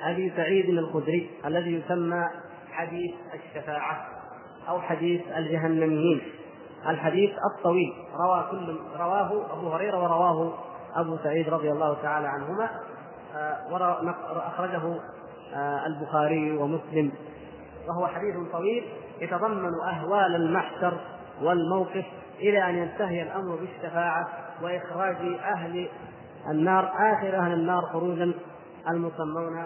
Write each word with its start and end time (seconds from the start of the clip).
أبي 0.00 0.32
سعيد 0.36 0.68
الخدري 0.68 1.30
الذي 1.46 1.72
يسمى 1.74 2.28
حديث 2.72 3.14
الشفاعة 3.34 4.06
أو 4.68 4.80
حديث 4.80 5.20
الجهنميين. 5.36 6.22
الحديث 6.88 7.30
الطويل 7.54 7.92
روى 8.16 8.46
كل 8.50 8.78
رواه 8.98 9.52
أبو 9.52 9.68
هريرة 9.68 10.02
ورواه 10.02 10.52
أبو 10.94 11.16
سعيد 11.24 11.48
رضي 11.48 11.72
الله 11.72 12.02
تعالى 12.02 12.28
عنهما. 12.28 12.70
آه، 13.34 13.96
أخرجه 14.48 15.00
آه، 15.54 15.86
البخاري 15.86 16.52
ومسلم. 16.52 17.12
وهو 17.88 18.06
حديث 18.06 18.34
طويل 18.52 18.84
يتضمن 19.20 19.70
أهوال 19.88 20.36
المحشر 20.36 21.00
والموقف 21.42 22.04
إلى 22.40 22.70
أن 22.70 22.78
ينتهي 22.78 23.22
الأمر 23.22 23.56
بالشفاعة 23.56 24.28
وإخراج 24.62 25.16
أهل 25.44 25.88
النار 26.50 26.84
آخر 26.84 27.36
أهل 27.38 27.52
النار 27.52 27.82
خروجا 27.82 28.32
المسمون 28.88 29.64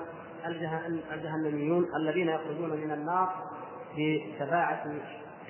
الجهنميون 1.13 1.87
الذين 1.97 2.29
يخرجون 2.29 2.71
من 2.71 2.93
النار 2.93 3.29
بشفاعة 3.97 4.85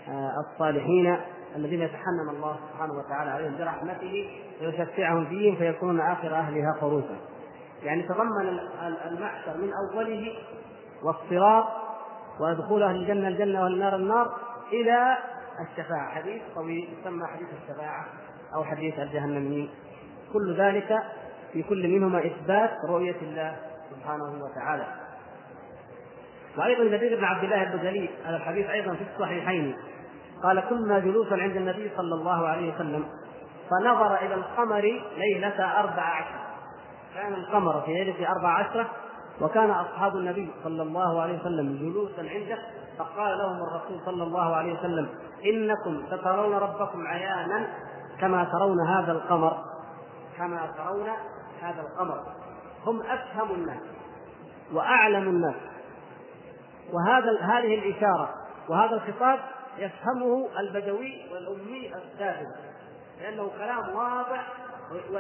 آه، 0.09 0.33
الصالحين 0.41 1.19
الذين 1.57 1.83
يتحنن 1.83 2.29
الله 2.31 2.57
سبحانه 2.73 2.93
وتعالى 2.93 3.31
عليهم 3.31 3.59
برحمته 3.59 4.31
ويشفعهم 4.61 5.27
فيهم 5.27 5.57
فيكونون 5.57 6.01
آخر 6.01 6.35
أهلها 6.35 6.77
خروجا. 6.81 7.17
يعني 7.83 8.03
تضمن 8.03 8.59
المحشر 9.07 9.57
من 9.57 9.71
أوله 9.73 10.33
والصراط 11.03 11.67
ودخول 12.41 12.83
أهل 12.83 12.97
الجنة 12.97 13.29
الجنة 13.29 13.63
وأهل 13.63 13.73
النار 13.73 13.97
النار 13.97 14.37
إلى 14.73 15.17
الشفاعة. 15.61 16.11
حديث 16.11 16.43
طويل 16.55 16.89
يسمى 17.01 17.27
حديث 17.27 17.49
الشفاعة 17.63 18.07
أو 18.55 18.65
حديث 18.65 18.99
الجهنميين. 18.99 19.71
كل 20.33 20.57
ذلك 20.57 21.03
في 21.53 21.63
كل 21.63 21.89
منهما 21.89 22.27
إثبات 22.27 22.71
رؤية 22.89 23.17
الله 23.23 23.57
سبحانه 23.91 24.45
وتعالى. 24.45 24.87
وأيضا 26.59 26.85
جرير 26.85 27.19
بن 27.19 27.25
عبد 27.25 27.45
الله 27.45 27.63
البجلي 27.63 28.09
هذا 28.25 28.37
الحديث 28.37 28.71
أيضا 28.71 28.95
في 28.95 29.05
الصحيحين 29.15 29.77
قال 30.43 30.61
كنا 30.61 30.99
جلوسا 30.99 31.35
عند 31.35 31.57
النبي 31.57 31.91
صلى 31.97 32.15
الله 32.15 32.49
عليه 32.49 32.75
وسلم 32.75 33.05
فنظر 33.71 34.15
إلى 34.15 34.35
القمر 34.35 35.01
ليلة 35.17 35.81
أربع 35.81 36.03
عشر. 36.03 36.47
كان 37.15 37.35
القمر 37.35 37.81
في 37.81 37.93
ليلة 37.93 38.31
أربع 38.31 38.49
عشره 38.49 38.87
وكان 39.41 39.71
أصحاب 39.71 40.17
النبي 40.17 40.51
صلى 40.65 40.83
الله 40.83 41.23
عليه 41.23 41.41
وسلم 41.41 41.77
جلوسا 41.77 42.21
عنده 42.21 42.59
فقال 42.99 43.39
لهم 43.39 43.57
الرسول 43.63 44.01
صلى 44.05 44.23
الله 44.23 44.57
عليه 44.57 44.79
وسلم 44.79 45.09
إنكم 45.45 46.07
سترون 46.07 46.55
ربكم 46.55 47.07
عيانا 47.07 47.67
كما 48.21 48.45
ترون 48.45 48.89
هذا 48.89 49.13
القمر 49.13 49.57
كما 50.39 50.71
ترون 50.77 51.09
هذا 51.67 51.81
القمر 51.81 52.23
هم 52.87 53.03
أفهم 53.03 53.51
الناس 53.55 53.83
وأعلم 54.73 55.29
الناس. 55.29 55.55
وهذا 56.93 57.41
هذه 57.41 57.75
الإشارة 57.75 58.31
وهذا 58.69 58.95
الخطاب 58.95 59.39
يفهمه 59.79 60.49
البدوي 60.61 61.33
والأمي 61.33 61.93
الساذج 61.95 62.47
لأنه 63.21 63.51
كلام 63.59 63.97
واضح 63.97 64.53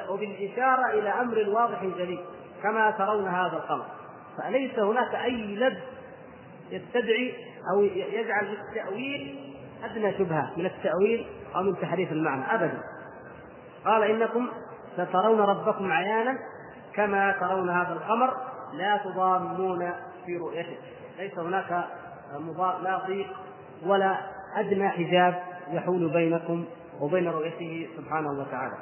وبالإشارة 0.08 0.90
إلى 0.90 1.08
أمر 1.08 1.44
واضح 1.48 1.84
جلي 1.84 2.24
كما 2.62 2.90
ترون 2.90 3.28
هذا 3.28 3.56
القمر. 3.56 3.86
فليس 4.38 4.78
هناك 4.78 5.14
أي 5.14 5.56
لب 5.56 5.78
يستدعي 6.70 7.34
أو 7.74 7.82
يجعل 7.82 8.44
للتأويل 8.44 9.54
أدنى 9.84 10.18
شبهة 10.18 10.52
من 10.56 10.66
التأويل 10.66 11.26
أو 11.56 11.62
من 11.62 11.80
تحريف 11.80 12.12
المعنى. 12.12 12.54
ابدا. 12.54 12.80
قال 13.84 14.02
إنكم 14.02 14.48
سترون 14.96 15.40
ربكم 15.40 15.92
عيانا 15.92 16.38
كما 16.94 17.32
ترون 17.32 17.70
هذا 17.70 17.92
القمر 17.92 18.34
لا 18.72 18.96
تضامون 19.04 19.92
في 20.26 20.36
رؤيته. 20.36 20.76
ليس 21.18 21.38
هناك 21.38 21.84
لا 22.82 22.98
ضيق 23.06 23.26
ولا 23.86 24.16
أدنى 24.56 24.88
حجاب 24.88 25.42
يحول 25.70 26.12
بينكم 26.12 26.64
وبين 27.00 27.28
رؤيته 27.28 27.88
سبحانه 27.96 28.30
وتعالى. 28.30 28.76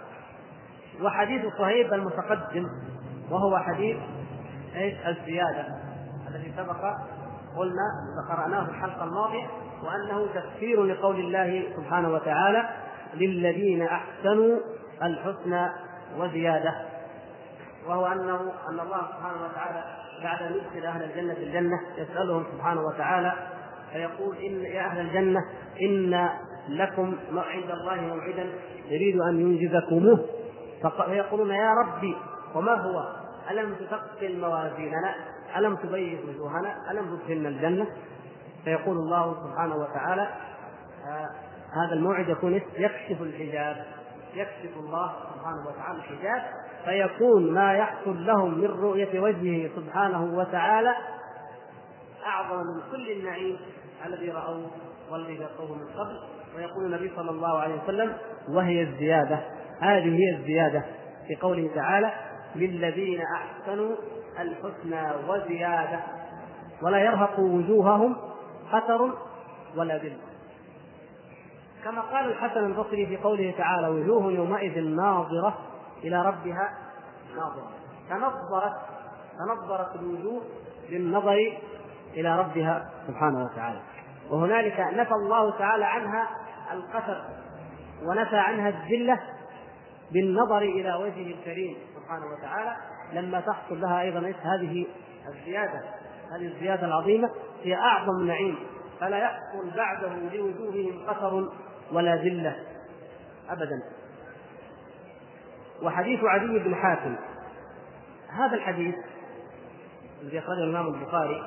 وحديث 1.03 1.55
صهيب 1.59 1.93
المتقدم 1.93 2.69
وهو 3.31 3.59
حديث 3.59 3.97
إيش؟ 4.77 4.95
الزيادة 5.07 5.67
الذي 6.29 6.53
سبق 6.57 6.81
قلنا 7.57 7.89
قرأناه 8.29 8.65
في 8.65 8.71
الحلقة 8.71 9.05
الماضية 9.05 9.47
وأنه 9.83 10.27
تفسير 10.35 10.83
لقول 10.85 11.21
الله 11.21 11.65
سبحانه 11.77 12.09
وتعالى 12.09 12.69
للذين 13.15 13.83
أحسنوا 13.83 14.59
الحسنى 15.03 15.71
وزيادة 16.19 16.75
وهو 17.87 18.07
أنه 18.07 18.41
أن 18.69 18.81
الله 18.81 19.03
سبحانه 19.17 19.45
وتعالى 19.45 19.85
بعد 20.23 20.43
أن 20.43 20.53
يدخل 20.55 20.87
أهل 20.87 21.03
الجنة 21.03 21.33
الجنة 21.33 21.81
يسألهم 21.99 22.45
سبحانه 22.53 22.81
وتعالى 22.81 23.33
فيقول 23.93 24.37
إن 24.37 24.61
يا 24.63 24.81
أهل 24.87 25.01
الجنة 25.01 25.41
إن 25.83 26.29
لكم 26.69 27.17
عند 27.37 27.71
الله 27.71 27.95
موعدا 27.95 28.47
يريد 28.89 29.21
أن 29.21 29.41
ينجزكموه 29.41 30.25
فيقولون 31.07 31.51
يا 31.51 31.75
ربي 31.75 32.17
وما 32.55 32.75
هو؟ 32.75 33.09
ألم 33.51 33.75
تثقل 33.75 34.41
موازيننا؟ 34.41 35.15
ألم 35.57 35.77
تبيض 35.77 36.19
وجوهنا؟ 36.29 36.91
ألم 36.91 37.17
تدخلنا 37.17 37.49
الجنة؟ 37.49 37.87
فيقول 38.65 38.97
الله 38.97 39.35
سبحانه 39.45 39.77
وتعالى 39.77 40.23
آه 41.09 41.29
هذا 41.75 41.93
الموعد 41.93 42.29
يكون 42.29 42.55
يكشف 42.55 43.23
الحجاب 43.23 43.85
يكشف 44.35 44.77
الله 44.77 45.13
سبحانه 45.45 45.69
وتعالى 45.69 45.99
الحجاب 45.99 46.43
فيكون 46.85 47.53
ما 47.55 47.73
يحصل 47.73 48.27
لهم 48.27 48.59
من 48.59 48.67
رؤية 48.67 49.21
وجهه 49.21 49.71
سبحانه 49.77 50.39
وتعالى 50.39 50.95
أعظم 52.27 52.57
من 52.57 52.83
كل 52.91 53.11
النعيم 53.11 53.59
الذي 54.07 54.31
رأوه 54.31 54.71
والذي 55.11 55.37
ذاقوه 55.37 55.75
من 55.75 55.85
قبل. 55.85 56.19
ويقول 56.57 56.85
النبي 56.85 57.13
صلى 57.17 57.31
الله 57.31 57.59
عليه 57.59 57.83
وسلم 57.83 58.17
وهي 58.49 58.83
الزيادة. 58.83 59.41
هذه 59.81 60.17
هي 60.19 60.37
الزيادة 60.37 60.85
في 61.29 61.37
قوله 61.37 61.71
تعالى 61.75 62.13
للذين 62.57 63.21
أحسنوا 63.21 63.97
الحسنى 64.41 65.29
وزيادة. 65.29 66.01
ولا 66.83 66.99
يرهق 66.99 67.41
وجوههم 67.41 68.17
خطر 68.71 69.15
ولا 69.77 69.97
ذل 69.97 70.17
كما 71.85 72.01
قال 72.01 72.31
الحسن 72.31 72.67
البصري 72.67 73.07
في 73.07 73.17
قوله 73.17 73.55
تعالى 73.59 73.89
وجوه 73.89 74.33
يومئذ 74.33 74.79
ناظرة 74.79 75.59
إلى 76.05 76.23
ربها 76.23 76.73
ناظرة. 77.37 77.71
تنظرت 78.11 78.73
تنظرت 79.39 79.97
الوجوه 79.97 80.43
بالنظر 80.91 81.39
إلى 82.15 82.39
ربها 82.39 82.91
سبحانه 83.07 83.45
وتعالى. 83.45 83.81
وهنالك 84.31 84.81
نفى 84.81 85.15
الله 85.15 85.59
تعالى 85.59 85.85
عنها 85.85 86.29
القسر 86.73 87.25
ونفى 88.03 88.37
عنها 88.37 88.69
الذلة 88.69 89.21
بالنظر 90.13 90.59
إلى 90.59 90.95
وجهه 90.95 91.35
الكريم 91.35 91.77
سبحانه 91.97 92.27
وتعالى. 92.27 92.77
لما 93.13 93.41
تحصل 93.41 93.81
لها 93.81 94.01
أيضا 94.01 94.33
هذه 94.43 94.87
الزيادة 95.29 95.81
هذه 96.37 96.47
الزيادة 96.47 96.87
العظيمة 96.87 97.31
هي 97.63 97.75
أعظم 97.75 98.27
نعيم. 98.27 98.57
فلا 99.01 99.19
يحصل 99.19 99.77
بعده 99.77 100.09
لوجوههم 100.33 101.07
قصر 101.09 101.45
ولا 101.93 102.17
ذلة 102.17 102.57
أبدا. 103.51 103.83
وحديث 105.83 106.21
عدي 106.25 106.59
بن 106.59 106.75
حاتم 106.75 107.17
هذا 108.29 108.55
الحديث 108.55 108.95
الذي 110.23 110.39
أخرجه 110.39 110.65
الإمام 110.65 110.95
البخاري 110.95 111.43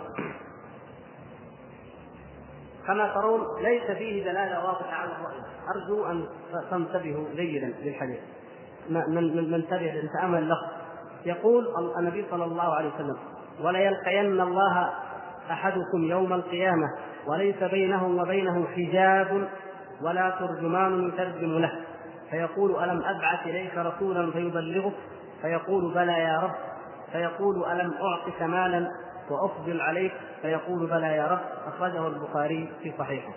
كما 2.88 3.14
ترون 3.14 3.42
ليس 3.64 3.84
فيه 3.84 4.24
دلالة 4.24 4.66
واضحة 4.66 4.94
على 4.96 5.12
الرؤية 5.12 5.44
أرجو 5.76 6.06
أن 6.06 6.28
تنتبهوا 6.72 7.26
جيدا 7.36 7.68
للحديث. 7.68 8.20
ننتبه 8.90 10.02
نتأمل 10.04 10.40
اللفظ 10.40 10.68
يقول 11.26 11.66
النبي 12.00 12.26
صلى 12.32 12.46
الله 12.46 12.76
عليه 12.76 12.94
وسلم 12.96 13.18
وليلقين 13.62 14.42
الله 14.42 14.94
أحدكم 15.52 16.04
يوم 16.04 16.34
القيامة 16.34 16.88
وليس 17.28 17.64
بينه 17.64 18.08
وبينه 18.08 18.68
حجاب 18.76 19.50
ولا 20.02 20.30
ترجمان 20.40 21.08
يترجم 21.08 21.60
له. 21.60 21.72
فيقول 22.30 22.84
ألم 22.84 23.04
أبعث 23.04 23.48
إليك 23.48 23.78
رسولا 23.78 24.32
فيبلغك؟ 24.32 24.94
فيقول 25.42 25.94
بلى 25.94 26.14
يا 26.14 26.40
رب. 26.40 26.56
فيقول 27.12 27.66
ألم 27.66 27.94
أعطك 27.94 28.42
مالا 28.42 28.92
وأفضل 29.30 29.82
عليك؟ 29.82 30.14
فيقول 30.42 30.88
بلى 30.88 31.08
يا 31.08 31.28
رب. 31.28 31.74
أخرجه 31.74 32.08
البخاري 32.08 32.70
في 32.84 32.94
صحيحه. 32.98 33.34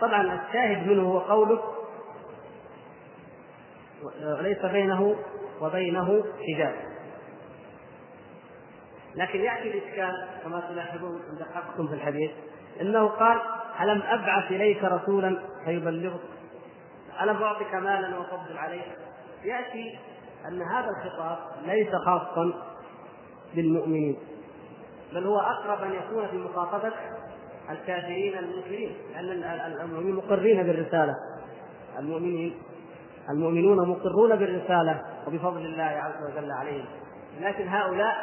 طبعا 0.00 0.22
الشاهد 0.22 0.86
منه 0.86 1.02
هو 1.02 1.18
قوله 1.18 1.60
ليس 4.20 4.64
بينه 4.64 5.16
وبينه 5.60 6.24
حجاب. 6.48 6.74
لكن 9.14 9.40
يأتي 9.40 9.78
الإشكال 9.78 10.28
كما 10.44 10.60
تلاحظون 10.60 11.20
إن 11.30 11.36
دققتم 11.36 11.88
في 11.88 11.94
الحديث 11.94 12.30
أنه 12.80 13.08
قال 13.08 13.38
ألم 13.82 14.02
أبعث 14.02 14.52
إليك 14.52 14.84
رسولا؟ 14.84 15.38
فيبلغك 15.64 16.20
ألم 17.22 17.42
أعطك 17.42 17.74
مالا 17.74 18.18
وأفضل 18.18 18.58
عليك؟ 18.58 18.96
يأتي 19.44 19.98
أن 20.48 20.62
هذا 20.62 20.88
الخطاب 20.90 21.38
ليس 21.66 21.94
خاصا 22.06 22.52
بالمؤمنين 23.54 24.16
بل 25.12 25.26
هو 25.26 25.38
أقرب 25.38 25.82
أن 25.82 25.92
يكون 25.92 26.26
في 26.28 26.36
مخاطبة 26.36 26.92
الكافرين 27.70 28.38
المنكرين 28.38 28.96
لأن 29.12 29.80
المؤمنين 29.80 30.14
مقرين 30.14 30.62
بالرسالة. 30.62 31.14
المؤمنين 31.98 32.54
المؤمنون 33.30 33.88
مقرون 33.88 34.36
بالرسالة 34.36 35.02
وبفضل 35.26 35.66
الله 35.66 35.82
عز 35.82 36.32
وجل 36.32 36.52
عليهم. 36.52 36.86
لكن 37.40 37.68
هؤلاء 37.68 38.16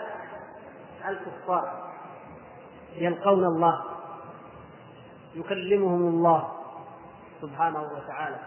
الكفار 1.09 1.87
يلقون 2.95 3.45
الله 3.45 3.96
يكلمهم 5.35 6.07
الله 6.07 6.51
سبحانه 7.41 7.81
وتعالى. 7.81 8.39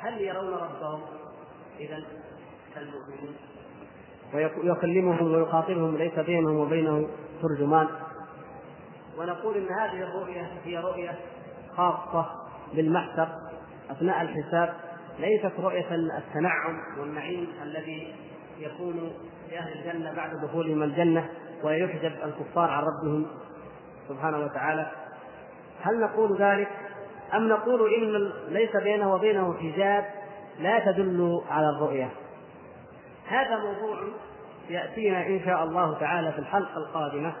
هل 0.00 0.20
يرون 0.20 0.54
ربهم 0.54 1.00
إذا 1.80 2.02
كالمؤمنين 2.74 3.36
ويكلمهم 4.34 5.32
ويخاطبهم 5.32 5.96
ليس 5.96 6.18
بينهم 6.18 6.56
وبينه 6.56 7.08
ترجمان. 7.42 7.88
ونقول 9.18 9.56
إن 9.56 9.68
هذه 9.68 10.02
الرؤية 10.02 10.52
هي 10.64 10.78
رؤية 10.78 11.18
خاصة 11.76 12.26
بالمحشر 12.74 13.28
أثناء 13.90 14.22
الحساب 14.22 14.74
ليست 15.18 15.52
رؤية 15.60 15.94
التنعم 15.94 16.80
والنعيم 17.00 17.46
الذي 17.62 18.14
يكون 18.58 19.12
لأهل 19.50 19.72
الجنة 19.72 20.12
بعد 20.12 20.30
دخولهم 20.44 20.82
الجنة 20.82 21.28
ويحجب 21.64 22.12
الكفار 22.24 22.70
عن 22.70 22.84
ربهم 22.84 23.26
سبحانه 24.08 24.38
وتعالى. 24.38 24.90
هل 25.82 26.00
نقول 26.00 26.36
ذلك؟ 26.38 26.68
أم 27.34 27.48
نقول 27.48 27.94
إن 27.94 28.32
ليس 28.48 28.76
بينه 28.76 29.14
وبينه 29.14 29.54
حجاب 29.54 30.04
لا 30.58 30.92
تدل 30.92 31.42
على 31.50 31.68
الرؤية؟ 31.68 32.10
هذا 33.26 33.56
موضوع 33.56 33.98
يأتينا 34.70 35.26
إن 35.26 35.40
شاء 35.44 35.64
الله 35.64 35.98
تعالى 35.98 36.32
في 36.32 36.38
الحلقة 36.38 36.76
القادمة 36.76 37.32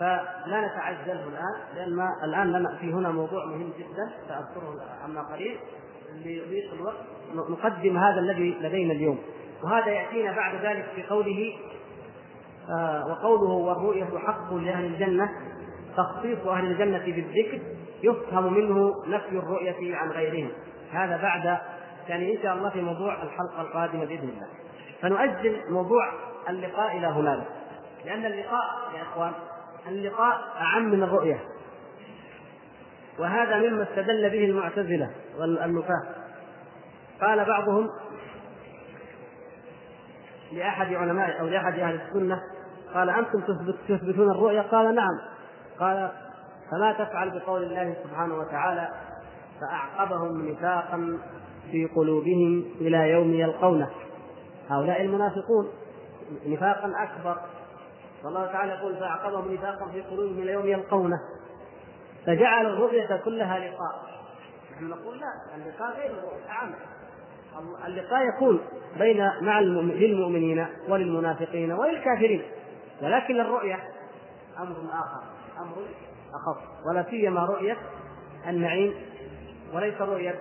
فلا 0.00 0.66
نتعجله 0.66 1.28
الآن 1.28 1.76
لأن 1.76 2.08
الآن 2.24 2.52
لنا 2.52 2.76
في 2.80 2.92
هنا 2.92 3.10
موضوع 3.10 3.44
مهم 3.44 3.72
جدا 3.78 4.12
سأذكره 4.28 4.74
عما 5.04 5.22
قليل 5.22 5.58
ليضيق 6.24 6.72
الوقت. 6.72 6.96
نقدم 7.34 7.96
هذا 7.96 8.20
الذي 8.20 8.56
لدينا 8.60 8.92
اليوم. 8.92 9.18
وهذا 9.64 9.90
يأتينا 9.90 10.32
بعد 10.32 10.64
ذلك 10.64 10.84
في 10.94 11.02
قوله 11.02 11.52
آه 12.70 13.06
وقوله 13.06 13.52
والرؤية 13.52 14.18
حق 14.18 14.54
لأهل 14.54 14.84
الجنة 14.84 15.28
تخصيص 15.96 16.38
أهل 16.46 16.66
الجنة 16.66 16.98
بالذكر 16.98 17.60
يفهم 18.04 18.54
منه 18.54 18.94
نفي 19.06 19.38
الرؤية 19.38 19.96
عن 19.96 20.10
غيرهم. 20.10 20.50
هذا 20.92 21.16
بعد 21.16 21.58
يعني 22.08 22.36
إن 22.36 22.42
شاء 22.42 22.54
الله 22.54 22.70
في 22.70 22.82
موضوع 22.82 23.22
الحلقة 23.22 23.60
القادمة 23.60 24.04
بإذن 24.04 24.28
الله. 24.28 24.46
فنؤجل 25.02 25.60
موضوع 25.70 26.12
اللقاء 26.48 26.98
إلى 26.98 27.06
هنالك 27.06 27.46
لأن 28.04 28.26
اللقاء 28.26 28.64
يا 28.96 29.02
إخوان 29.02 29.32
اللقاء 29.88 30.40
أعم 30.60 30.84
من 30.84 31.02
الرؤية. 31.02 31.40
وهذا 33.18 33.56
مما 33.58 33.82
استدل 33.82 34.30
به 34.30 34.44
المعتزلة 34.44 35.10
والنفاة 35.38 36.02
قال 37.20 37.44
بعضهم 37.44 37.90
لأحد 40.52 40.94
علماء 40.94 41.40
أو 41.40 41.46
لأحد 41.46 41.78
أهل 41.78 42.00
السنة 42.00 42.40
قال 42.94 43.10
أنتم 43.10 43.40
تثبتون 43.88 44.30
الرؤيا 44.30 44.62
قال 44.62 44.94
نعم. 44.94 45.18
قال 45.80 46.10
فما 46.70 46.92
تفعل 46.92 47.40
بقول 47.40 47.62
الله 47.62 47.96
سبحانه 48.04 48.34
وتعالى 48.34 48.88
فأعقبهم 49.60 50.48
نفاقا 50.48 51.18
في 51.70 51.86
قلوبهم 51.86 52.64
إلى 52.80 53.10
يوم 53.10 53.34
يلقونه. 53.34 53.90
هؤلاء 54.68 55.02
المنافقون 55.02 55.68
نفاقا 56.46 56.92
أكبر. 56.96 57.40
والله 58.24 58.46
تعالى 58.46 58.72
يقول 58.72 58.96
فأعقبهم 58.96 59.54
نفاقا 59.54 59.88
في 59.92 60.02
قلوبهم 60.02 60.38
إلى 60.38 60.52
يوم 60.52 60.66
يلقونه. 60.66 61.18
فجعل 62.26 62.66
الرؤية 62.66 63.16
كلها 63.24 63.58
لقاء. 63.58 64.14
نحن 64.72 64.84
نقول 64.84 65.20
لا 65.20 65.56
اللقاء 65.56 65.96
غير 65.96 66.10
الرؤية 66.10 66.74
اللقاء 67.86 68.28
يكون 68.28 68.60
بين 68.98 69.30
مع 69.40 69.60
للمؤمنين 69.60 70.66
وللمنافقين 70.88 71.72
وللكافرين 71.72 72.42
ولكن 73.02 73.40
الرؤية 73.40 73.78
أمر 74.58 74.76
آخر 74.92 75.22
أمر 75.60 75.76
أخف 76.34 76.86
ولا 76.86 77.04
سيما 77.10 77.44
رؤية 77.44 77.76
النعيم 78.48 78.94
وليس 79.74 80.00
رؤية 80.00 80.34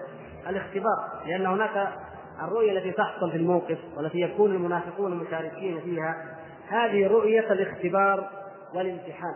الاختبار 0.50 1.22
لأن 1.26 1.46
هناك 1.46 1.94
الرؤية 2.42 2.72
التي 2.72 2.92
تحصل 2.92 3.32
في 3.32 3.38
الموقف 3.38 3.78
والتي 3.98 4.20
يكون 4.20 4.52
المنافقون 4.52 5.16
مشاركين 5.16 5.82
فيها 5.82 6.38
هذه 6.68 7.08
رؤية 7.08 7.54
الاختبار 7.54 8.30
والامتحان. 8.74 9.36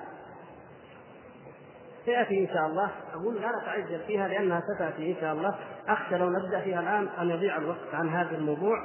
سيأتي 2.05 2.39
إن 2.39 2.47
شاء 2.47 2.65
الله 2.65 2.91
أقول 3.13 3.35
لا 3.35 3.51
نتعجل 3.61 3.99
فيها 4.07 4.27
لأنها 4.27 4.61
ستأتي 4.75 5.11
إن 5.11 5.15
شاء 5.21 5.33
الله. 5.33 5.55
أخشى 5.87 6.17
لو 6.17 6.29
نبدأ 6.29 6.61
فيها 6.61 6.79
الآن 6.79 7.07
أن 7.21 7.29
يضيع 7.29 7.57
الوقت 7.57 7.93
عن 7.93 8.09
هذا 8.09 8.35
الموضوع 8.35 8.83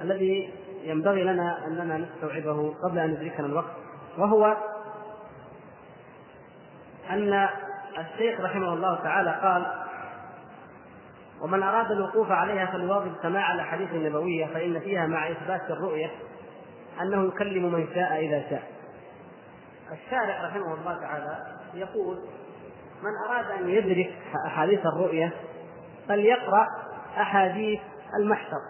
الذي 0.00 0.50
ينبغي 0.82 1.24
لنا 1.24 1.66
أننا 1.66 1.98
نستوعبه 1.98 2.74
قبل 2.84 2.98
أن 2.98 3.10
يدركنا 3.10 3.46
الوقت 3.46 3.76
وهو 4.18 4.56
أن 7.12 7.48
الشيخ 7.98 8.40
رحمه 8.40 8.74
الله 8.74 8.94
تعالى 8.94 9.40
قال 9.42 9.66
ومن 11.42 11.62
أراد 11.62 11.90
الوقوف 11.90 12.30
عليها 12.30 12.66
فليواظب 12.66 13.12
سماع 13.22 13.54
الأحاديث 13.54 13.90
النبوية 13.90 14.46
فإن 14.46 14.80
فيها 14.80 15.06
مع 15.06 15.30
إثبات 15.30 15.70
الرؤية 15.70 16.10
أنه 17.02 17.28
يكلم 17.28 17.72
من 17.72 17.86
شاء 17.94 18.18
إذا 18.18 18.50
شاء. 18.50 18.62
الشارع 19.92 20.46
رحمه 20.46 20.74
الله 20.74 21.00
تعالى 21.00 21.38
يقول 21.74 22.16
من 23.02 23.30
أراد 23.30 23.50
أن 23.60 23.68
يدرك 23.68 24.12
أحاديث 24.46 24.86
الرؤية 24.86 25.32
فليقرأ 26.08 26.66
أحاديث 27.20 27.80
المحشر. 28.20 28.60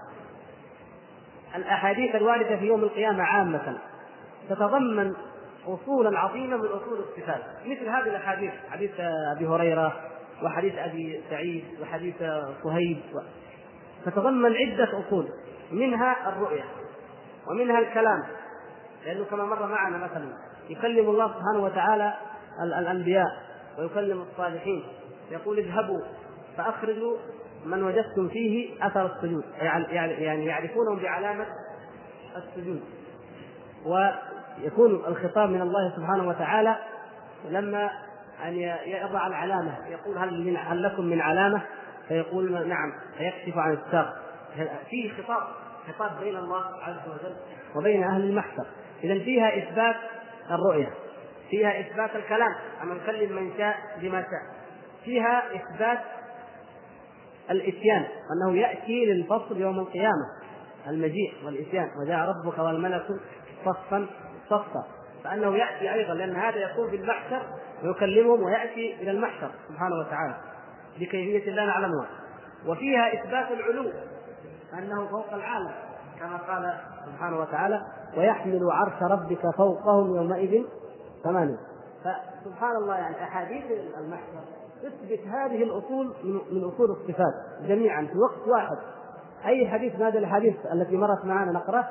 الأحاديث 1.57 2.15
الواردة 2.15 2.57
في 2.57 2.67
يوم 2.67 2.85
القيامة 2.85 3.23
عامة 3.23 3.79
تتضمن 4.49 5.15
أصولا 5.67 6.19
عظيمة 6.19 6.57
من 6.57 6.67
أصول 6.67 6.99
الصفات. 6.99 7.43
مثل 7.67 7.89
هذه 7.89 8.09
الأحاديث 8.09 8.53
حديث 8.71 8.91
أبي 9.37 9.47
هريرة 9.47 10.01
وحديث 10.43 10.79
أبي 10.79 11.23
سعيد 11.31 11.65
وحديث 11.83 12.15
صهيب. 12.63 13.01
تتضمن 14.05 14.53
عدة 14.57 14.89
أصول 15.07 15.29
منها 15.73 16.29
الرؤية 16.29 16.65
ومنها 17.51 17.79
الكلام. 17.79 18.23
لأنه 19.07 19.25
كما 19.25 19.45
مر 19.45 19.67
معنا 19.67 19.99
مثلا 19.99 20.29
يكلم 20.71 21.11
الله 21.11 21.27
سبحانه 21.27 21.65
وتعالى 21.65 22.15
الأنبياء 22.63 23.29
ويكلم 23.79 24.23
الصالحين. 24.23 24.85
يقول 25.31 25.59
اذهبوا 25.59 26.01
فأخرجوا 26.57 27.17
من 27.65 27.83
وجدتم 27.83 28.29
فيه 28.29 28.87
أثر 28.87 29.07
السجود 29.07 29.45
يعني 29.61 30.47
يعرفونهم 30.47 30.99
بعلامة 31.03 31.47
السجود. 32.37 32.83
ويكون 34.59 34.95
الخطاب 34.95 35.51
من 35.51 35.61
الله 35.61 35.97
سبحانه 35.97 36.29
وتعالى 36.29 36.77
لما 37.51 37.91
أن 38.45 38.57
يضع 38.87 39.27
العلامة 39.27 39.89
يقول 39.89 40.19
هل 40.19 40.45
من 40.45 40.57
هل 40.57 40.83
لكم 40.83 41.05
من 41.05 41.21
علامة؟ 41.21 41.63
فيقول 42.09 42.69
نعم 42.69 42.93
فيكشف 43.19 43.59
عن 43.59 43.73
الساق. 43.73 44.23
فيه 44.91 45.13
خطاب 45.13 45.43
خطاب 45.89 46.21
بين 46.21 46.37
الله 46.37 46.65
عز 46.83 47.09
وجل 47.09 47.37
وبين 47.77 48.05
أهل 48.05 48.21
المحشر. 48.21 48.67
إذا 49.05 49.15
فيها 49.15 49.59
إثبات 49.59 49.97
الرؤية 50.51 50.91
فيها 51.51 51.81
إثبات 51.81 52.17
الكلام 52.17 52.55
أن 52.83 52.97
يكلم 52.97 53.37
من 53.37 53.53
شاء 53.59 53.77
بما 54.01 54.21
شاء. 54.21 54.63
فيها 55.05 55.43
إثبات 55.55 55.99
الإتيان 57.51 58.07
أنه 58.33 58.57
يأتي 58.57 59.05
للفصل 59.05 59.61
يوم 59.61 59.79
القيامة 59.79 60.43
المجيء 60.89 61.35
والإتيان. 61.45 61.89
وجاء 62.05 62.19
ربك 62.19 62.59
والملك 62.59 63.07
صفا 63.65 64.07
صفا 64.53 64.85
فأنه 65.25 65.57
يأتي 65.57 65.93
أيضا 65.95 66.15
لأن 66.15 66.37
هذا 66.37 66.57
يكون 66.57 66.91
في 66.91 66.97
المحشر 66.97 67.43
ويكلمهم 67.85 68.43
ويأتي 68.43 68.95
إلى 69.01 69.11
المحشر 69.11 69.51
سبحانه 69.69 69.97
وتعالى 69.97 70.35
بكيفية 71.01 71.51
لا 71.51 71.65
نعلمها. 71.67 72.07
وفيها 72.67 73.15
إثبات 73.15 73.51
العلو 73.51 73.91
أنه 74.79 75.07
فوق 75.07 75.33
العالم 75.33 75.71
كما 76.21 76.37
قال 76.37 76.75
سبحانه 77.07 77.39
وتعالى 77.39 77.83
ويحمل 78.17 78.61
عرش 78.71 79.03
ربك 79.03 79.57
فوقهم 79.57 80.17
يومئذ 80.17 80.65
ثمانية 81.25 81.59
فسبحان 82.01 82.77
الله 82.77 82.95
يعني 82.95 83.23
أحاديث 83.25 83.65
المحشر 83.99 84.41
تثبت 84.83 85.27
هذه 85.27 85.63
الأصول 85.63 86.15
من 86.53 86.65
أصول 86.65 86.91
الصفات 86.91 87.67
جميعا 87.69 88.07
في 88.13 88.19
وقت 88.19 88.49
واحد. 88.49 88.77
أي 89.45 89.69
حديث 89.69 89.95
من 89.95 90.03
هذه 90.03 90.19
الأحاديث 90.19 90.55
التي 90.73 90.97
مرت 90.97 91.25
معنا 91.25 91.53
نقرأ 91.53 91.85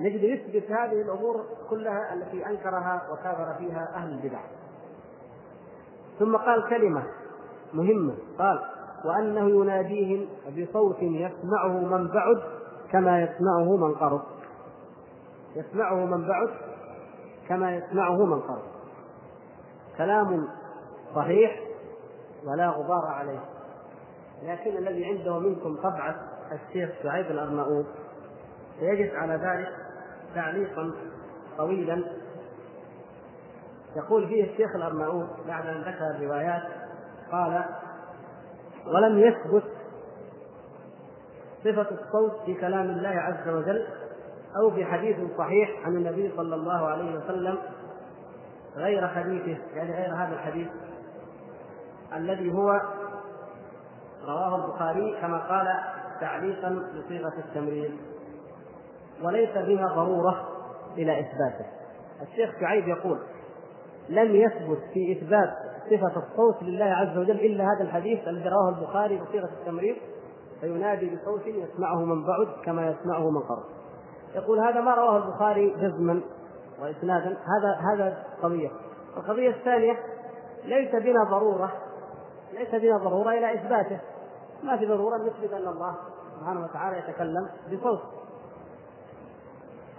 نجد 0.00 0.22
يثبت 0.22 0.70
هذه 0.70 1.02
الأمور 1.02 1.44
كلها 1.70 2.14
التي 2.14 2.46
أنكرها 2.46 3.02
وكابر 3.12 3.54
فيها 3.58 3.88
أهل 3.94 4.10
البدع. 4.10 4.40
ثم 6.18 6.36
قال 6.36 6.68
كلمة 6.68 7.02
مهمة. 7.72 8.14
قال 8.38 8.60
وأنه 9.04 9.48
يناديهم 9.48 10.28
بصوت 10.58 11.02
يسمعه 11.02 11.68
من 11.68 12.08
بعد 12.08 12.42
كما 12.92 13.22
يسمعه 13.22 13.76
من 13.76 13.94
قرب. 13.94 14.22
يسمعه 15.56 16.04
من 16.04 16.28
بعد 16.28 16.48
كما 17.48 17.76
يسمعه 17.76 18.24
من 18.24 18.40
قرأ 18.40 18.62
كلام 19.98 20.48
صحيح 21.14 21.60
ولا 22.44 22.68
غبار 22.68 23.06
عليه. 23.06 23.40
لكن 24.42 24.76
الذي 24.76 25.04
عنده 25.04 25.38
منكم 25.38 25.76
طبعة 25.76 26.16
الشيخ 26.52 26.90
شعيب 27.02 27.26
الأرناؤوط 27.26 27.86
سيجد 28.80 29.14
على 29.14 29.34
ذلك 29.34 29.87
تعليقا 30.34 30.92
طويلا. 31.58 32.04
يقول 33.96 34.28
فيه 34.28 34.44
الشيخ 34.44 34.76
الأرناؤوط 34.76 35.28
بعد 35.46 35.66
أن 35.66 35.80
ذكر 35.80 36.10
الروايات 36.16 36.62
قال 37.32 37.64
ولم 38.86 39.18
يثبت 39.18 39.64
صفة 41.64 41.86
الصوت 41.90 42.44
في 42.46 42.54
كلام 42.54 42.90
الله 42.90 43.08
عز 43.08 43.48
وجل 43.48 43.86
أو 44.56 44.70
في 44.70 44.84
حديث 44.84 45.16
صحيح 45.38 45.86
عن 45.86 45.96
النبي 45.96 46.32
صلى 46.36 46.54
الله 46.54 46.86
عليه 46.86 47.18
وسلم 47.18 47.58
غير 48.76 49.08
حديثه. 49.08 49.58
يعني 49.74 49.92
غير 49.92 50.14
هذا 50.14 50.34
الحديث 50.34 50.68
الذي 52.16 52.52
هو 52.52 52.80
رواه 54.24 54.64
البخاري 54.64 55.18
كما 55.20 55.38
قال 55.38 55.66
تعليقا 56.20 56.68
بصيغة 56.68 57.32
التمريض. 57.38 57.92
وليس 59.24 59.50
بها 59.50 59.86
ضرورة 59.94 60.48
إلى 60.98 61.20
إثباته. 61.20 61.66
الشيخ 62.22 62.60
شعيب 62.60 62.88
يقول 62.88 63.18
لم 64.08 64.36
يثبت 64.36 64.78
في 64.94 65.12
إثبات 65.12 65.50
صفة 65.90 66.22
الصوت 66.26 66.62
لله 66.62 66.84
عز 66.84 67.18
وجل 67.18 67.40
إلا 67.40 67.64
هذا 67.64 67.82
الحديث 67.82 68.28
الذي 68.28 68.48
رواه 68.48 68.68
البخاري 68.68 69.18
بصيغة 69.18 69.48
التمريض 69.60 69.96
فينادي 70.60 71.16
بصوت 71.16 71.46
يسمعه 71.46 72.04
من 72.04 72.26
بعد 72.26 72.46
كما 72.64 72.90
يسمعه 72.90 73.30
من 73.30 73.40
قرب 73.40 73.64
يقول 74.34 74.58
هذا 74.58 74.80
ما 74.80 74.94
رواه 74.94 75.16
البخاري 75.16 75.70
جزما 75.70 76.20
وإسنادا. 76.82 77.28
هذا 77.28 77.78
هذا 77.92 78.24
قضية. 78.42 78.70
القضية 79.16 79.50
الثانية 79.50 79.96
ليس 80.64 80.94
بنا 80.94 81.24
ضرورة 81.24 81.72
ليس 82.52 82.74
بنا 82.74 82.98
ضرورة 82.98 83.30
إلى 83.30 83.54
إثباته. 83.54 84.00
ما 84.62 84.76
في 84.76 84.86
ضرورة 84.86 85.16
نثبت 85.16 85.52
أن 85.52 85.68
الله 85.68 85.96
سبحانه 86.38 86.64
وتعالى 86.64 86.98
يتكلم 86.98 87.48
بصوت 87.72 88.17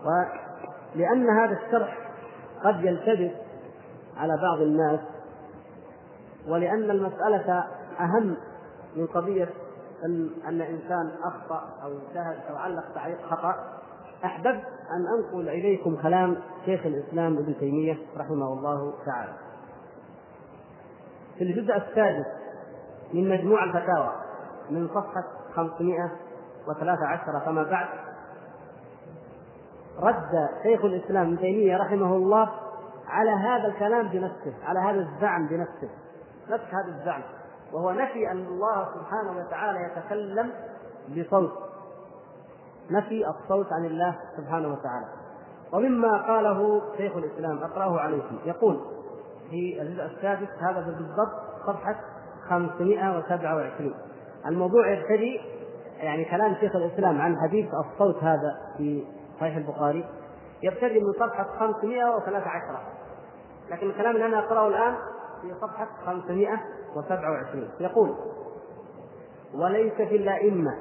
ولأن 0.05 1.29
هذا 1.29 1.57
الشرح 1.65 1.97
قد 2.63 2.83
يلتبس 2.83 3.35
على 4.17 4.37
بعض 4.41 4.61
الناس 4.61 4.99
ولأن 6.47 6.91
المسألة 6.91 7.63
أهم 7.99 8.37
من 8.95 9.07
قضية 9.07 9.49
أن 10.05 10.29
أن 10.47 10.61
إنسان 10.61 11.11
أخطأ 11.23 11.69
أو 11.83 11.91
انتهز 11.91 12.37
أو 12.49 12.55
علق 12.55 12.93
تعليق 12.95 13.17
خطأ. 13.29 13.55
أحببت 14.25 14.63
أن 14.91 15.05
أنقل 15.17 15.49
إليكم 15.49 15.95
كلام 15.95 16.37
شيخ 16.65 16.85
الإسلام 16.85 17.37
ابن 17.37 17.57
تيمية 17.59 17.97
رحمه 18.17 18.53
الله 18.53 18.93
تعالى. 19.05 19.33
في 21.37 21.43
الجزء 21.43 21.75
السادس 21.75 22.25
من 23.13 23.29
مجموع 23.29 23.63
الفتاوى 23.63 24.11
من 24.69 24.87
صفحة 24.87 25.23
513 25.55 27.39
فما 27.45 27.63
بعد 27.63 27.87
رد 30.01 30.49
شيخ 30.63 30.85
الإسلام 30.85 31.27
ابن 31.27 31.37
تيمية 31.37 31.77
رحمه 31.77 32.15
الله 32.15 32.49
على 33.07 33.31
هذا 33.31 33.67
الكلام 33.67 34.07
بنفسه 34.07 34.53
على 34.63 34.79
هذا 34.79 34.99
الزعم 34.99 35.47
بنفسه 35.47 35.89
نفس 36.49 36.65
هذا 36.65 36.99
الزعم 36.99 37.21
وهو 37.73 37.91
نفي 37.91 38.31
أن 38.31 38.37
الله 38.37 38.87
سبحانه 38.95 39.39
وتعالى 39.39 39.79
يتكلم 39.83 40.51
بصوت 41.17 41.51
نفي 42.91 43.27
الصوت 43.27 43.73
عن 43.73 43.85
الله 43.85 44.15
سبحانه 44.37 44.67
وتعالى. 44.67 45.05
ومما 45.73 46.27
قاله 46.27 46.81
شيخ 46.97 47.17
الإسلام 47.17 47.57
أقرأه 47.57 47.99
عليكم 47.99 48.37
يقول 48.45 48.79
في 49.49 49.81
الجزء 49.81 50.05
السادس 50.05 50.49
هذا 50.61 50.81
بالضبط 50.81 51.65
صفحة 51.67 51.95
527 52.49 53.93
الموضوع 54.45 54.91
يبتدي 54.91 55.39
يعني 55.97 56.25
كلام 56.25 56.55
شيخ 56.55 56.75
الإسلام 56.75 57.21
عن 57.21 57.37
حديث 57.37 57.69
الصوت 57.73 58.23
هذا 58.23 58.57
في 58.77 59.03
صحيح 59.39 59.55
البخاري 59.57 60.05
يبتدي 60.63 60.99
من 60.99 61.13
صفحة 61.13 61.43
513 61.59 62.79
لكن 63.69 63.89
الكلام 63.89 64.15
اللي 64.15 64.25
أنا 64.25 64.39
أقرأه 64.39 64.67
الآن 64.67 64.95
في 65.41 65.53
صفحة 65.61 65.87
527 66.05 67.69
يقول 67.79 68.15
وليس 69.53 69.93
في 69.93 70.15
الأئمة 70.15 70.71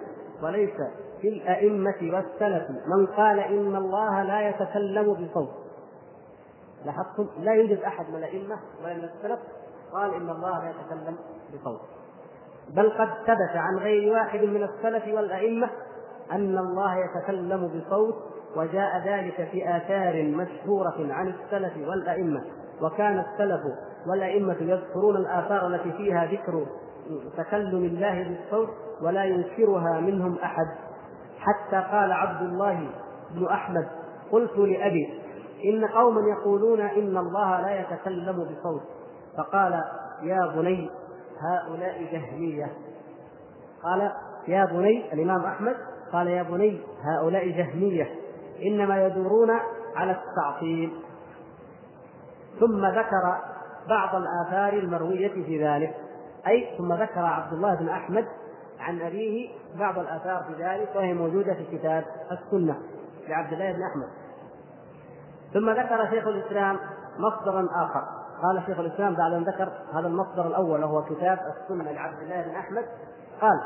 وليس 0.42 0.76
في 1.20 1.28
الأئمة 1.28 1.96
والسلف 2.02 2.70
من 2.70 3.06
قال 3.06 3.38
إن 3.38 3.76
الله 3.76 4.22
لا 4.22 4.48
يتكلم 4.48 5.12
بصوت. 5.12 5.50
لاحظتم؟ 6.84 7.28
لا 7.38 7.52
يوجد 7.52 7.78
أحد 7.78 8.10
من 8.10 8.16
الأئمة 8.16 8.56
ولا 8.82 8.94
من 8.94 9.04
السلف 9.04 9.38
قال 9.92 10.14
إن 10.14 10.30
الله 10.30 10.64
لا 10.64 10.70
يتكلم 10.70 11.18
بصوت. 11.54 11.80
بل 12.68 12.90
قد 12.90 13.08
ثبت 13.26 13.56
عن 13.56 13.78
غير 13.78 14.12
واحد 14.12 14.40
من 14.40 14.62
السلف 14.62 15.14
والأئمة 15.14 15.70
أن 16.32 16.58
الله 16.58 16.96
يتكلم 16.96 17.66
بصوت 17.66 18.14
وجاء 18.56 19.02
ذلك 19.06 19.48
في 19.52 19.76
آثار 19.76 20.22
مشهورة 20.22 21.12
عن 21.12 21.28
السلف 21.28 21.88
والأئمة 21.88 22.44
وكان 22.82 23.18
السلف 23.18 23.60
والأئمة 24.10 24.56
يذكرون 24.60 25.16
الآثار 25.16 25.66
التي 25.66 25.92
فيها 25.92 26.26
ذكر 26.26 26.66
تكلم 27.36 27.84
الله 27.84 28.22
بالصوت 28.22 28.68
ولا 29.02 29.24
ينكرها 29.24 30.00
منهم 30.00 30.38
أحد. 30.38 30.66
حتى 31.38 31.76
قال 31.76 32.12
عبد 32.12 32.42
الله 32.42 32.90
بن 33.34 33.46
أحمد 33.46 33.88
قلت 34.32 34.58
لأبي 34.58 35.20
إن 35.64 35.84
قوما 35.84 36.20
يقولون 36.20 36.80
إن 36.80 37.16
الله 37.16 37.60
لا 37.60 37.80
يتكلم 37.80 38.36
بصوت. 38.36 38.82
فقال 39.36 39.72
يا 40.22 40.52
بني 40.56 40.90
هؤلاء 41.40 42.02
جهمية. 42.12 42.72
قال 43.82 44.12
يا 44.48 44.64
بني 44.64 45.12
الإمام 45.12 45.44
أحمد 45.44 45.76
قال 46.12 46.26
يا 46.26 46.42
بني 46.42 46.80
هؤلاء 47.04 47.48
جهمية. 47.48 48.08
إنما 48.66 49.06
يدورون 49.06 49.50
على 49.96 50.12
التعطيل. 50.12 50.92
ثم 52.60 52.86
ذكر 52.86 53.38
بعض 53.88 54.14
الآثار 54.14 54.72
المروية 54.72 55.28
في 55.28 55.64
ذلك. 55.64 55.94
أي 56.46 56.78
ثم 56.78 56.92
ذكر 56.92 57.20
عبد 57.20 57.52
الله 57.52 57.74
بن 57.74 57.88
أحمد 57.88 58.26
عن 58.80 59.00
أبيه 59.00 59.50
بعض 59.78 59.98
الآثار 59.98 60.44
في 60.44 60.64
ذلك 60.64 60.88
وهي 60.96 61.14
موجودة 61.14 61.54
في 61.54 61.78
كتاب 61.78 62.04
السنة 62.32 62.78
لعبد 63.28 63.52
الله 63.52 63.72
بن 63.72 63.82
أحمد. 63.82 64.08
ثم 65.54 65.70
ذكر 65.70 66.10
شيخ 66.10 66.26
الإسلام 66.26 66.78
مصدرا 67.18 67.68
آخر. 67.84 68.18
قال 68.42 68.62
شيخ 68.66 68.78
الإسلام 68.78 69.14
بعد 69.14 69.32
أن 69.32 69.44
ذكر 69.44 69.72
هذا 69.92 70.06
المصدر 70.06 70.46
الأول 70.46 70.84
وهو 70.84 71.04
كتاب 71.04 71.38
السنة 71.38 71.92
لعبد 71.92 72.22
الله 72.22 72.42
بن 72.42 72.54
أحمد 72.54 72.84
قال 73.40 73.60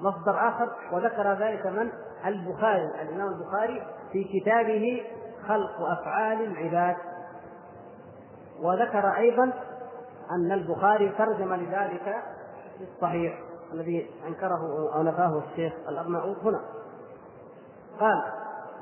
مصدر 0.00 0.48
آخر 0.48 0.68
وذكر 0.92 1.32
ذلك 1.32 1.66
من؟ 1.66 1.90
البخاري 2.26 2.84
الإمام 3.02 3.28
البخاري 3.28 3.82
في 4.12 4.24
كتابه 4.24 5.02
خلق 5.48 5.80
أفعال 5.80 6.40
العباد. 6.40 6.96
وذكر 8.62 9.16
أيضا 9.16 9.52
أن 10.30 10.52
البخاري 10.52 11.08
ترجم 11.08 11.54
لذلك 11.54 12.22
في 12.78 12.84
الصحيح 12.94 13.38
الذي 13.72 14.10
أنكره 14.28 14.94
أو 14.94 15.02
نفاه 15.02 15.42
الشيخ 15.50 15.72
الأرناؤوط 15.88 16.36
هنا. 16.38 16.60
قال 18.00 18.22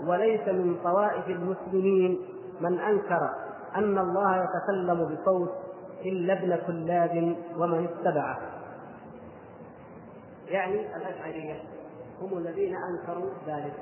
وليس 0.06 0.48
من 0.48 0.76
طوائف 0.84 1.28
المسلمين 1.28 2.18
من 2.60 2.78
أنكر 2.78 3.30
أن 3.76 3.98
الله 3.98 4.44
يتكلم 4.44 5.04
بصوت 5.14 5.52
إلا 6.04 6.32
ابن 6.32 6.56
كلاب 6.66 7.36
ومن 7.56 7.84
اتبعه. 7.84 8.38
يعني 10.48 10.96
الأشعرية. 10.96 11.73
هم 12.20 12.38
الذين 12.38 12.76
أنكروا 12.76 13.30
ذلك. 13.46 13.74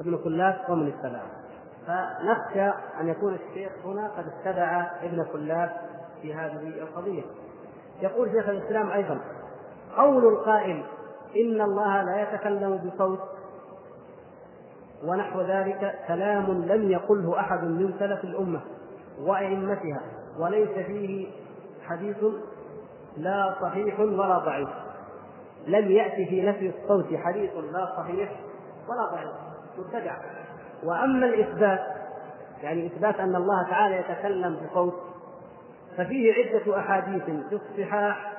ابن 0.00 0.18
كلاب 0.24 0.56
ومن 0.68 0.92
اتبعه 0.92 1.26
فنخشى 1.86 2.68
أن 3.00 3.08
يكون 3.08 3.34
الشيخ 3.34 3.72
هنا 3.84 4.08
قد 4.08 4.24
اتبع 4.26 4.90
ابن 5.02 5.24
كلاب 5.32 5.70
في 6.22 6.34
هذه 6.34 6.68
القضية. 6.68 7.22
يقول 8.02 8.30
شيخ 8.30 8.48
الإسلام 8.48 8.90
أيضا 8.90 9.20
قول 9.96 10.26
القائل 10.26 10.84
إن 11.36 11.60
الله 11.60 12.02
لا 12.02 12.22
يتكلم 12.22 12.76
بصوت 12.76 13.20
ونحو 15.04 15.40
ذلك 15.40 15.98
كلام 16.08 16.52
لم 16.52 16.90
يقله 16.90 17.40
أحد 17.40 17.64
من 17.64 17.94
سلف 17.98 18.24
الأمة 18.24 18.60
وأئمتها 19.20 20.00
وليس 20.38 20.68
فيه 20.86 21.28
حديث 21.82 22.16
لا 23.16 23.54
صحيح 23.60 24.00
ولا 24.00 24.38
ضعيف. 24.38 24.68
لم 25.68 25.90
يأتي 25.90 26.26
في 26.26 26.42
نفي 26.42 26.72
الصوت 26.76 27.14
حديث 27.14 27.50
لا 27.72 27.96
صحيح 27.96 28.30
ولا 28.88 29.10
ضعيف 29.12 29.30
مبتدع. 29.78 30.16
وأما 30.84 31.26
الإثبات 31.26 31.80
يعني 32.62 32.86
إثبات 32.86 33.20
أن 33.20 33.36
الله 33.36 33.70
تعالى 33.70 33.96
يتكلم 33.96 34.56
بصوت 34.56 34.94
ففيه 35.96 36.32
عدة 36.32 36.78
أحاديث 36.78 37.24
في 37.24 37.52
الصحاح 37.52 38.32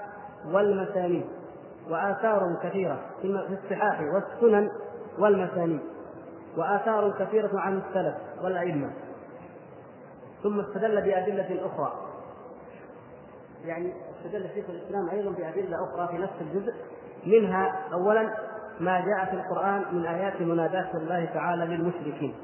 والمسانيد 0.52 1.26
وآثار 1.90 2.60
كثيرة 2.64 3.00
في 3.22 3.58
الصحاح 3.64 4.02
والسنن 4.02 4.70
والمسانيد 5.20 5.82
وآثار 6.58 7.12
كثيرة 7.20 7.60
عن 7.60 7.78
السلف 7.78 8.16
والأئمة. 8.44 8.92
ثم 10.44 10.60
استدل 10.60 11.02
بأدلة 11.02 11.66
أخرى. 11.66 11.94
يعني 13.66 13.94
استدل 14.18 14.50
شيخ 14.54 14.66
الإسلام 14.70 15.10
أيضا 15.10 15.32
بأدلة 15.32 15.78
أخرى 15.84 16.08
في 16.08 16.18
نفس 16.24 16.34
الجزء. 16.42 16.74
منها 17.26 17.76
أولا 17.94 18.34
ما 18.80 19.00
جاء 19.00 19.26
في 19.26 19.34
القرآن 19.34 19.84
من 19.92 20.06
آيات 20.06 20.42
مناداة 20.42 20.98
الله 20.98 21.26
تعالى 21.26 21.66
للمشركين. 21.66 22.36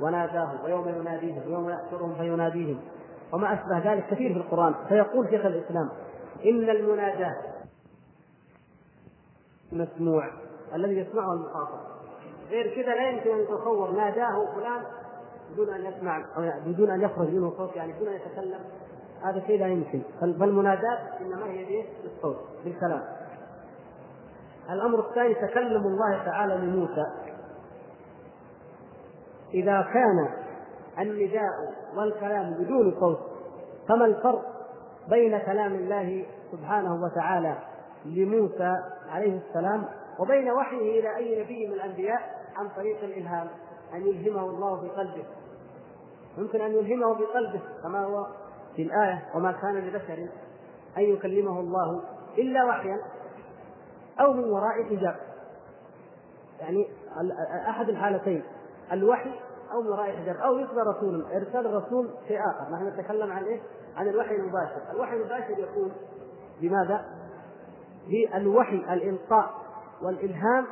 وناداهم 0.00 0.64
ويوم 0.64 0.88
يناديهم 0.88 1.42
ويوم 1.46 1.70
يحشرهم 1.70 2.14
فيناديهم. 2.14 2.80
وما 3.32 3.52
أشبه 3.52 3.92
ذلك 3.92 4.06
كثير 4.10 4.32
في 4.32 4.38
القرآن. 4.38 4.74
فيقول 4.88 5.28
شيخ 5.30 5.46
الإسلام 5.46 5.88
إن 6.44 6.70
المناجاة 6.70 7.36
مسموع 9.72 10.30
الذي 10.74 10.98
يسمعه 10.98 11.32
المخاطب. 11.32 11.80
غير 12.50 12.74
كذا 12.74 12.94
لا 12.94 13.10
يمكن 13.10 13.30
أن 13.30 13.38
يتصور 13.38 13.90
ناداه 13.90 14.54
فلان 14.54 14.82
بدون 15.52 15.74
أن 15.74 15.84
يسمع 15.84 16.24
أو 16.36 16.50
بدون 16.66 16.90
أن 16.90 17.00
يخرج 17.00 17.28
منه 17.28 17.52
صوت 17.56 17.76
يعني 17.76 17.92
بدون 17.92 18.08
أن 18.08 18.14
يتكلم. 18.14 18.60
هذا 19.22 19.42
شيء 19.46 19.60
لا 19.60 19.66
يمكن. 19.66 20.02
فالمناداة 20.20 20.98
إنما 21.20 21.46
هي؟ 21.46 21.84
بالصوت 22.02 22.36
بالكلام. 22.64 23.02
الأمر 24.70 25.08
الثاني 25.08 25.34
تكلم 25.34 25.86
الله 25.86 26.24
تعالى 26.24 26.54
لموسى. 26.54 27.06
إذا 29.54 29.82
كان 29.82 30.28
النداء 30.98 31.50
والكلام 31.96 32.54
بدون 32.54 32.94
صوت 33.00 33.18
فما 33.88 34.04
الفرق 34.04 34.42
بين 35.08 35.38
كلام 35.38 35.74
الله 35.74 36.26
سبحانه 36.52 37.02
وتعالى 37.04 37.56
لموسى 38.04 38.76
عليه 39.08 39.40
السلام 39.48 39.84
وبين 40.18 40.50
وحيه 40.50 41.00
إلى 41.00 41.16
أي 41.16 41.44
نبي 41.44 41.66
من 41.66 41.72
الأنبياء 41.72 42.20
عن 42.56 42.68
طريق 42.76 43.04
الإلهام؟ 43.04 43.48
أن 43.94 44.06
يلهمه 44.06 44.50
الله 44.50 44.80
في 44.80 44.88
قلبه 44.88 45.24
يمكن 46.38 46.60
أن 46.60 46.72
يلهمه 46.72 47.14
في 47.14 47.24
قلبه 47.24 47.60
كما 47.82 48.04
هو 48.04 48.26
في 48.76 48.82
الآية 48.82 49.28
وما 49.34 49.52
كان 49.52 49.76
لبشر 49.76 50.28
أن 50.98 51.02
يكلمه 51.02 51.60
الله 51.60 52.02
إلا 52.38 52.64
وحيا. 52.64 52.98
أو 54.20 54.32
من 54.32 54.44
وراء 54.44 54.84
حجاب. 54.84 55.16
يعني 56.60 56.88
أحد 57.68 57.88
الحالتين 57.88 58.42
الوحي 58.92 59.40
أو 59.72 59.82
من 59.82 59.88
وراء 59.88 60.16
حجاب 60.16 60.36
أو 60.36 60.58
يرسل 60.58 60.86
رسول 60.86 61.26
إرسال 61.32 61.66
الرسول 61.66 62.10
شيء 62.28 62.38
اخر 62.40 62.72
نحن 62.72 62.88
نتكلم 62.88 63.32
عن 63.32 63.44
إيش؟ 63.44 63.60
عن 63.96 64.08
الوحي 64.08 64.34
المباشر، 64.34 64.82
الوحي 64.90 65.16
المباشر 65.16 65.58
يكون 65.58 65.92
بماذا؟ 66.60 67.04
بالوحي 68.08 68.76
الإلقاء 68.76 69.50
والإلهام 70.02 70.66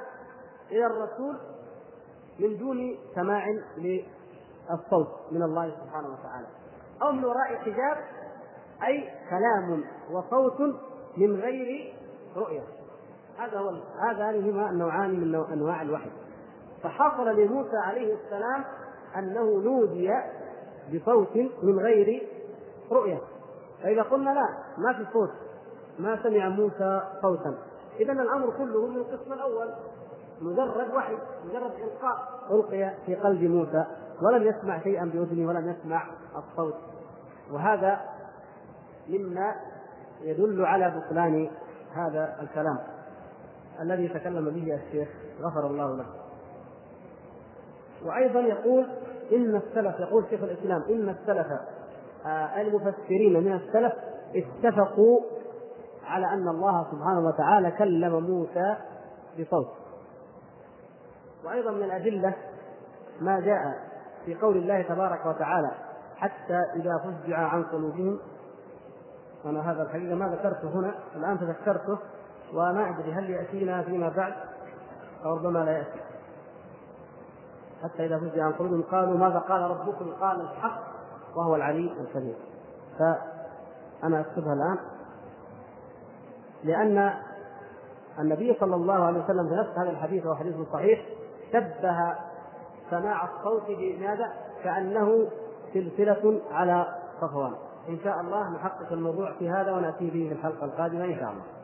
إلى 0.70 0.86
الرسول 0.86 1.38
من 2.38 2.58
دون 2.58 2.98
سماع 3.14 3.46
للصوت 3.76 5.08
من 5.32 5.42
الله 5.42 5.70
سبحانه 5.70 6.08
وتعالى. 6.08 6.46
أو 7.02 7.12
من 7.12 7.24
وراء 7.24 7.56
حجاب 7.56 7.96
أي 8.86 9.08
كلام 9.30 9.84
وصوت 10.10 10.60
من 11.16 11.40
غير 11.40 11.94
رؤية. 12.36 12.62
هذا 13.40 13.58
هو 13.58 13.72
هذان 14.00 14.50
هما 14.50 14.70
النوعان 14.70 15.10
من 15.10 15.34
أنواع 15.52 15.82
الوحي. 15.82 16.10
فحصل 16.82 17.28
لموسى 17.28 17.76
عليه 17.76 18.14
السلام 18.14 18.64
أنه 19.16 19.60
نودي 19.64 20.10
بصوت 20.94 21.36
من 21.62 21.78
غير 21.78 22.28
رؤية. 22.92 23.18
فإذا 23.82 24.02
قلنا 24.02 24.30
لا 24.30 24.48
ما 24.78 24.92
في 24.92 25.06
صوت. 25.12 25.30
ما 25.98 26.22
سمع 26.22 26.48
موسى 26.48 27.02
صوتا. 27.22 27.54
اذا 28.00 28.12
الأمر 28.12 28.50
كله 28.58 28.86
من 28.86 28.96
القسم 28.96 29.32
الأول. 29.32 29.74
مجرد 30.40 30.94
وحي 30.94 31.16
مجرد 31.44 31.70
إلقاء 31.70 32.16
ألقي 32.50 32.94
في 33.06 33.14
قلب 33.14 33.42
موسى 33.42 33.84
ولم 34.22 34.42
يسمع 34.42 34.78
شيئا 34.78 35.04
بأذنه 35.04 35.48
ولم 35.48 35.68
يسمع 35.68 36.06
الصوت. 36.36 36.76
وهذا 37.52 38.00
مما 39.08 39.54
يدل 40.20 40.64
على 40.64 40.90
بطلان 40.96 41.50
هذا 41.94 42.36
الكلام. 42.42 42.78
الذي 43.80 44.08
تكلم 44.08 44.44
به 44.44 44.74
الشيخ 44.74 45.08
غفر 45.40 45.66
الله 45.66 45.96
له. 45.96 46.06
وأيضا 48.04 48.40
يقول 48.40 48.86
إن 49.32 49.56
السلف 49.56 50.00
يقول 50.00 50.24
شيخ 50.30 50.42
الإسلام 50.42 50.82
إن 50.82 51.08
السلف 51.08 51.46
آه 52.26 52.60
المفسرين 52.60 53.44
من 53.44 53.52
السلف 53.52 53.92
اتفقوا 54.34 55.20
على 56.04 56.26
أن 56.26 56.48
الله 56.48 56.86
سبحانه 56.92 57.20
وتعالى 57.26 57.70
كلم 57.70 58.22
موسى 58.22 58.76
بصوت. 59.38 59.68
وأيضا 61.44 61.70
من 61.70 61.82
الأدلة 61.82 62.34
ما 63.20 63.40
جاء 63.40 63.74
في 64.24 64.34
قول 64.34 64.56
الله 64.56 64.82
تبارك 64.82 65.26
وتعالى 65.26 65.70
حتى 66.16 66.62
إذا 66.76 66.98
فزع 67.04 67.38
عن 67.38 67.62
قلوبهم. 67.62 68.18
أنا 69.44 69.72
هذا 69.72 69.82
الحقيقة 69.82 70.14
ما 70.14 70.26
ذكرته 70.26 70.68
هنا 70.68 70.94
الآن 71.16 71.38
تذكرته. 71.38 71.98
وما 72.54 72.88
أدري 72.90 73.12
هل 73.12 73.30
يأتينا 73.30 73.82
فيما 73.82 74.08
بعد 74.08 74.34
أو 75.24 75.36
ربما 75.36 75.58
لا 75.58 75.72
يأتي. 75.72 76.00
حتى 77.82 78.06
إذا 78.06 78.18
فزع 78.18 78.44
عن 78.44 78.52
قلوبهم 78.52 78.82
قالوا 78.82 79.18
ماذا 79.18 79.38
قال 79.38 79.62
ربكم؟ 79.62 80.12
قال 80.20 80.40
الحق 80.40 80.80
وهو 81.36 81.56
العلي 81.56 81.92
الكبير. 82.00 82.34
فأنا 82.98 84.20
أكتبها 84.20 84.52
الآن. 84.52 84.78
لأن 86.64 87.14
النبي 88.18 88.56
صلى 88.60 88.74
الله 88.74 89.04
عليه 89.04 89.24
وسلم 89.24 89.48
في 89.48 89.54
نفس 89.54 89.78
هذا 89.78 89.90
الحديث 89.90 90.26
وهو 90.26 90.34
حديث 90.34 90.54
صحيح 90.72 91.06
شبه 91.52 92.14
سماع 92.90 93.24
الصوت 93.24 93.62
بماذا؟ 93.68 94.32
كأنه 94.64 95.28
سلسلة 95.74 96.40
على 96.50 96.86
صفوان. 97.20 97.52
إن 97.88 97.98
شاء 98.04 98.20
الله 98.20 98.50
نحقق 98.50 98.92
الموضوع 98.92 99.32
في 99.38 99.50
هذا 99.50 99.72
ونأتي 99.72 100.10
به 100.10 100.28
في 100.28 100.32
الحلقة 100.32 100.64
القادمة 100.64 101.04
إن 101.04 101.16
شاء 101.16 101.30
الله. 101.30 101.59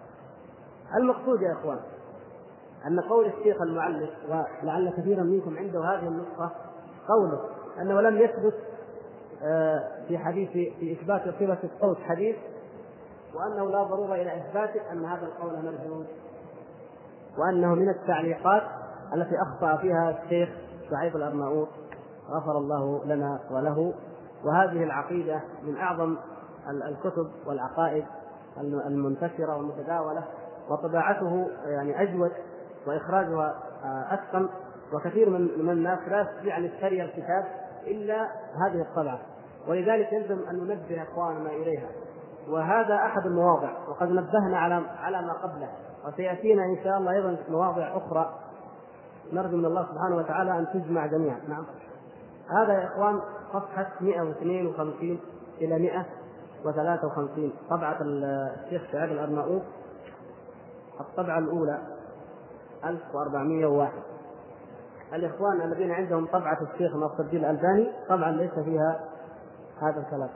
المقصود 0.95 1.43
يا 1.43 1.53
إخوان 1.53 1.79
أن 2.87 3.01
قول 3.01 3.27
الشيخ 3.27 3.63
المعلق 3.63 4.11
ولعل 4.29 4.91
كثيرا 4.91 5.23
منكم 5.23 5.57
عنده 5.59 5.81
هذه 5.85 6.09
النسخة 6.09 6.51
قوله 7.09 7.41
أنه 7.81 8.01
لم 8.01 8.17
يثبت 8.17 8.55
آه، 9.43 9.85
في 10.09 10.19
حديث 10.19 10.51
في 10.51 10.93
إثبات 10.93 11.23
صفة 11.23 11.59
الصوت 11.65 11.99
حديث 11.99 12.37
وأنه 13.35 13.71
لا 13.71 13.83
ضرورة 13.83 14.15
إلى 14.15 14.37
إثباته 14.37 14.93
أن 14.93 15.05
هذا 15.05 15.27
القول 15.27 15.53
مردود 15.53 16.07
وأنه 17.39 17.75
من 17.75 17.89
التعليقات 17.89 18.63
التي 19.15 19.35
أخطأ 19.43 19.77
فيها 19.77 20.11
الشيخ 20.23 20.49
شعيب 20.91 21.17
الأرناؤوط 21.17 21.69
غفر 22.31 22.59
الله 22.59 23.05
لنا 23.05 23.41
وله 23.51 23.95
وهذه 24.45 24.85
العقيدة 24.85 25.41
من 25.63 25.77
أعظم 25.77 26.17
الكتب 26.69 27.31
والعقائد 27.47 28.05
المنتشرة 28.61 29.57
والمتداولة 29.57 30.25
وطباعته 30.71 31.51
يعني 31.67 32.03
أجود 32.03 32.31
وإخراجها 32.87 33.55
آه، 33.85 34.15
أتقن 34.15 34.49
وكثير 34.93 35.31
من 35.31 35.65
من 35.65 35.71
الناس 35.71 35.99
لا 36.09 36.21
يستطيع 36.21 36.59
ان 36.59 36.65
يشتري 36.65 37.05
الكتاب 37.05 37.45
إلا 37.87 38.23
هذه 38.67 38.81
الطبعه 38.81 39.19
ولذلك 39.69 40.13
يلزم 40.13 40.49
أن 40.51 40.57
ننبه 40.57 41.03
أخواننا 41.03 41.51
إليها. 41.51 41.89
وهذا 42.49 42.95
أحد 42.95 43.27
المواضع 43.27 43.89
وقد 43.89 44.09
نبهنا 44.09 44.59
على 44.59 44.75
على 44.75 45.23
ما 45.23 45.33
قبله. 45.33 45.69
وسيأتينا 46.07 46.65
إن 46.65 46.85
شاء 46.85 46.99
الله 46.99 47.13
أيضا 47.13 47.37
مواضع 47.49 47.97
أخرى. 47.97 48.35
نرجو 49.33 49.57
من 49.57 49.65
الله 49.65 49.83
سبحانه 49.83 50.17
وتعالى 50.17 50.59
أن 50.59 50.67
تجمع 50.75 51.07
جميعا. 51.07 51.41
نعم. 51.49 51.67
هذا 52.51 52.73
يا 52.73 52.87
إخوان 52.87 53.21
صفحة 53.53 53.93
152 54.01 55.21
إلى 55.61 55.79
153 55.79 57.53
طبعة 57.71 57.97
الشيخ 58.01 58.83
سعيد 58.93 59.11
الأرناؤوط. 59.11 59.63
الطبعة 61.01 61.39
الأولى 61.39 61.79
1401 62.85 63.93
الإخوان 65.13 65.61
الذين 65.61 65.91
عندهم 65.91 66.27
طبعة 66.27 66.59
الشيخ 66.63 66.97
ناصر 66.97 67.21
الدين 67.21 67.45
الألباني 67.45 67.93
طبعا 68.09 68.31
ليس 68.31 68.55
فيها 68.55 69.01
هذا 69.83 70.01
الكلام. 70.01 70.31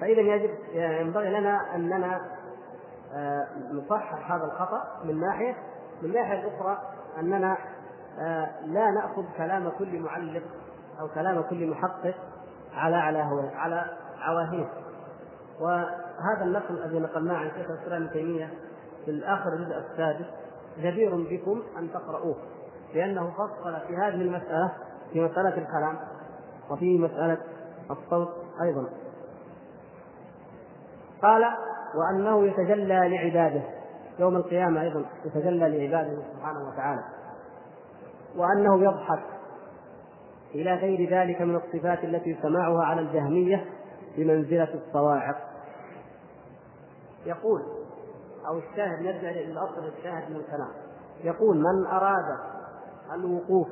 فإذا 0.00 0.20
يجب 0.20 0.50
ينبغي 0.74 1.40
لنا 1.40 1.74
أننا 1.74 2.20
آه، 3.14 3.46
نصحح 3.72 4.32
هذا 4.32 4.44
الخطأ 4.44 4.82
من 5.04 5.20
ناحية 5.20 5.56
من 6.02 6.08
الناحية 6.08 6.40
الأخرى 6.40 6.78
أننا 7.18 7.56
آه، 8.18 8.66
لا 8.66 8.90
نأخذ 8.90 9.24
كلام 9.36 9.68
كل 9.78 10.00
معلق 10.00 10.42
أو 11.00 11.08
كلام 11.08 11.42
كل 11.42 11.70
محقق 11.70 12.14
على 12.74 12.96
على 12.96 13.18
على 13.54 13.84
عواهيه 14.18 14.68
وهذا 16.18 16.44
النقل 16.44 16.84
الذي 16.84 16.98
نقلناه 16.98 17.34
عن 17.34 17.50
شيخ 17.50 17.70
الإسلام 17.70 18.02
ابن 18.02 18.12
تيمية 18.12 18.50
في 19.04 19.24
آخر 19.24 19.52
الجزء 19.52 19.76
السادس 19.76 20.26
جدير 20.78 21.16
بكم 21.16 21.62
أن 21.78 21.92
تقرؤوه 21.92 22.36
لأنه 22.94 23.30
فصل 23.30 23.80
في 23.86 23.96
هذه 23.96 24.14
المسألة 24.14 24.72
في 25.12 25.20
مسألة 25.20 25.48
الكلام 25.48 25.98
وفي 26.70 26.98
مسألة 26.98 27.38
الصوت 27.90 28.28
أيضا. 28.62 28.88
قال 31.22 31.44
وأنه 31.94 32.46
يتجلى 32.46 33.08
لعباده 33.08 33.62
يوم 34.18 34.36
القيامة 34.36 34.82
أيضا 34.82 35.04
يتجلى 35.24 35.68
لعباده 35.68 36.22
سبحانه 36.32 36.68
وتعالى. 36.68 37.04
وأنه 38.36 38.84
يضحك 38.84 39.22
إلى 40.54 40.74
غير 40.74 41.10
ذلك 41.10 41.42
من 41.42 41.56
الصفات 41.56 42.04
التي 42.04 42.38
سماعها 42.42 42.84
على 42.84 43.00
الجهمية 43.00 43.64
بمنزلة 44.16 44.74
الصواعق. 44.74 45.53
يقول 47.26 47.62
أو 48.48 48.58
الشاهد 48.58 49.02
نرجع 49.02 49.30
للأصل 49.30 49.84
الشاهد 49.98 50.30
من 50.30 50.36
الكلام. 50.36 50.70
يقول 51.24 51.56
من 51.56 51.86
أراد 51.86 52.38
الوقوف 53.14 53.68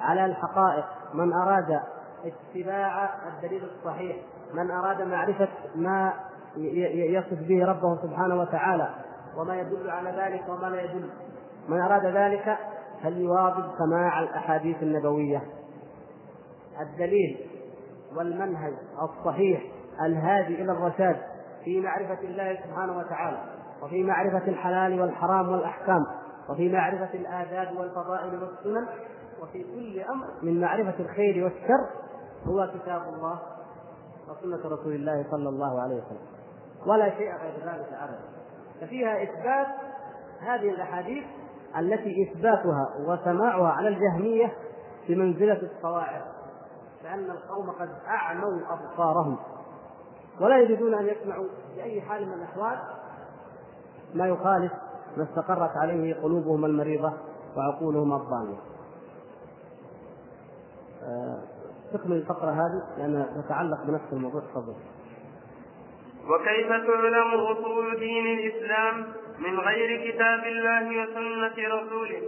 على 0.00 0.24
الحقائق 0.24 0.84
من 1.14 1.32
أراد 1.32 1.80
اتباع 2.24 3.10
الدليل 3.28 3.64
الصحيح 3.64 4.16
من 4.54 4.70
أراد 4.70 5.02
معرفة 5.02 5.48
ما 5.74 6.12
يصف 6.86 7.38
به 7.48 7.64
ربه 7.66 8.02
سبحانه 8.02 8.40
وتعالى 8.40 8.88
وما 9.36 9.56
يدل 9.56 9.90
على 9.90 10.10
ذلك 10.10 10.48
وما 10.48 10.66
لا 10.66 10.82
يدل 10.82 11.10
من 11.68 11.80
أراد 11.80 12.06
ذلك 12.06 12.58
فليواظب 13.02 13.64
سماع 13.78 14.20
الأحاديث 14.20 14.82
النبوية. 14.82 15.42
الدليل 16.80 17.46
والمنهج 18.16 18.72
الصحيح 19.02 19.62
الهادي 20.06 20.62
إلى 20.62 20.72
الرشاد 20.72 21.16
في 21.64 21.80
معرفة 21.80 22.20
الله 22.20 22.58
سبحانه 22.66 22.98
وتعالى 22.98 23.38
وفي 23.82 24.02
معرفة 24.02 24.48
الحلال 24.48 25.00
والحرام 25.00 25.48
والأحكام 25.48 26.06
وفي 26.48 26.72
معرفة 26.72 27.14
الآداب 27.14 27.76
والفضائل 27.76 28.42
والسنن 28.42 28.86
وفي 29.42 29.62
كل 29.62 30.00
أمر 30.00 30.26
من 30.42 30.60
معرفة 30.60 30.94
الخير 31.00 31.44
والشر 31.44 31.86
هو 32.46 32.70
كتاب 32.74 33.02
الله 33.02 33.38
وسنة 34.28 34.74
رسول 34.74 34.92
الله 34.92 35.24
صلى 35.30 35.48
الله 35.48 35.82
عليه 35.82 35.94
وسلم. 35.94 36.26
ولا 36.86 37.10
شيء 37.10 37.32
غير 37.34 37.54
ذلك 37.64 37.88
أبدا. 37.92 38.20
ففيها 38.80 39.22
إثبات 39.22 39.66
هذه 40.40 40.70
الأحاديث 40.70 41.24
التي 41.78 42.14
إثباتها 42.30 42.88
وسماعها 43.08 43.68
على 43.68 43.88
الجهمية 43.88 44.52
بمنزلة 45.08 45.62
الصواعق 45.62 46.24
لأن 47.04 47.30
القوم 47.30 47.70
قد 47.70 47.88
أعموا 48.08 48.60
أبصارهم. 48.70 49.38
ولا 50.40 50.58
يريدون 50.58 50.94
أن 50.94 51.08
يسمعوا 51.08 51.48
بأي 51.76 52.00
حال 52.00 52.26
من 52.26 52.32
الأحوال 52.32 52.78
ما 54.14 54.26
يخالف 54.28 54.72
ما 55.16 55.24
استقرت 55.24 55.76
عليه 55.76 56.14
قلوبهم 56.14 56.64
المريضة 56.64 57.12
وعقولهم 57.56 58.12
الضالية 58.12 58.58
آه، 61.02 61.42
تكمل 61.92 62.16
الفقرة 62.16 62.50
هذه 62.50 62.98
لأنها 62.98 63.42
تتعلق 63.42 63.84
بنفس 63.86 64.12
الموضوع. 64.12 64.40
تفضل. 64.40 64.74
وكيف 66.28 66.68
تعلم 66.68 67.40
أصول 67.40 67.98
دين 67.98 68.26
الإسلام 68.26 69.06
من 69.38 69.60
غير 69.60 70.10
كتاب 70.12 70.44
الله 70.44 71.02
وسنة 71.02 71.68
رسوله؟ 71.68 72.22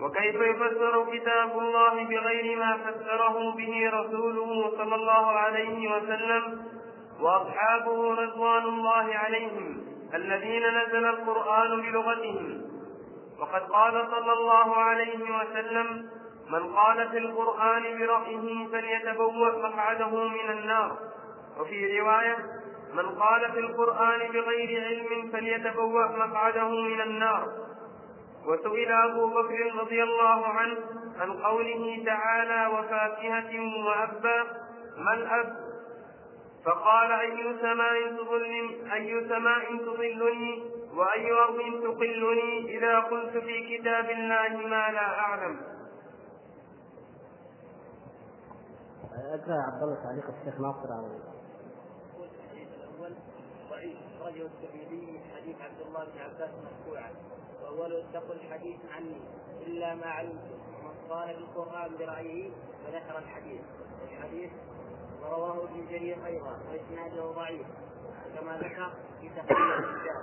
وكيف 0.00 0.34
يفسر 0.34 1.04
كتاب 1.12 1.58
الله 1.58 2.04
بغير 2.04 2.58
ما 2.58 2.76
فسره 2.76 3.56
به 3.56 3.90
رسوله 3.90 4.70
صلى 4.76 4.94
الله 4.94 5.26
عليه 5.26 5.96
وسلم 5.96 6.62
وأصحابه 7.20 8.14
رضوان 8.14 8.64
الله 8.64 9.14
عليهم 9.14 9.84
الذين 10.14 10.62
نزل 10.62 11.06
القرآن 11.06 11.80
بلغتهم. 11.80 12.62
وقد 13.40 13.62
قال 13.62 14.06
صلى 14.10 14.32
الله 14.32 14.76
عليه 14.76 15.18
وسلم 15.18 16.10
من 16.50 16.72
قال 16.72 17.08
في 17.08 17.18
القرآن 17.18 17.82
برأيه 17.98 18.68
فليتبوأ 18.72 19.68
مقعده 19.68 20.28
من 20.28 20.50
النار. 20.50 20.96
وفي 21.60 22.00
رواية 22.00 22.36
من 22.94 23.08
قال 23.08 23.52
في 23.52 23.58
القرآن 23.58 24.18
بغير 24.32 24.84
علم 24.84 25.30
فليتبوأ 25.32 26.06
مقعده 26.06 26.68
من 26.68 27.00
النار. 27.00 27.48
وسئل 28.46 28.92
أبو 28.92 29.26
بكر 29.26 29.74
رضي 29.80 30.02
الله 30.02 30.46
عنه 30.46 30.76
عن 31.20 31.32
قوله 31.32 32.02
تعالى 32.06 32.66
وفاكهة 32.74 33.84
وأبا 33.86 34.44
ما 34.96 35.14
الأب 35.14 35.56
فقال 36.68 37.12
أي 37.12 37.56
سماء 37.60 38.16
تظلني 38.16 38.94
أي 38.94 39.28
سماء 39.28 39.76
تظلني 39.78 40.62
وأي 40.94 41.32
أرض 41.32 41.58
تقلني 41.82 42.78
إذا 42.78 42.98
قلت 42.98 43.36
في 43.36 43.78
كتاب 43.78 44.10
الله 44.10 44.68
ما 44.68 44.90
لا 44.90 45.18
أعلم. 45.18 45.60
اقرا 49.12 49.62
عبد 49.62 49.82
الله 49.82 50.02
تعليق 50.02 50.24
الشيخ 50.24 50.60
ناصر 50.60 50.92
على 50.92 51.06
الترمذي 54.42 55.06
من 55.12 55.20
حديث 55.36 55.56
عبد 55.60 55.80
الله 55.80 56.04
بن 56.04 56.20
عباس 56.20 56.50
مرفوعا 56.64 57.10
واول 57.62 57.92
اتقوا 57.92 58.34
الحديث 58.34 58.80
عني 58.92 59.20
الا 59.66 59.94
ما 59.94 60.06
علمتم 60.06 60.58
ومن 60.84 61.10
قال 61.10 61.28
في 61.28 61.38
القرآن 61.38 61.96
برأيه 61.98 62.50
فذكر 62.86 63.18
الحديث 63.18 63.60
الحديث 64.02 64.50
ورواه 65.22 65.64
ابن 65.64 65.86
جرير 65.90 66.26
أيضا 66.26 66.58
وإسناده 66.70 67.32
ضعيف 67.32 67.66
كما 68.34 68.56
ذكر 68.56 68.92
في 69.20 69.28
تقرير 69.28 69.78
الكتاب. 69.78 70.22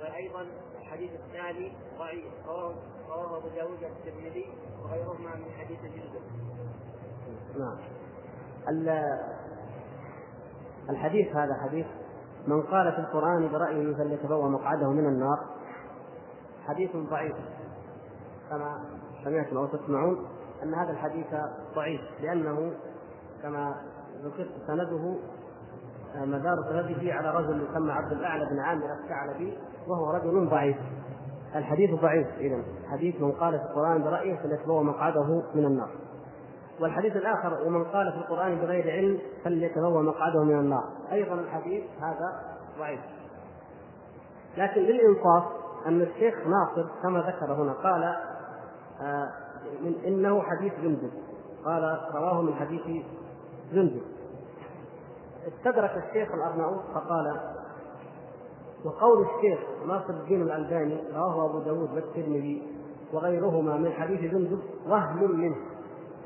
وأيضا 0.00 0.46
الحديث 0.80 1.10
الثاني 1.10 1.72
ضعيف 1.98 2.24
رواه 2.46 2.74
رواه 3.08 3.38
أبو 3.38 3.48
داود 3.48 3.82
الترمذي 3.82 4.52
وغيرهما 4.82 5.36
من 5.36 5.50
حديث 5.58 5.80
جندب. 5.80 6.22
نعم. 7.58 7.78
الحديث 10.90 11.36
هذا 11.36 11.54
حديث 11.54 11.86
من 12.46 12.62
قال 12.62 12.92
في 12.92 12.98
القرآن 12.98 13.48
برأيه 13.52 13.94
فليتبوأ 13.94 14.48
مقعده 14.48 14.90
من 14.90 15.06
النار. 15.06 15.46
حديث 16.66 16.96
ضعيف. 16.96 17.36
كما 18.50 18.84
سمعتم 19.24 19.56
أو 19.56 19.66
تسمعون 19.66 20.28
أن 20.62 20.74
هذا 20.74 20.90
الحديث 20.90 21.26
ضعيف 21.74 22.00
لأنه 22.20 22.72
كما 23.42 23.74
ذكرت 24.24 24.50
سنده 24.66 25.16
مدار 26.16 26.56
سنده 26.68 27.12
على 27.12 27.30
رجل 27.30 27.66
يسمى 27.70 27.92
عبد 27.92 28.12
الأعلى 28.12 28.46
بن 28.46 28.58
عامر 28.58 28.92
الثعلبي 28.92 29.58
وهو 29.88 30.10
رجل 30.10 30.48
ضعيف. 30.48 30.76
الحديث 31.56 32.00
ضعيف 32.00 32.26
إذا 32.38 32.62
حديث 32.90 33.20
من 33.20 33.32
قال 33.32 33.58
في 33.58 33.64
القرآن 33.64 34.02
برأيه 34.02 34.36
فليتبوأ 34.36 34.82
مقعده 34.82 35.42
من 35.54 35.64
النار. 35.64 35.88
والحديث 36.80 37.16
الآخر 37.16 37.66
ومن 37.66 37.84
قال 37.84 38.12
في 38.12 38.18
القرآن 38.18 38.58
بغير 38.58 38.90
علم 38.90 39.18
فليتبوأ 39.44 40.02
مقعده 40.02 40.44
من 40.44 40.58
النار. 40.58 40.84
أيضا 41.12 41.34
الحديث 41.34 41.84
هذا 42.00 42.40
ضعيف. 42.78 43.00
لكن 44.56 44.80
للإنصاف 44.80 45.44
أن 45.86 46.02
الشيخ 46.02 46.34
ناصر 46.34 46.88
كما 47.02 47.18
ذكر 47.18 47.52
هنا 47.52 47.72
قال 47.72 48.02
آه 49.02 49.28
إنه 50.06 50.42
حديث 50.42 50.72
جندب. 50.82 51.10
قال 51.64 52.00
رواه 52.14 52.42
من 52.42 52.54
حديث 52.54 52.82
جندب 53.72 54.02
استدرك 55.46 56.04
الشيخ 56.08 56.34
الأرناؤوط 56.34 56.82
فقال 56.94 57.40
وقول 58.84 59.26
الشيخ 59.26 59.58
ناصر 59.86 60.10
الدين 60.10 60.42
الألباني 60.42 61.02
رواه 61.14 61.50
أبو 61.50 61.58
داود 61.58 61.94
والترمذي 61.94 62.72
وغيرهما 63.12 63.76
من 63.76 63.92
حديث 63.92 64.20
جندب 64.32 64.60
وهم 64.86 65.40
منه. 65.40 65.56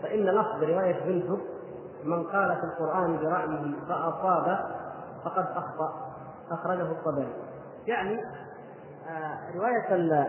فإن 0.03 0.21
لفظ 0.21 0.63
رواية 0.63 1.07
جندب 1.07 1.41
من 2.05 2.25
قال 2.25 2.57
في 2.57 2.65
القرآن 2.65 3.17
برأيه 3.17 3.87
فأصاب 3.89 4.59
فقد 5.25 5.47
أخطأ. 5.57 6.07
أخرجه 6.51 6.91
الطبري. 6.91 7.33
يعني 7.87 8.21
آه، 9.09 9.57
رواية 9.57 10.25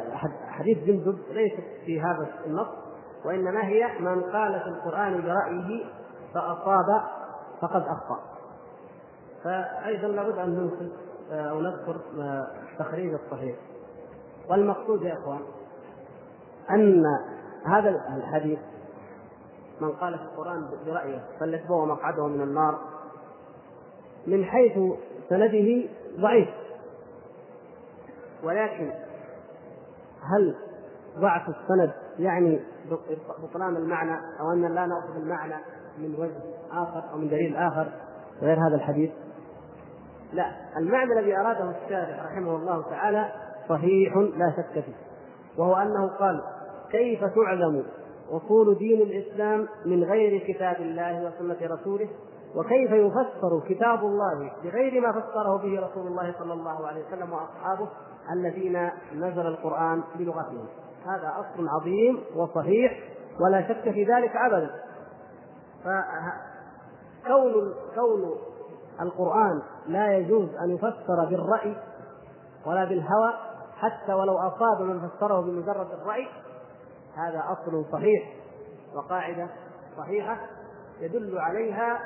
حديث 0.47 0.77
جندب 0.77 1.17
ليست 1.31 1.63
في 1.85 2.01
هذا 2.01 2.27
النص 2.45 2.67
وإنما 3.25 3.63
هي 3.63 3.99
من 3.99 4.21
قال 4.21 4.59
في 4.59 4.67
القرآن 4.67 5.21
برأيه 5.21 5.85
فأصاب 6.37 7.01
فقد 7.61 7.81
أخطأ. 7.81 8.19
فأيضا 9.43 10.07
لابد 10.07 10.37
أن 10.37 10.49
ننقل 10.49 10.91
آه، 11.31 11.49
أو 11.49 11.61
نذكر 11.61 11.95
آه، 12.19 12.47
تخريج 12.79 13.13
الصحيح. 13.13 13.55
والمقصود 14.49 15.01
يا 15.01 15.13
إخوان 15.13 15.39
أن 16.69 17.03
هذا 17.65 17.89
الحديث 18.17 18.59
من 19.81 19.91
قال 19.91 20.17
في 20.17 20.23
القرآن 20.23 20.69
برأيه 20.85 21.23
فليتبوأ 21.39 21.85
مقعده 21.85 22.27
من 22.27 22.41
النار 22.41 22.79
من 24.27 24.45
حيث 24.45 24.79
سنده 25.29 25.89
ضعيف. 26.19 26.49
ولكن 28.43 28.91
هل 30.21 30.55
ضعف 31.17 31.49
السند 31.49 31.93
يعني 32.19 32.59
بطلان 33.43 33.75
المعنى 33.75 34.39
أو 34.39 34.51
أن 34.51 34.61
لا 34.61 34.85
نأخذ 34.85 35.15
المعنى 35.15 35.55
من 35.97 36.15
وجه 36.19 36.57
آخر 36.71 37.03
أو 37.13 37.17
من 37.17 37.29
دليل 37.29 37.55
آخر 37.55 37.87
غير 38.41 38.57
هذا 38.67 38.75
الحديث؟ 38.75 39.11
لا 40.33 40.51
المعنى 40.77 41.19
الذي 41.19 41.37
أراده 41.37 41.75
الشارع 41.83 42.25
رحمه 42.25 42.55
الله 42.55 42.81
تعالى 42.81 43.31
صحيح 43.69 44.17
لا 44.17 44.53
شك 44.57 44.83
فيه 44.83 44.93
وهو 45.57 45.75
أنه 45.75 46.07
قال 46.07 46.41
كيف 46.91 47.23
تعلم 47.23 47.83
أصول 48.29 48.77
دين 48.77 49.01
الإسلام 49.01 49.67
من 49.85 50.03
غير 50.03 50.53
كتاب 50.53 50.75
الله 50.75 51.23
وسنة 51.25 51.75
رسوله؟ 51.75 52.09
وكيف 52.55 52.91
يفسر 52.91 53.59
كتاب 53.69 53.99
الله 53.99 54.51
بغير 54.63 55.01
ما 55.01 55.11
فسره 55.11 55.57
به 55.57 55.87
رسول 55.87 56.07
الله 56.07 56.35
صلى 56.39 56.53
الله 56.53 56.87
عليه 56.87 57.05
وسلم 57.07 57.33
وأصحابه 57.33 57.87
الذين 58.33 58.89
نزل 59.15 59.47
القرآن 59.47 60.03
بلغتهم؟ 60.15 60.65
هذا 61.05 61.33
أصل 61.39 61.67
عظيم 61.67 62.19
وصحيح 62.35 62.99
ولا 63.39 63.67
شك 63.67 63.91
في 63.91 64.03
ذلك 64.03 64.35
أبدا. 64.35 64.69
فكون 65.83 67.73
كون 67.95 68.35
القرآن 69.01 69.61
لا 69.87 70.17
يجوز 70.17 70.49
أن 70.55 70.69
يفسر 70.69 71.25
بالرأي 71.29 71.75
ولا 72.65 72.85
بالهوى 72.85 73.33
حتى 73.77 74.13
ولو 74.13 74.37
أصاب 74.37 74.81
من 74.81 75.09
فسره 75.09 75.41
بمجرد 75.41 75.91
الرأي 75.91 76.27
هذا 77.15 77.43
أصل 77.49 77.85
صحيح 77.91 78.33
وقاعدة 78.95 79.47
صحيحة 79.97 80.37
يدل 80.99 81.37
عليها 81.39 81.99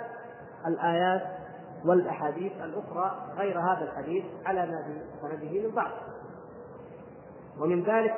الآيات 0.67 1.21
والأحاديث 1.85 2.51
الأخرى 2.51 3.11
غير 3.37 3.59
هذا 3.59 3.83
الحديث 3.83 4.25
على 4.45 4.65
ما 4.65 4.83
في 4.83 5.01
سنده 5.21 5.67
من 5.67 5.75
بعض. 5.75 5.91
ومن 7.59 7.83
ذلك 7.83 8.15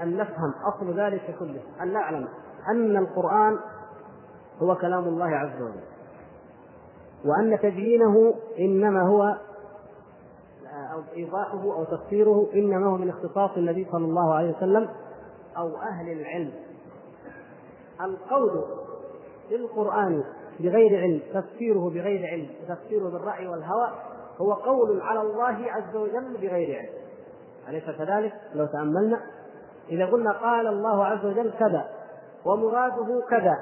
أن 0.00 0.16
نفهم 0.16 0.54
أصل 0.64 1.00
ذلك 1.00 1.36
كله 1.38 1.62
أن 1.82 1.92
نعلم 1.92 2.28
أن 2.68 2.96
القرآن 2.96 3.58
هو 4.62 4.74
كلام 4.74 5.04
الله 5.04 5.26
عز 5.26 5.62
وجل. 5.62 5.80
وأن 7.24 7.58
تبيينه 7.58 8.34
إنما 8.58 9.02
هو 9.02 9.22
أو 10.92 11.02
إيضاحه 11.16 11.62
أو 11.62 11.84
تفسيره 11.84 12.48
إنما 12.54 12.86
هو 12.86 12.96
من 12.96 13.08
اختصاص 13.08 13.50
النبي 13.56 13.86
صلى 13.92 14.04
الله 14.04 14.34
عليه 14.34 14.56
وسلم 14.56 14.88
أو 15.56 15.76
أهل 15.76 16.12
العلم. 16.12 16.52
القول 18.00 18.64
بالقرآن 19.50 20.24
بغير 20.60 21.00
علم 21.00 21.20
تفسيره 21.34 21.90
بغير 21.90 22.26
علم 22.26 22.48
تفسيره 22.68 23.08
بالرأي 23.08 23.48
والهوى 23.48 23.90
هو 24.40 24.52
قول 24.52 25.00
على 25.00 25.20
الله 25.20 25.72
عز 25.72 25.96
وجل 25.96 26.36
بغير 26.36 26.78
علم. 26.78 26.88
أليس 27.68 27.84
كذلك؟ 27.84 28.32
لو 28.54 28.66
تأملنا. 28.66 29.20
إذا 29.90 30.06
قلنا 30.06 30.32
قال 30.32 30.66
الله 30.66 31.04
عز 31.04 31.26
وجل 31.26 31.52
كذا 31.58 31.88
ومراده 32.44 33.22
كذا 33.30 33.56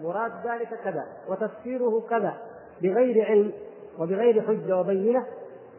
مراد 0.00 0.32
ذلك 0.46 0.68
كذا 0.84 1.06
وتفسيره 1.28 2.00
كذا 2.10 2.34
بغير 2.82 3.26
علم 3.26 3.52
وبغير 3.98 4.42
حجة 4.42 4.80
وبينة 4.80 5.26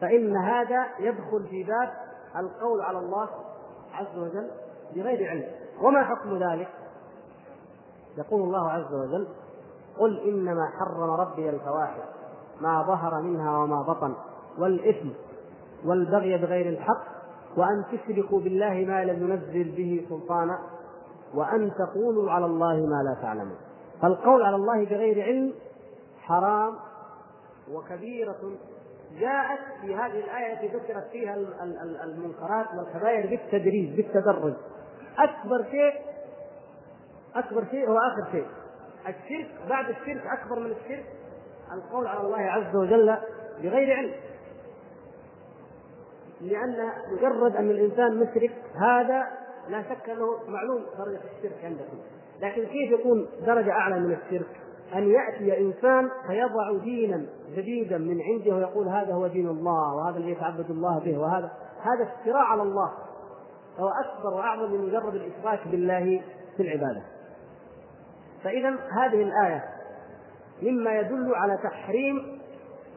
فإن 0.00 0.36
هذا 0.36 0.86
يدخل 0.98 1.46
في 1.50 1.62
باب 1.62 1.90
القول 2.36 2.80
على 2.80 2.98
الله 2.98 3.28
عز 3.92 4.18
وجل 4.18 4.50
بغير 4.96 5.30
علم 5.30 5.48
وما 5.82 6.04
حكم 6.04 6.38
ذلك؟ 6.38 6.68
يقول 8.18 8.42
الله 8.42 8.70
عز 8.70 8.94
وجل 8.94 9.28
قل 9.98 10.20
إنما 10.20 10.70
حرم 10.78 11.10
ربي 11.10 11.50
الفواحش 11.50 12.00
ما 12.60 12.82
ظهر 12.82 13.22
منها 13.22 13.58
وما 13.58 13.82
بطن 13.82 14.14
والإثم 14.58 15.08
والبغي 15.84 16.38
بغير 16.38 16.68
الحق 16.68 17.04
وأن 17.56 17.84
تشركوا 17.92 18.40
بالله 18.40 18.84
ما 18.88 19.04
لم 19.04 19.30
ينزل 19.30 19.76
به 19.76 20.06
سلطانا 20.08 20.58
وأن 21.34 21.72
تقولوا 21.74 22.32
على 22.32 22.46
الله 22.46 22.76
ما 22.76 23.02
لا 23.02 23.22
تعلمون 23.22 23.69
فالقول 24.02 24.42
على 24.42 24.56
الله 24.56 24.84
بغير 24.84 25.22
علم 25.22 25.54
حرام 26.22 26.74
وكبيرة 27.70 28.56
جاءت 29.18 29.60
في 29.80 29.94
هذه 29.94 30.24
الآية 30.24 30.52
التي 30.52 30.66
ذكرت 30.66 31.08
فيها 31.12 31.34
المنكرات 32.04 32.66
والكبائر 32.74 33.26
بالتدريج 33.26 33.96
بالتدرج. 33.96 34.54
أكبر 35.18 35.64
شيء 35.70 35.94
أكبر 37.34 37.64
شيء 37.70 37.88
هو 37.88 37.98
آخر 37.98 38.32
شيء. 38.32 38.46
الشرك 39.00 39.68
بعد 39.68 39.88
الشرك 39.88 40.26
أكبر 40.26 40.58
من 40.58 40.70
الشرك. 40.70 41.04
القول 41.72 42.06
على 42.06 42.20
الله 42.20 42.38
عز 42.38 42.76
وجل 42.76 43.16
بغير 43.62 43.96
علم. 43.96 44.14
لأن 46.40 46.92
مجرد 47.12 47.56
أن 47.56 47.70
الإنسان 47.70 48.16
مشرك 48.16 48.52
هذا 48.74 49.26
لا 49.68 49.82
شك 49.82 50.10
أنه 50.10 50.38
معلوم 50.48 50.86
درجة 50.98 51.20
الشرك 51.38 51.64
عندكم. 51.64 51.98
لكن 52.40 52.64
كيف 52.64 53.00
يكون 53.00 53.26
درجة 53.46 53.72
أعلى 53.72 54.00
من 54.00 54.12
الشرك؟ 54.12 54.60
أن 54.94 55.10
يأتي 55.10 55.58
إنسان 55.60 56.10
فيضع 56.26 56.78
دينا 56.84 57.26
جديدا 57.56 57.98
من 57.98 58.20
عنده 58.22 58.54
ويقول 58.54 58.88
هذا 58.88 59.14
هو 59.14 59.26
دين 59.26 59.48
الله 59.48 59.94
وهذا 59.94 60.18
الذي 60.18 60.30
يتعبد 60.30 60.70
الله 60.70 60.98
به 60.98 61.18
وهذا 61.18 61.50
هذا 61.82 62.02
افتراء 62.02 62.42
على 62.42 62.62
الله. 62.62 62.92
هو 63.78 63.88
أكبر 63.88 64.34
وأعظم 64.34 64.72
من 64.72 64.86
مجرد 64.86 65.14
الإشراك 65.14 65.68
بالله 65.68 66.22
في 66.56 66.62
العبادة. 66.62 67.02
فإذا 68.44 68.68
هذه 68.70 69.22
الآية 69.22 69.64
مما 70.62 70.98
يدل 70.98 71.34
على 71.34 71.58
تحريم 71.62 72.40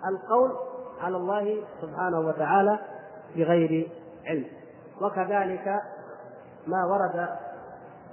القول 0.07 0.51
على 1.01 1.17
الله 1.17 1.63
سبحانه 1.81 2.19
وتعالى 2.19 2.79
بغير 3.35 3.89
علم. 4.25 4.45
وكذلك 5.01 5.81
ما 6.67 6.85
ورد 6.85 7.29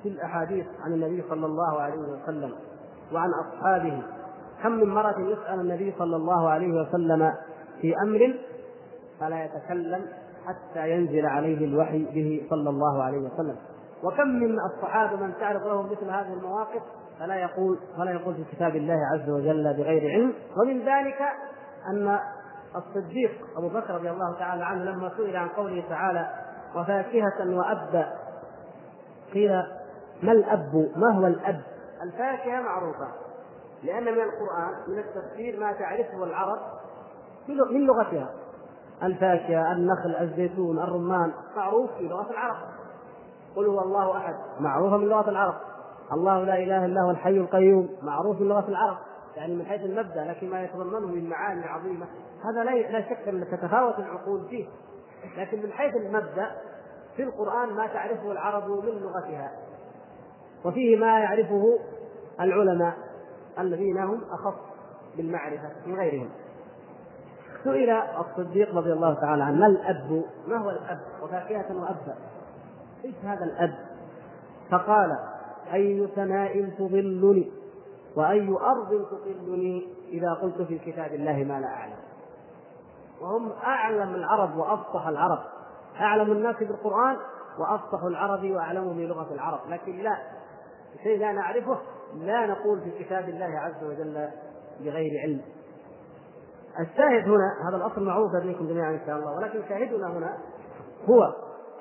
في 0.02 0.08
الأحاديث 0.08 0.66
عن 0.84 0.92
النبي 0.92 1.24
صلى 1.28 1.46
الله 1.46 1.80
عليه 1.80 1.98
وسلم 1.98 2.52
وعن 3.12 3.30
أصحابه. 3.30 4.02
كم 4.62 4.72
من 4.72 4.88
مرة 4.88 5.20
يسأل 5.20 5.60
النبي 5.60 5.94
صلى 5.98 6.16
الله 6.16 6.48
عليه 6.48 6.80
وسلم 6.80 7.34
في 7.80 7.94
أمر 8.06 8.34
فلا 9.20 9.44
يتكلم 9.44 10.06
حتى 10.46 10.90
ينزل 10.90 11.26
عليه 11.26 11.64
الوحي 11.64 12.04
به 12.04 12.46
صلى 12.50 12.70
الله 12.70 13.02
عليه 13.02 13.18
وسلم. 13.18 13.56
وكم 14.04 14.28
من 14.28 14.56
الصحابة 14.60 15.16
من 15.16 15.32
تعرض 15.40 15.66
لهم 15.66 15.86
مثل 15.86 16.04
هذه 16.04 16.32
المواقف 16.32 16.82
فلا 17.18 17.34
يقول 17.34 17.78
فلا 17.98 18.10
يقول 18.10 18.34
في 18.34 18.44
كتاب 18.52 18.76
الله 18.76 18.98
عز 19.14 19.30
وجل 19.30 19.74
بغير 19.74 20.10
علم. 20.10 20.32
ومن 20.56 20.78
ذلك 20.78 21.22
أن 21.90 22.18
الصديق 22.76 23.30
أبو 23.56 23.68
بكر 23.68 23.94
رضي 23.94 24.10
الله 24.10 24.38
تعالى 24.38 24.64
عنه 24.64 24.84
لما 24.84 25.10
سئل 25.16 25.36
عن 25.36 25.48
قوله 25.48 25.84
تعالى 25.88 26.30
وفاكهة 26.76 27.56
وأبا 27.56 28.12
قيل 29.34 29.62
ما 30.22 30.32
الأب؟ 30.32 30.90
ما 30.96 31.18
هو 31.18 31.26
الأب؟ 31.26 31.60
الفاكهة 32.02 32.60
معروفة 32.60 33.08
لأن 33.82 34.04
من 34.04 34.20
القرآن 34.20 34.74
من 34.88 34.98
التفسير 34.98 35.60
ما 35.60 35.72
تعرفه 35.72 36.24
العرب 36.24 36.58
من 37.48 37.86
لغتها. 37.86 38.30
الفاكهة 39.02 39.72
النخل 39.72 40.16
الزيتون 40.20 40.78
الرمان. 40.78 41.32
معروف 41.56 41.90
في 41.98 42.08
لغة 42.08 42.30
العرب. 42.30 42.56
قل 43.56 43.66
هو 43.66 43.80
الله 43.80 44.16
أحد. 44.16 44.34
معروفة 44.60 44.96
من 44.96 45.08
لغة 45.08 45.30
العرب. 45.30 45.54
الله 46.12 46.44
لا 46.44 46.58
إله 46.58 46.84
إلا 46.84 47.00
هو 47.02 47.10
الحي 47.10 47.36
القيوم. 47.36 47.88
معروف 48.02 48.40
من 48.40 48.48
لغة 48.48 48.68
العرب 48.68 48.96
يعني 49.36 49.54
من 49.54 49.66
حيث 49.66 49.80
المبدأ 49.80 50.24
لكن 50.24 50.50
ما 50.50 50.62
يتضمنه 50.62 51.06
من 51.06 51.28
معاني 51.28 51.64
عظيمة. 51.64 52.06
هذا 52.44 52.64
لا 52.64 52.70
لا 52.70 53.00
شك 53.00 53.28
أن 53.28 53.46
تتفاوت 53.50 53.98
العقول 53.98 54.48
فيه 54.48 54.66
لكن 55.38 55.62
من 55.62 55.72
حيث 55.72 55.96
المبدأ 55.96 56.50
في 57.16 57.22
القرآن 57.22 57.72
ما 57.72 57.86
تعرفه 57.86 58.32
العرب 58.32 58.70
من 58.70 59.02
لغتها. 59.02 59.50
وفيه 60.64 60.96
ما 60.96 61.18
يعرفه 61.18 61.78
العلماء 62.40 62.94
الذين 63.58 63.98
هم 63.98 64.20
أخص 64.30 64.54
بالمعرفة 65.16 65.70
من 65.86 65.94
غيرهم 65.94 66.28
سئل 67.64 67.90
الصديق 67.90 68.76
رضي 68.76 68.92
الله 68.92 69.14
تعالى 69.14 69.42
عنه 69.42 69.60
ما 69.60 69.66
الأب؟ 69.66 70.24
ما 70.46 70.56
هو 70.56 70.70
الأب؟ 70.70 71.00
وفاكهة 71.22 71.76
وأبا 71.76 72.14
إيش 73.04 73.14
هذا 73.24 73.44
الأب؟ 73.44 73.74
فقال 74.70 75.18
أي 75.72 76.08
سماء 76.14 76.68
تظلني 76.78 77.52
وأي 78.16 78.48
أرض 78.48 79.06
تقلني 79.10 79.88
إذا 80.08 80.32
قلت 80.32 80.62
في 80.62 80.78
كتاب 80.78 81.14
الله 81.14 81.44
ما 81.44 81.60
لا 81.60 81.66
أعلم 81.66 81.96
وهم 83.20 83.52
أعلم 83.52 84.14
العرب 84.14 84.56
وأفصح 84.56 85.06
العرب 85.06 85.38
أعلم 86.00 86.32
الناس 86.32 86.56
بالقرآن 86.56 87.16
وأفصح 87.58 88.02
العرب 88.02 88.50
وأعلم 88.50 88.92
بلغة 88.92 89.34
العرب 89.34 89.60
لكن 89.68 89.98
لا 89.98 90.16
شيء 91.02 91.18
لا 91.18 91.32
نعرفه 91.32 91.78
لا 92.14 92.46
نقول 92.46 92.80
في 92.80 93.04
كتاب 93.04 93.28
الله 93.28 93.58
عز 93.58 93.84
وجل 93.84 94.28
بغير 94.80 95.20
علم. 95.22 95.40
الشاهد 96.80 97.28
هنا 97.28 97.68
هذا 97.68 97.76
الأصل 97.76 98.04
معروف 98.04 98.34
لديكم 98.34 98.68
جميعا 98.68 98.90
إن 98.90 99.00
شاء 99.06 99.16
الله 99.16 99.36
ولكن 99.36 99.68
شاهدنا 99.68 100.06
هنا 100.06 100.38
هو 101.08 101.34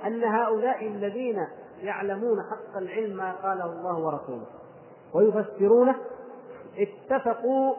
أن 0.05 0.23
هؤلاء 0.23 0.87
الذين 0.87 1.47
يعلمون 1.81 2.37
حق 2.51 2.77
العلم 2.77 3.17
ما 3.17 3.33
قاله 3.33 3.65
الله 3.65 3.99
ورسوله 3.99 4.45
ويفسرونه 5.13 5.95
اتفقوا 6.77 7.75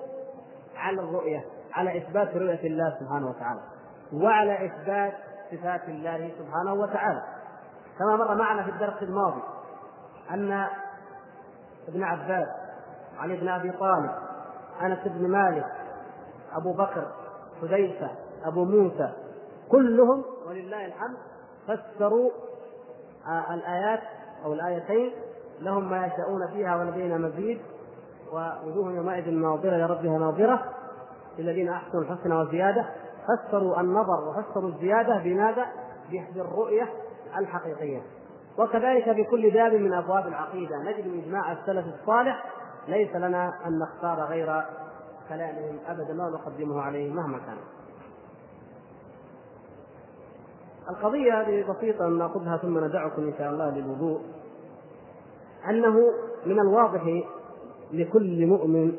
على 0.76 1.00
الرؤية 1.00 1.44
على 1.72 1.98
إثبات 1.98 2.36
رؤية 2.36 2.66
الله 2.66 2.96
سبحانه 3.00 3.28
وتعالى 3.28 3.60
وعلى 4.12 4.66
إثبات 4.66 5.12
صفات 5.50 5.88
الله 5.88 6.32
سبحانه 6.38 6.74
وتعالى. 6.74 7.22
كما 7.98 8.16
مر 8.16 8.34
معنا 8.34 8.62
في 8.62 8.70
الدرس 8.70 9.02
الماضي 9.02 9.42
أن 10.30 10.66
ابن 11.88 12.02
عباس 12.02 12.48
علي 13.18 13.36
بن 13.36 13.48
أبي 13.48 13.70
طالب 13.70 14.10
أنس 14.82 14.98
بن 15.04 15.30
مالك 15.30 15.66
أبو 16.52 16.72
بكر 16.72 17.06
حذيفة 17.60 18.10
أبو 18.44 18.64
موسى 18.64 19.12
كلهم 19.70 20.24
ولله 20.46 20.86
الحمد 20.86 21.16
فسروا 21.68 22.30
آه، 23.28 23.54
الآيات 23.54 24.00
أو 24.44 24.52
الآيتين 24.52 25.12
لهم 25.60 25.90
ما 25.90 26.06
يشاءون 26.06 26.46
فيها 26.46 26.76
ولدينا 26.76 27.18
مزيد 27.18 27.60
ووجوه 28.32 28.92
يومئذ 28.92 29.30
ناظرة 29.30 29.76
لربها 29.76 30.18
ناظرة 30.18 30.64
للذين 31.38 31.68
أحسنوا 31.68 32.02
الحسنى 32.02 32.34
وزيادة 32.34 32.86
فسروا 33.28 33.80
النظر 33.80 34.28
وفسروا 34.28 34.70
الزيادة 34.70 35.18
بماذا؟ 35.18 35.66
بالرؤيه 36.34 36.88
الحقيقية 37.38 38.02
وكذلك 38.60 39.12
في 39.12 39.24
كل 39.24 39.50
باب 39.50 39.74
من 39.74 39.92
أبواب 39.92 40.26
العقيدة 40.26 40.76
نجد 40.76 41.06
من 41.06 41.22
إجماع 41.22 41.52
السلف 41.52 41.86
الصالح 42.00 42.44
ليس 42.88 43.16
لنا 43.16 43.52
أن 43.66 43.78
نختار 43.78 44.20
غير 44.20 44.62
كلامهم 45.28 45.78
ابدا 45.86 46.22
ولا 46.22 46.30
نقدمه 46.30 46.80
عليه 46.80 47.12
مهما 47.12 47.38
كان. 47.38 47.56
القضية 50.90 51.40
هذه 51.40 51.64
بسيطة 51.72 52.08
نأخذها 52.08 52.56
ثم 52.56 52.84
ندعكم 52.84 53.22
إن 53.22 53.34
شاء 53.38 53.50
الله 53.50 53.70
للوضوء 53.70 54.20
أنه 55.68 55.96
من 56.46 56.60
الواضح 56.60 57.02
لكل 57.92 58.46
مؤمن 58.46 58.96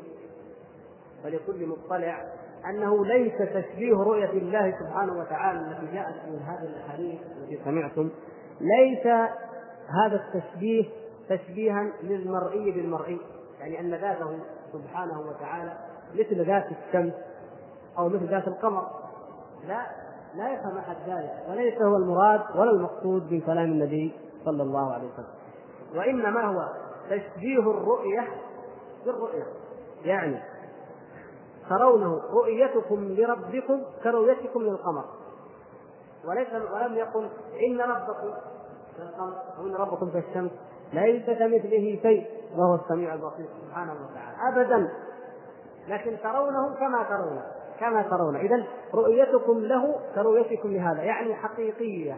ولكل 1.24 1.66
مطلع 1.66 2.24
أنه 2.70 3.06
ليس 3.06 3.32
تشبيه 3.38 3.94
رؤية 3.94 4.30
الله 4.30 4.74
سبحانه 4.80 5.18
وتعالى 5.20 5.58
التي 5.60 5.94
جاءت 5.94 6.14
من 6.28 6.38
هذه 6.38 6.68
الأحاديث 6.68 7.20
التي 7.42 7.64
سمعتم 7.64 8.10
ليس 8.60 9.06
هذا 9.92 10.16
التشبيه 10.16 10.84
تشبيها 11.28 11.92
للمرئي 12.02 12.70
بالمرئي 12.70 13.20
يعني 13.60 13.80
أن 13.80 13.94
ذاته 13.94 14.38
سبحانه 14.72 15.20
وتعالى 15.20 15.78
مثل 16.14 16.46
ذات 16.46 16.66
الشمس 16.70 17.12
أو 17.98 18.08
مثل 18.08 18.26
ذات 18.26 18.48
القمر. 18.48 18.86
لا 19.68 19.86
لا 20.34 20.52
يفهم 20.52 20.78
أحد 20.78 20.96
ذلك 21.06 21.44
وليس 21.48 21.82
هو 21.82 21.96
المراد 21.96 22.40
ولا 22.54 22.70
المقصود 22.70 23.32
من 23.32 23.40
كلام 23.40 23.64
النبي 23.64 24.12
صلى 24.44 24.62
الله 24.62 24.92
عليه 24.92 25.08
وسلم. 25.08 25.34
وإنما 25.94 26.44
هو 26.44 26.68
تشبيه 27.10 27.70
الرؤية 27.70 28.28
بالرؤية. 29.06 29.46
يعني 30.04 30.42
ترونه 31.68 32.20
رؤيتكم 32.32 33.08
لربكم 33.08 33.82
كرؤيتكم 34.02 34.62
للقمر. 34.62 35.04
وليس 36.24 36.48
ولم 36.72 36.94
يقل 36.94 37.28
إن 37.68 37.80
ربكم 37.80 38.34
ان 39.58 39.74
ربكم 39.74 40.10
كالشمس 40.10 40.50
ليس 40.92 41.26
كمثله 41.26 41.98
شيء 42.02 42.26
وهو 42.56 42.74
السميع 42.74 43.14
البصير. 43.14 43.46
سبحانه 43.66 43.92
وتعالى. 43.92 44.62
ابدا. 44.62 44.88
لكن 45.88 46.16
ترونه 46.22 46.74
كما 46.74 47.02
ترونه 47.02 47.42
كما 47.80 48.02
ترون 48.02 48.36
اذا 48.36 48.66
رؤيتكم 48.94 49.58
له 49.58 50.00
كرؤيتكم 50.14 50.72
لهذا 50.72 51.02
يعني 51.02 51.34
حقيقية 51.34 52.16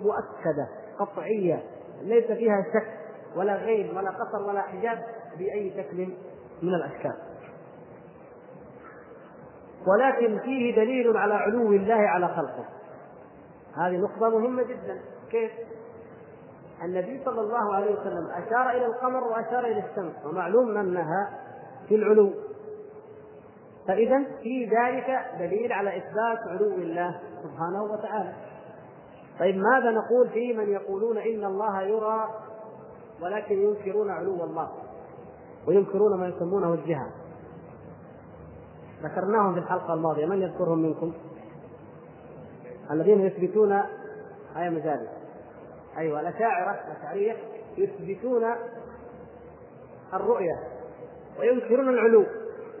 مؤكدة 0.00 0.68
قطعية 0.98 1.62
ليس 2.02 2.24
فيها 2.24 2.62
شك 2.62 2.98
ولا 3.36 3.56
غيب 3.56 3.96
ولا 3.96 4.10
قصر 4.10 4.42
ولا 4.48 4.62
حجاب 4.62 4.98
بأي 5.38 5.72
شكل 5.76 5.96
من 6.62 6.74
الأشكال. 6.74 7.14
ولكن 9.86 10.38
فيه 10.38 10.76
دليل 10.76 11.16
على 11.16 11.34
علو 11.34 11.72
الله 11.72 11.94
على 11.94 12.28
خلقه. 12.28 12.64
هذه 13.76 13.96
نقطة 13.96 14.38
مهمة 14.38 14.62
جدا. 14.62 15.00
كيف؟ 15.30 15.52
النبي 16.84 17.24
صلى 17.24 17.40
الله 17.40 17.74
عليه 17.74 18.00
وسلم 18.00 18.28
أشار 18.30 18.70
إلى 18.70 18.86
القمر 18.86 19.24
وأشار 19.24 19.64
إلى 19.64 19.84
الشمس 19.90 20.26
ومعلوم 20.26 20.76
أنها 20.76 21.38
في 21.88 21.94
العلو 21.94 22.30
فإذا 23.88 24.24
في 24.42 24.64
ذلك 24.64 25.26
دليل 25.38 25.72
على 25.72 25.96
إثبات 25.96 26.38
علو 26.48 26.74
الله 26.74 27.20
سبحانه 27.42 27.82
وتعالى. 27.82 28.32
طيب 29.40 29.56
ماذا 29.56 29.90
نقول 29.90 30.28
في 30.28 30.52
من 30.52 30.68
يقولون 30.68 31.18
إن 31.18 31.44
الله 31.44 31.82
يرى 31.82 32.28
ولكن 33.22 33.54
ينكرون 33.62 34.10
علو 34.10 34.44
الله 34.44 34.68
وينكرون 35.68 36.20
ما 36.20 36.28
يسمونه 36.28 36.74
الجهة 36.74 37.10
ذكرناهم 39.02 39.54
في 39.54 39.60
الحلقة 39.60 39.94
الماضية 39.94 40.26
من 40.26 40.42
يذكرهم 40.42 40.78
منكم؟ 40.78 41.12
الذين 42.90 43.20
يثبتون 43.20 43.72
أي 44.56 44.70
مجالس 44.70 45.17
أيوة 45.98 46.20
الأشاعرة 46.20 46.80
الأشعرية 46.86 47.36
يثبتون 47.76 48.44
الرؤية 50.14 50.54
وينكرون 51.40 51.88
العلو. 51.88 52.26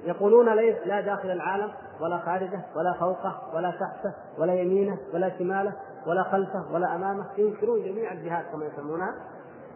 يقولون 0.04 0.54
لا 0.84 1.00
داخل 1.00 1.30
العالم 1.30 1.72
ولا 2.00 2.18
خارجه 2.18 2.60
ولا 2.76 2.92
فوقه 3.00 3.42
ولا 3.54 3.70
تحته 3.70 4.14
ولا 4.38 4.54
يمينه 4.54 4.98
ولا 5.14 5.38
شماله 5.38 5.72
ولا 6.06 6.22
خلفه 6.22 6.72
ولا 6.74 6.96
أمامه. 6.96 7.26
ينكرون 7.38 7.84
جميع 7.84 8.12
الجهات 8.12 8.44
كما 8.52 8.64
يسمونها. 8.64 9.14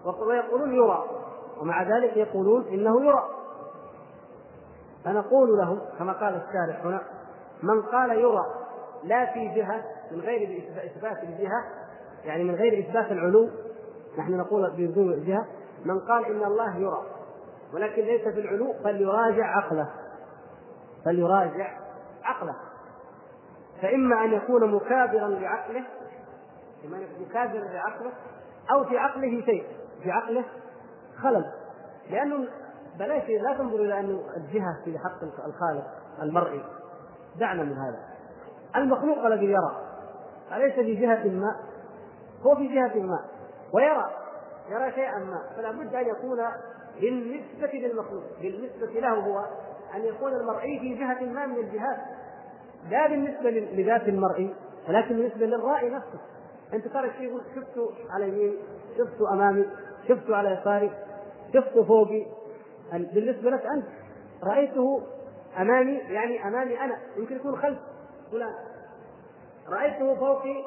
ويقولون 0.05 0.75
يرى. 0.75 1.05
ومع 1.61 1.83
ذلك 1.83 2.17
يقولون 2.17 2.67
إنه 2.67 3.05
يرى. 3.05 3.29
فنقول 5.05 5.59
لهم 5.59 5.81
كما 5.99 6.13
قال 6.13 6.35
الشارح 6.35 6.87
هنا 6.87 7.01
من 7.63 7.83
قال 7.83 8.11
يرى 8.11 8.45
لا 9.05 9.33
في 9.33 9.49
جهة 9.49 9.85
من 10.11 10.21
غير 10.21 10.69
إثبات 10.85 11.23
الجهة 11.23 11.65
يعني 12.25 12.45
من 12.45 12.55
غير 12.55 12.79
إثبات 12.79 13.13
العلو 13.13 13.51
نحن 14.19 14.33
نقول 14.33 14.71
بدون 14.71 15.25
جهة 15.25 15.47
من 15.85 16.01
قال 16.01 16.27
إن 16.27 16.45
الله 16.45 16.77
يرى 16.77 17.03
ولكن 17.75 18.03
ليس 18.03 18.29
في 18.29 18.41
العلو 18.41 18.75
فليراجع 18.85 19.47
عقله. 19.57 19.89
فليراجع 21.05 21.79
عقله. 22.23 22.55
فإما 23.83 24.25
أن 24.25 24.33
يكون 24.33 24.75
مكابرا 24.75 25.29
لعقله 25.29 25.85
إما 26.85 26.97
أن 26.97 27.03
يكون 27.03 27.27
مكابرا 27.29 27.65
لعقله 27.65 28.13
أو 28.73 28.85
في 28.85 28.99
عقله 28.99 29.43
شيء 29.45 29.67
في 30.03 30.11
عقله 30.11 30.45
خلل. 31.23 31.45
لأنه 32.11 32.49
بلاش 32.99 33.29
لا 33.29 33.57
تنظر 33.59 33.77
إلى 33.77 34.01
أن 34.01 34.21
الجهة 34.37 34.85
في 34.85 34.99
حق 34.99 35.47
الخالق 35.47 35.87
المرئي. 36.23 36.65
دعنا 37.39 37.63
من 37.63 37.73
هذا. 37.73 37.99
المخلوق 38.77 39.27
الذي 39.27 39.47
يرى 39.47 39.77
أليس 40.53 40.75
في 40.75 40.95
جهة 40.95 41.29
ما؟ 41.29 41.72
هو 42.47 42.57
في 42.57 42.69
جهة 42.69 42.99
ما 42.99 43.25
ويرى 43.73 44.11
يرى 44.71 44.93
شيئا 44.93 45.19
ما 45.19 45.43
فلا 45.57 45.71
بد 45.71 45.95
أن 45.95 46.09
يكون 46.09 46.39
بالنسبة 47.01 47.79
للمخلوق 47.79 48.23
بالنسبة 48.43 49.01
له 49.01 49.15
هو 49.15 49.45
أن 49.95 50.05
يكون 50.05 50.33
المرئي 50.33 50.79
في 50.79 50.95
جهة 50.95 51.25
ما 51.25 51.47
من 51.47 51.57
الجهات 51.57 51.99
لا 52.91 53.09
بالنسبة 53.09 53.51
لذات 53.51 54.09
المرئي 54.09 54.55
ولكن 54.89 55.17
بالنسبة 55.17 55.47
للرائي 55.47 55.91
نفسه. 55.91 56.21
أنت 56.73 56.89
ترى 56.89 57.09
الشيء 57.09 57.29
يقول 57.29 57.43
شفته 57.55 57.91
على 58.11 58.29
يمين 58.29 58.57
شفته 58.99 59.33
أمامي 59.33 59.67
شفته 60.09 60.37
على 60.37 60.59
يساري 60.61 60.91
شفته 61.55 61.85
فوقي. 61.85 62.27
بالنسبة 62.93 63.51
لك 63.51 63.67
أنت 63.67 63.87
رأيته 64.43 65.03
أمامي 65.59 65.93
يعني 65.93 66.49
أمامي 66.49 66.81
أنا 66.81 66.99
يمكن 67.17 67.37
يكون 67.37 67.57
خلف 67.57 67.79
فلان. 68.33 68.55
رأيته 69.69 70.15
فوقي 70.15 70.65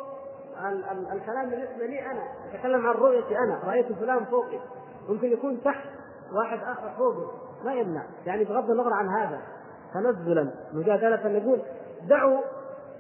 الكلام 1.14 1.50
بالنسبة 1.50 1.86
لي 1.86 2.12
أنا. 2.12 2.24
أتكلم 2.54 2.88
عن 2.88 2.94
رؤيتي 2.94 3.38
أنا. 3.38 3.60
رأيت 3.64 3.92
فلان 3.92 4.26
فوقي. 4.26 4.60
ممكن 5.10 5.28
يكون 5.28 5.64
تحت 5.64 5.90
واحد 6.34 6.60
آخر 6.60 6.90
فوقه 6.98 7.32
ما 7.66 7.74
يمنع. 7.74 8.06
يعني 8.26 8.44
بغض 8.44 8.70
النظر 8.70 8.94
عن 8.94 9.10
هذا. 9.10 9.42
تنزلا. 9.94 10.52
مجادلة 10.74 11.40
نقول 11.40 11.62
دعوا 12.10 12.42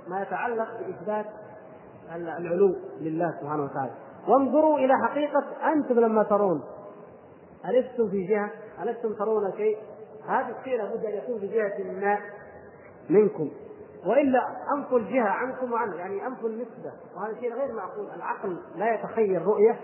ما 0.08 0.22
يتعلق 0.22 0.68
بإثبات 0.80 1.26
العلو 2.16 2.76
لله 3.00 3.32
سبحانه 3.42 3.64
وتعالى. 3.64 3.92
وانظروا 4.28 4.78
إلى 4.78 4.94
حقيقة 5.08 5.44
أنتم 5.74 6.00
لما 6.00 6.24
ترون. 6.24 6.64
ألستم 7.66 8.10
في 8.10 8.28
جهة؟ 8.28 8.52
ألستم 8.84 9.14
ترون 9.14 9.52
شيء؟ 9.58 9.78
هذا 10.28 10.56
الشيء 10.60 10.78
لابد 10.78 11.06
أن 11.06 11.14
يكون 11.14 11.40
في 11.40 11.48
جهة 11.48 12.02
ما 12.02 12.20
منكم. 13.10 13.52
وإلا 14.06 14.40
انفوا 14.78 15.00
الجهه 15.00 15.30
عنكم 15.30 15.72
وعنه 15.72 15.96
يعني 15.96 16.28
انفوا 16.28 16.50
النسبة 16.50 16.92
وهذا 17.16 17.40
شيء 17.40 17.54
غير 17.54 17.74
معقول. 17.74 18.08
العقل 18.16 18.58
لا 18.76 18.94
يتخيل 18.94 19.42
رؤية 19.42 19.80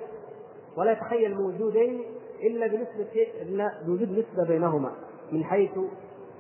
ولا 0.78 0.92
يتخيل 0.92 1.36
موجودين 1.36 2.02
إلا 2.44 2.68
بنسبة 2.68 3.28
إلا 3.42 3.72
بوجود 3.86 4.12
نسبة 4.12 4.48
بينهما 4.48 4.92
من 5.32 5.44
حيث 5.44 5.72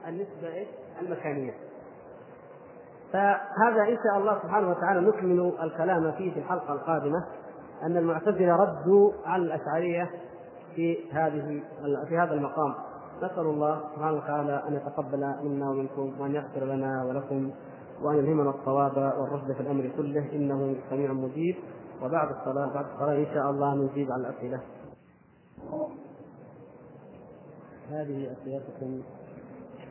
النسبة 0.07 0.67
المكانية. 1.01 1.53
فهذا 3.13 3.81
إن 3.89 3.97
شاء 4.03 4.17
الله 4.17 4.39
سبحانه 4.43 4.69
وتعالى 4.69 5.01
نكمل 5.01 5.53
الكلام 5.63 6.11
فيه 6.11 6.33
في 6.33 6.39
الحلقة 6.39 6.73
القادمة 6.73 7.25
أن 7.83 7.97
المعتزلة 7.97 8.55
ردوا 8.55 9.11
على 9.25 9.43
الأشعرية 9.43 10.09
في 10.75 10.97
هذه 11.11 11.61
في 12.09 12.17
هذا 12.17 12.33
المقام. 12.33 12.75
نسأل 13.21 13.45
الله 13.45 13.81
سبحانه 13.95 14.17
وتعالى 14.17 14.63
أن 14.67 14.73
يتقبل 14.73 15.35
منا 15.43 15.69
ومنكم 15.69 16.21
وأن 16.21 16.35
يغفر 16.35 16.65
لنا 16.65 17.03
ولكم 17.03 17.51
وأن 18.01 18.17
يلهمنا 18.17 18.49
الصواب 18.49 18.97
والرشد 18.97 19.51
في 19.51 19.61
الأمر 19.61 19.91
كله. 19.97 20.31
إنه 20.33 20.75
سميع 20.89 21.13
مجيب. 21.13 21.55
وبعد 22.03 22.29
الصلاة 22.31 22.73
بعد 22.73 22.85
الصلاة 22.85 23.15
إن 23.15 23.33
شاء 23.33 23.49
الله 23.49 23.75
نجيب 23.75 24.11
على 24.11 24.21
الأسئلة. 24.21 24.61
هذه 27.89 28.31
أسئلتكم. 28.31 29.01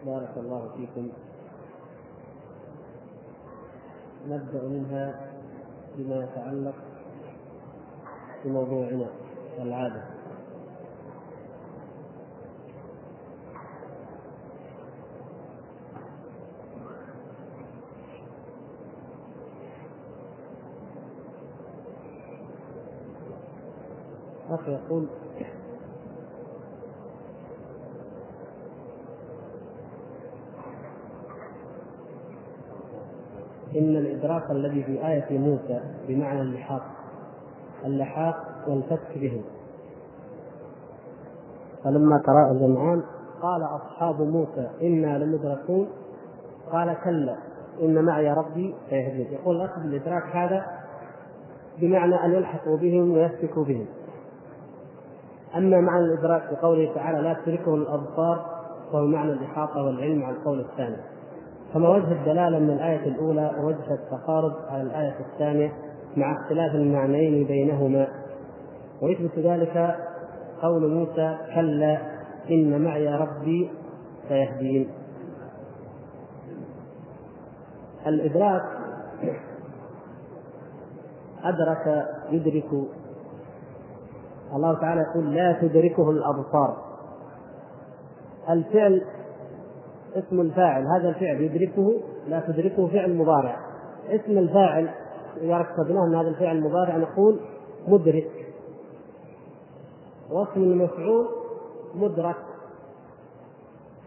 بارك 0.06 0.32
الله 0.36 0.68
فيكم. 0.76 1.08
نبدأ 4.28 4.62
منها 4.68 5.32
بما 5.96 6.24
يتعلق 6.24 6.74
بموضوعنا 8.44 9.06
العادة. 9.58 10.19
الأخ 24.50 24.68
يقول 24.68 25.06
إن 33.76 33.96
الإدراك 33.96 34.50
الذي 34.50 34.82
في 34.82 35.06
آية 35.06 35.38
موسى 35.38 35.80
بمعنى 36.08 36.40
اللحاق 36.40 36.82
اللحاق 37.84 38.36
والفتك 38.68 39.18
به. 39.18 39.42
فلما 41.84 42.22
تراءى 42.26 42.50
الجمعان 42.50 43.02
قال 43.42 43.62
أصحاب 43.62 44.22
موسى 44.22 44.70
إنا 44.82 45.18
لمدركون؟ 45.18 45.88
قال 46.72 46.96
كلا 47.04 47.36
إن 47.82 48.04
معي 48.04 48.32
ربي 48.32 48.74
سيهدين 48.90 49.32
يقول 49.32 49.56
الأخذ 49.56 49.80
الإدراك 49.80 50.36
هذا 50.36 50.66
بمعنى 51.78 52.24
أن 52.24 52.32
يلحقوا 52.32 52.76
بهم 52.76 53.12
ويفتكوا 53.12 53.64
بهم. 53.64 53.86
أما 55.56 55.80
معنى 55.80 56.04
الإدراك 56.04 56.42
بقوله 56.52 56.94
تعالى 56.94 57.20
لا 57.20 57.36
تدركه 57.44 57.74
الأبصار 57.74 58.60
فهو 58.92 59.06
معنى 59.06 59.32
الإحاطة 59.32 59.82
والعلم 59.82 60.22
على 60.22 60.36
القول 60.36 60.60
الثاني. 60.60 60.96
فما 61.74 61.88
وجه 61.88 62.12
الدلالة 62.12 62.58
من 62.58 62.70
الآية 62.70 63.08
الأولى؟ 63.08 63.50
ووجه 63.58 63.94
التقارب 63.94 64.52
على 64.68 64.82
الآية 64.82 65.14
الثانية 65.32 65.72
مع 66.16 66.36
اختلاف 66.42 66.74
المعنيين 66.74 67.46
بينهما. 67.46 68.08
ويثبت 69.02 69.38
ذلك 69.38 69.96
قول 70.62 70.94
موسى 70.94 71.36
كلا 71.54 71.98
إن 72.50 72.84
معي 72.84 73.14
ربي 73.14 73.70
سيهدين. 74.28 74.88
الإدراك 78.06 78.62
أدرك 81.44 82.08
يدرك 82.30 82.86
الله 84.54 84.80
تعالى 84.80 85.00
يقول 85.00 85.34
لا 85.34 85.58
تدركه 85.60 86.10
الأبصار. 86.10 86.76
الفعل 88.50 89.02
اسم 90.14 90.40
الفاعل 90.40 90.86
هذا 90.86 91.08
الفعل 91.08 91.40
يدركه 91.40 92.00
لا 92.28 92.40
تدركه 92.40 92.88
فعل 92.88 93.16
مضارع. 93.16 93.56
اسم 94.08 94.38
الفاعل 94.38 94.90
إذا 95.40 95.58
ركبناه 95.58 96.06
من 96.06 96.14
هذا 96.14 96.28
الفعل 96.28 96.56
المضارع 96.56 96.96
نقول 96.96 97.40
مدرك. 97.88 98.30
واسم 100.30 100.62
المفعول 100.62 101.28
مدرك. 101.94 102.36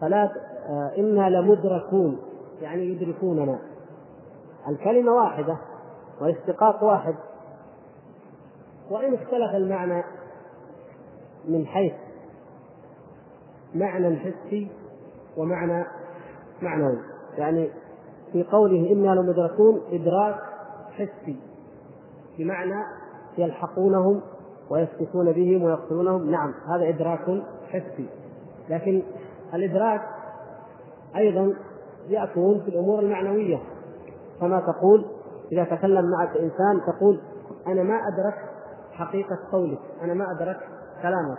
فلا 0.00 0.30
آه 0.68 0.92
إنا 0.98 1.30
لمدركون 1.30 2.18
يعني 2.62 2.84
يدركوننا. 2.84 3.58
الكلمة 4.68 5.12
واحدة 5.12 5.56
والاشتقاق 6.20 6.84
واحد. 6.84 7.14
وإن 8.90 9.14
اختلف 9.14 9.54
المعنى 9.54 10.04
من 11.48 11.66
حيث 11.66 11.92
معنى 13.74 14.16
حسي 14.16 14.68
ومعنى 15.36 15.84
معنوي 16.62 16.98
يعني 17.38 17.70
في 18.32 18.42
قوله 18.42 18.92
إنا 18.92 19.20
لمدركون 19.20 19.80
إدراك 19.92 20.36
حسي 20.92 21.36
بمعنى 22.38 22.84
يلحقونهم 23.38 24.20
ويسكتون 24.70 25.32
بهم 25.32 25.62
ويقتلونهم. 25.62 26.30
نعم 26.30 26.54
هذا 26.68 26.88
إدراك 26.88 27.42
حسي. 27.68 28.08
لكن 28.68 29.02
الإدراك 29.54 30.00
أيضا 31.16 31.54
يكون 32.08 32.60
في 32.60 32.68
الأمور 32.68 33.00
المعنوية. 33.00 33.60
كما 34.40 34.60
تقول 34.60 35.04
إذا 35.52 35.64
تكلم 35.64 36.10
معك 36.10 36.36
إنسان 36.36 36.80
تقول 36.86 37.20
أنا 37.66 37.82
ما 37.82 37.94
أدركت 37.94 38.48
حقيقة 38.92 39.38
قولك 39.52 39.78
أنا 40.02 40.14
ما 40.14 40.24
أدركت 40.30 40.73
كلامك 41.04 41.38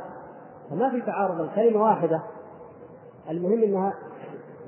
فما 0.70 0.90
في 0.90 1.02
تعارض 1.02 1.42
الكلمة 1.42 1.84
واحدة. 1.84 2.22
المهم 3.30 3.64
أنها 3.64 3.94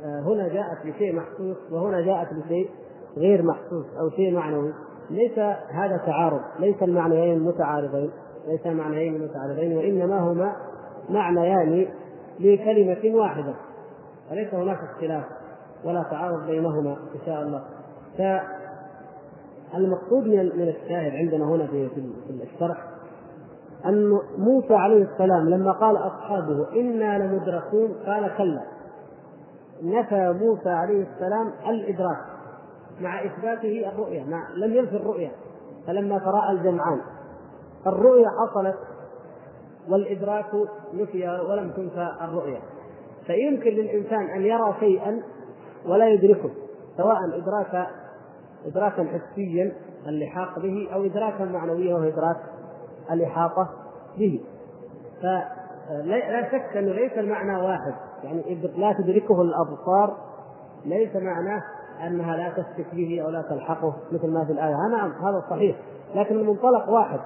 آه، 0.06 0.22
هنا 0.22 0.48
جاءت 0.48 0.86
لشيء 0.86 1.16
محسوس 1.16 1.58
وهنا 1.72 2.02
جاءت 2.02 2.28
لشيء 2.34 2.70
غير 3.18 3.44
محسوس 3.44 3.86
أو 4.00 4.10
شيء 4.10 4.34
معنوي. 4.34 4.74
ليس 5.10 5.40
هذا 5.72 5.98
تعارض 6.06 6.42
ليس 6.60 6.84
المعنيين 6.84 7.40
متعارضين 7.40 8.12
ليس 8.48 8.68
معنيين 8.68 9.24
متعارضين 9.24 9.78
وإنما 9.78 10.20
هما 10.20 10.56
معنيان 11.10 11.88
لكلمة 12.40 13.16
واحدة. 13.16 13.54
وليس 14.32 14.54
هناك 14.54 14.78
اختلاف 14.78 15.24
ولا 15.86 16.04
تعارض 16.04 16.46
بينهما 16.46 16.92
إن 16.92 17.20
شاء 17.26 17.42
الله. 17.42 17.64
فالمقصود 19.74 20.28
من 20.28 20.70
الشاهد 20.70 21.12
عندنا 21.12 21.46
هنا 21.46 21.68
في 21.68 21.90
الشرح 22.30 22.97
أن 23.86 24.20
موسى 24.38 24.76
عليه 24.76 25.04
السلام 25.04 25.50
لما 25.50 25.72
قال 25.72 25.98
أصحابه 25.98 26.68
إنا 26.76 27.18
لمدركون 27.18 27.94
قال 28.06 28.32
كلا. 28.38 28.64
نفى 29.84 30.34
موسى 30.42 30.70
عليه 30.70 31.06
السلام 31.14 31.52
الإدراك 31.70 32.18
مع 33.02 33.26
إثباته 33.26 33.90
الرؤية 33.94 34.24
مع 34.24 34.50
لم 34.56 34.74
ينفي 34.74 34.96
الرؤية 34.96 35.32
فلما 35.88 36.20
تراءى 36.20 36.52
الجمعان. 36.52 37.02
الرؤية 37.88 38.28
حصلت 38.28 38.78
والإدراك 39.90 40.46
نفي 40.94 41.28
ولم 41.50 41.72
تنفى 41.72 42.12
الرؤية. 42.22 42.60
فيمكن 43.28 43.72
للإنسان 43.72 44.30
أن 44.30 44.42
يرى 44.42 44.76
شيئا 44.80 45.22
ولا 45.86 46.10
يدركه 46.10 46.50
سواء 46.98 47.18
إدراك 47.26 47.88
إدراكا 48.66 49.04
حسيا 49.04 49.74
اللحاق 50.08 50.60
به 50.60 50.90
أو 50.94 51.06
إدراكا 51.06 51.46
معنويا 51.46 51.96
وهو 51.96 52.08
إدراك 52.08 52.38
الإحاطة 53.12 53.70
به. 54.18 54.42
فلا 55.22 56.52
شك 56.52 56.78
أنه 56.78 56.92
ليس 56.92 57.12
المعنى 57.12 57.66
واحد. 57.66 57.94
يعني 58.24 58.56
لا 58.78 58.94
تدركه 58.94 59.42
الأبصار 59.42 60.18
ليس 60.86 61.16
معناه 61.16 61.64
أنها 62.08 62.38
لا 62.38 62.50
تشرك 62.50 62.96
به 62.96 63.22
أو 63.22 63.30
لا 63.30 63.42
تلحقه 63.42 63.96
مثل 64.12 64.28
ما 64.28 64.46
في 64.46 64.52
الآية. 64.52 64.76
نعم 64.92 65.12
هذا 65.12 65.44
صحيح 65.50 65.76
لكن 66.16 66.36
المنطلق 66.36 66.90
واحد. 66.90 67.20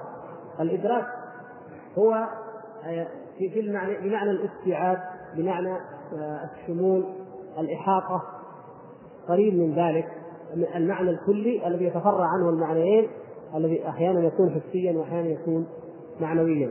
الإدراك 0.60 1.06
هو 1.98 2.14
آه، 2.84 3.06
في 3.38 3.50
في 3.50 3.60
المعنى 3.60 4.08
بمعنى 4.08 4.30
الاستيعاب 4.30 4.98
بمعنى 5.36 5.72
آه، 5.72 6.50
الشمول 6.54 7.04
الإحاطة. 7.58 8.22
قريب 9.28 9.54
من 9.54 9.74
ذلك 9.74 10.08
المعنى 10.54 11.10
الكلي 11.10 11.66
الذي 11.66 11.84
يتفرع 11.84 12.26
عنه 12.26 12.48
المعنيين 12.48 13.08
الذي 13.56 13.88
أحيانا 13.88 14.20
يكون 14.20 14.50
حسيا 14.50 14.98
وأحيانا 14.98 15.28
يكون 15.28 15.66
معنويا. 16.20 16.70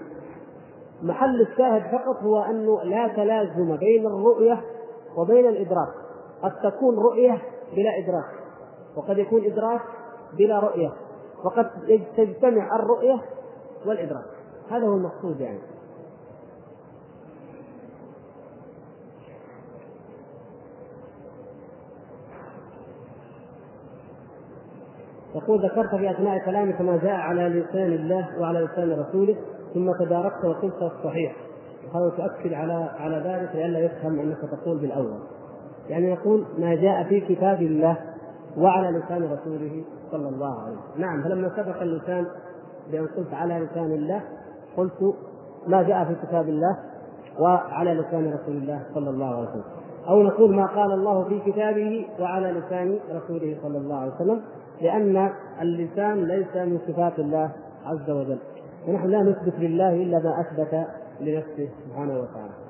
محل 1.04 1.42
الشاهد 1.42 1.82
فقط 1.92 2.24
هو 2.24 2.42
انه 2.42 2.84
لا 2.84 3.08
تلازم 3.08 3.78
بين 3.78 4.06
الرؤية 4.06 4.62
وبين 5.18 5.48
الإدراك. 5.48 5.94
قد 6.44 6.52
تكون 6.52 6.96
رؤية 6.96 7.42
بلا 7.76 7.90
إدراك 8.04 8.42
وقد 8.98 9.18
يكون 9.18 9.46
إدراك 9.46 9.82
بلا 10.38 10.60
رؤية 10.60 10.94
وقد 11.44 11.70
تجتمع 12.18 12.76
الرؤية 12.76 13.22
والإدراك. 13.86 14.26
هذا 14.70 14.88
هو 14.88 14.96
المقصود 14.96 15.42
يعني. 15.42 15.60
يقول 25.36 25.66
ذكرت 25.66 25.96
في 25.96 26.12
أثناء 26.12 26.46
كلامك 26.46 26.82
ما 26.82 26.98
جاء 26.98 27.16
على 27.16 27.50
لسان 27.50 27.94
الله 27.94 28.28
وعلى 28.40 28.60
لسان 28.60 29.00
رسوله 29.00 29.36
ثم 29.74 29.92
تداركت 30.06 30.46
وقلت 30.46 30.82
الصحيح. 30.82 31.36
وهذا 31.94 32.10
تؤكد 32.10 32.54
على 32.54 32.74
على 33.00 33.16
ذلك 33.16 33.56
لئلا 33.56 33.80
يفهم 33.80 34.20
أنك 34.20 34.38
تقول 34.52 34.78
بالأول. 34.78 35.20
يعني 35.90 36.12
يقول 36.12 36.46
ما 36.58 36.76
جاء 36.76 37.04
في 37.04 37.22
كتاب 37.22 37.62
الله 37.62 37.98
وعلى 38.58 38.98
لسان 38.98 39.24
رسوله 39.24 39.84
صلى 40.12 40.30
الله 40.30 40.62
عليه 40.62 40.72
وسلم. 40.78 41.02
نعم 41.02 41.24
فلما 41.24 41.50
سبق 41.50 41.82
اللسان 41.82 42.26
بأن 42.92 43.08
قلت 43.08 43.34
على 43.34 43.60
لسان 43.60 43.92
الله 43.92 44.22
قلت 44.78 45.16
ما 45.68 45.84
جاء 45.84 46.06
في 46.06 46.16
كتاب 46.28 46.50
الله 46.50 46.78
وعلى 47.40 47.94
لسان 47.94 48.34
رسول 48.34 48.56
الله 48.56 48.82
صلى 48.94 49.10
الله 49.10 49.36
عليه 49.36 49.50
وسلم. 49.50 49.64
أو 50.10 50.24
نقول 50.24 50.56
ما 50.56 50.66
قال 50.66 50.92
الله 50.92 51.24
في 51.24 51.52
كتابه 51.52 52.06
وعلى 52.20 52.52
لسان 52.52 53.00
رسوله 53.12 53.58
صلى 53.64 53.78
الله 53.78 53.96
عليه 53.96 54.12
وسلم. 54.16 54.42
لأن 54.82 55.32
اللسان 55.62 56.26
ليس 56.26 56.56
من 56.56 56.80
صفات 56.88 57.20
الله 57.20 57.52
عز 57.86 58.10
وجل. 58.10 58.38
ونحن 58.88 59.08
لا 59.08 59.20
نثبت 59.22 59.60
لله 59.60 59.90
إلا 59.90 60.20
ما 60.20 60.42
أثبت 60.42 60.88
لنفسه 61.22 61.70
سبحانه 61.86 62.14
وتعالى. 62.14 62.61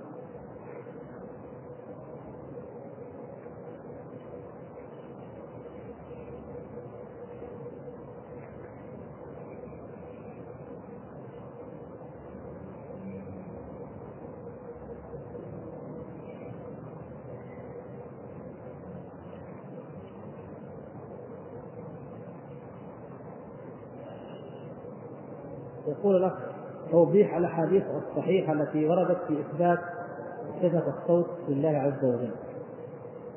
يقول 26.02 26.22
لك 26.22 26.34
توضيح 26.92 27.36
الأحاديث 27.36 27.84
الصحيحة 28.10 28.54
التي 28.54 28.90
وردت 28.90 29.18
في 29.28 29.40
إثبات 29.42 29.80
صفة 30.62 30.84
الصوت 31.02 31.26
لله 31.50 31.70
عز 31.70 32.06
وجل. 32.06 32.32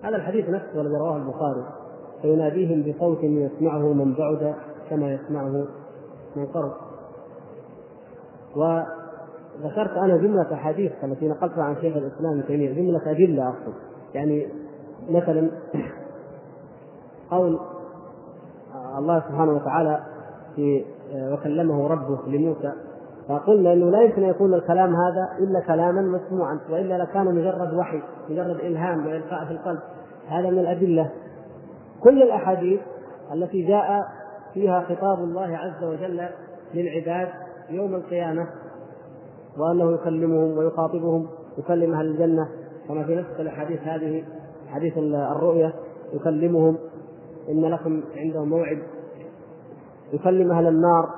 هذا 0.02 0.16
الحديث 0.16 0.48
نفسه 0.48 0.80
الذي 0.80 0.96
رواه 0.96 1.16
البخاري 1.16 1.64
فيناديهم 2.22 2.92
بصوت 2.92 3.18
يسمعه 3.22 3.92
من 3.92 4.14
بعد 4.14 4.54
كما 4.90 5.12
يسمعه 5.12 5.66
من 6.36 6.46
قرب 6.46 6.72
وذكرت 8.56 9.90
أنا 9.96 10.16
جملة 10.16 10.54
أحاديث 10.54 10.92
التي 11.04 11.28
نقلتها 11.28 11.64
عن 11.64 11.74
شيخ 11.74 11.96
الإسلام 11.96 12.32
ابن 12.32 12.46
تيمية 12.46 12.72
جملة 12.72 13.10
أدلة 13.10 13.48
اقصد 13.48 13.74
يعني 14.14 14.48
مثلا 15.10 15.50
قول 17.30 17.58
الله 18.98 19.20
سبحانه 19.20 19.52
وتعالى 19.52 20.00
في 20.56 20.84
وكلمه 21.12 21.88
ربه 21.88 22.18
لموسى. 22.26 22.72
فقلنا 23.28 23.72
إنه 23.72 23.90
لا 23.90 24.02
يمكن 24.02 24.22
أن 24.22 24.30
يكون 24.30 24.54
الكلام 24.54 24.94
هذا 24.96 25.44
إلا 25.44 25.60
كلاما 25.60 26.02
مسموعا 26.02 26.60
وإلا 26.70 26.98
لكان 26.98 27.34
مجرد 27.34 27.74
وحي 27.74 28.02
مجرد 28.30 28.60
إلهام 28.60 29.06
والقاء 29.06 29.44
في 29.44 29.50
القلب. 29.50 29.78
هذا 30.28 30.50
من 30.50 30.58
الأدلة. 30.58 31.10
كل 32.00 32.22
الأحاديث 32.22 32.80
التي 33.32 33.62
جاء 33.62 34.04
فيها 34.54 34.80
خطاب 34.80 35.18
الله 35.18 35.56
عز 35.56 35.84
وجل 35.84 36.28
للعباد 36.74 37.28
يوم 37.70 37.94
القيامة 37.94 38.46
وأنه 39.58 39.94
يكلمهم 39.94 40.58
ويخاطبهم 40.58 41.26
يكلم 41.58 41.94
أهل 41.94 42.06
الجنة. 42.06 42.48
كما 42.88 43.04
في 43.04 43.16
نفس 43.16 43.40
الأحاديث 43.40 43.80
هذه 43.80 44.24
حديث 44.68 44.98
الرؤيا 44.98 45.72
يكلمهم. 46.12 46.78
إن 47.48 47.64
لكم 47.64 48.02
عندهم 48.16 48.48
موعد. 48.48 48.78
يكلم 50.12 50.52
أهل 50.52 50.66
النار 50.66 51.10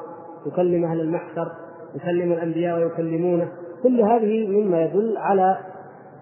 يكلم 0.46 0.84
أهل 0.84 1.00
المحشر 1.00 1.52
يكلم 1.94 2.32
الأنبياء 2.32 2.78
ويكلمونه. 2.78 3.48
كل 3.82 4.00
هذه 4.00 4.48
مما 4.48 4.84
يدل 4.84 5.16
على 5.16 5.58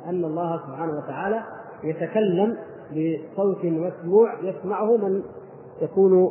أن 0.06 0.24
الله 0.24 0.60
سبحانه 0.66 0.98
وتعالى 0.98 1.42
يتكلم 1.84 2.56
بصوت 2.90 3.64
مسموع 3.64 4.34
يسمعه 4.42 4.96
من 4.96 5.22
يكون 5.82 6.30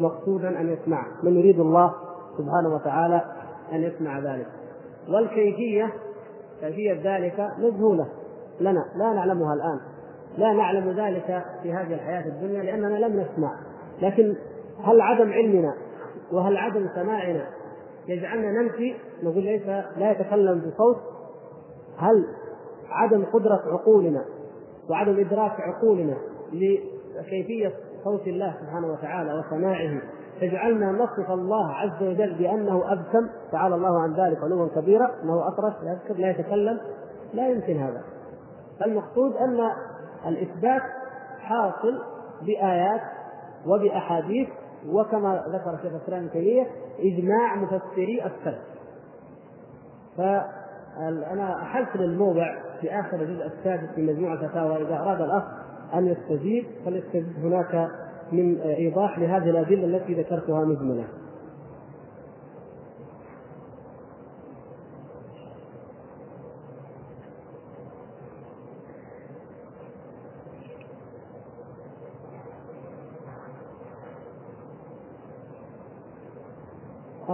مقصودا 0.00 0.60
أن 0.60 0.68
يسمعه 0.68 1.06
من 1.22 1.38
يريد 1.38 1.60
الله 1.60 1.94
سبحانه 2.38 2.74
وتعالى 2.74 3.24
أن 3.72 3.82
يسمع 3.82 4.18
ذلك. 4.18 4.46
والكيفية 5.08 5.92
كيفية 6.60 7.00
ذلك 7.04 7.50
مجهولة 7.58 8.06
لنا 8.60 8.84
لا 8.96 9.12
نعلمها 9.12 9.54
الآن. 9.54 9.80
لا 10.38 10.52
نعلم 10.52 10.90
ذلك 10.90 11.44
في 11.62 11.72
هذه 11.72 11.94
الحياة 11.94 12.26
الدنيا 12.26 12.62
لأننا 12.62 13.06
لم 13.06 13.20
نسمع. 13.20 13.52
لكن 14.02 14.34
هل 14.84 15.00
عدم 15.00 15.32
علمنا 15.32 15.74
وهل 16.32 16.56
عدم 16.56 16.88
سماعنا 16.94 17.46
يجعلنا 18.08 18.62
ننفي؟ 18.62 18.96
نقول 19.22 19.42
ليس 19.42 19.66
لا 19.96 20.10
يتكلم 20.10 20.58
بصوت. 20.58 20.96
هل 21.98 22.26
عدم 22.88 23.24
قدرة 23.24 23.62
عقولنا 23.66 24.24
وعدم 24.90 25.20
إدراك 25.20 25.60
عقولنا 25.60 26.16
لكيفية 26.52 27.72
صوت 28.04 28.26
الله 28.26 28.54
سبحانه 28.60 28.92
وتعالى 28.92 29.34
وسماعه 29.34 30.00
تجعلنا 30.40 30.92
نصف 30.92 31.30
الله 31.30 31.72
عز 31.72 32.02
وجل 32.02 32.34
بأنه 32.34 32.92
أبكم 32.92 33.28
تعالى 33.52 33.74
الله 33.74 34.02
عن 34.02 34.12
ذلك 34.12 34.42
علوا 34.42 34.68
كبيرا. 34.68 35.10
أنه 35.22 35.48
أطرش 35.48 35.74
لا 35.82 35.92
يذكر 35.92 36.20
لا 36.20 36.30
يتكلم. 36.30 36.80
لا 37.34 37.48
يمكن 37.48 37.76
هذا. 37.76 38.02
المقصود 38.86 39.36
أن 39.36 39.70
الإثبات 40.26 40.82
حاصل 41.40 42.02
بآيات 42.42 43.00
وبأحاديث 43.66 44.48
وكما 44.88 45.44
ذكر 45.48 45.78
شيخ 45.82 45.92
الإسلام 45.94 46.20
ابن 46.20 46.30
تيمية 46.30 46.66
إجماع 46.98 47.56
مفسري 47.56 48.22
السلف. 48.24 48.62
فأنا 50.16 51.62
احلت 51.62 51.96
للموضع 51.96 52.54
في 52.80 53.00
آخر 53.00 53.16
الجزء 53.16 53.46
السادس 53.46 53.98
من 53.98 54.06
مجموعه 54.06 54.48
فتاوى 54.48 54.82
إذا 54.82 54.96
أراد 54.96 55.20
الأخ 55.20 55.44
أن 55.94 56.06
يستجيب 56.06 56.64
فليستجيب 56.84 57.36
هناك 57.42 57.90
من 58.32 58.60
إيضاح 58.60 59.18
لهذه 59.18 59.50
الأدلة 59.50 59.84
التي 59.84 60.14
ذكرتها 60.14 60.64
مجمله. 60.64 61.04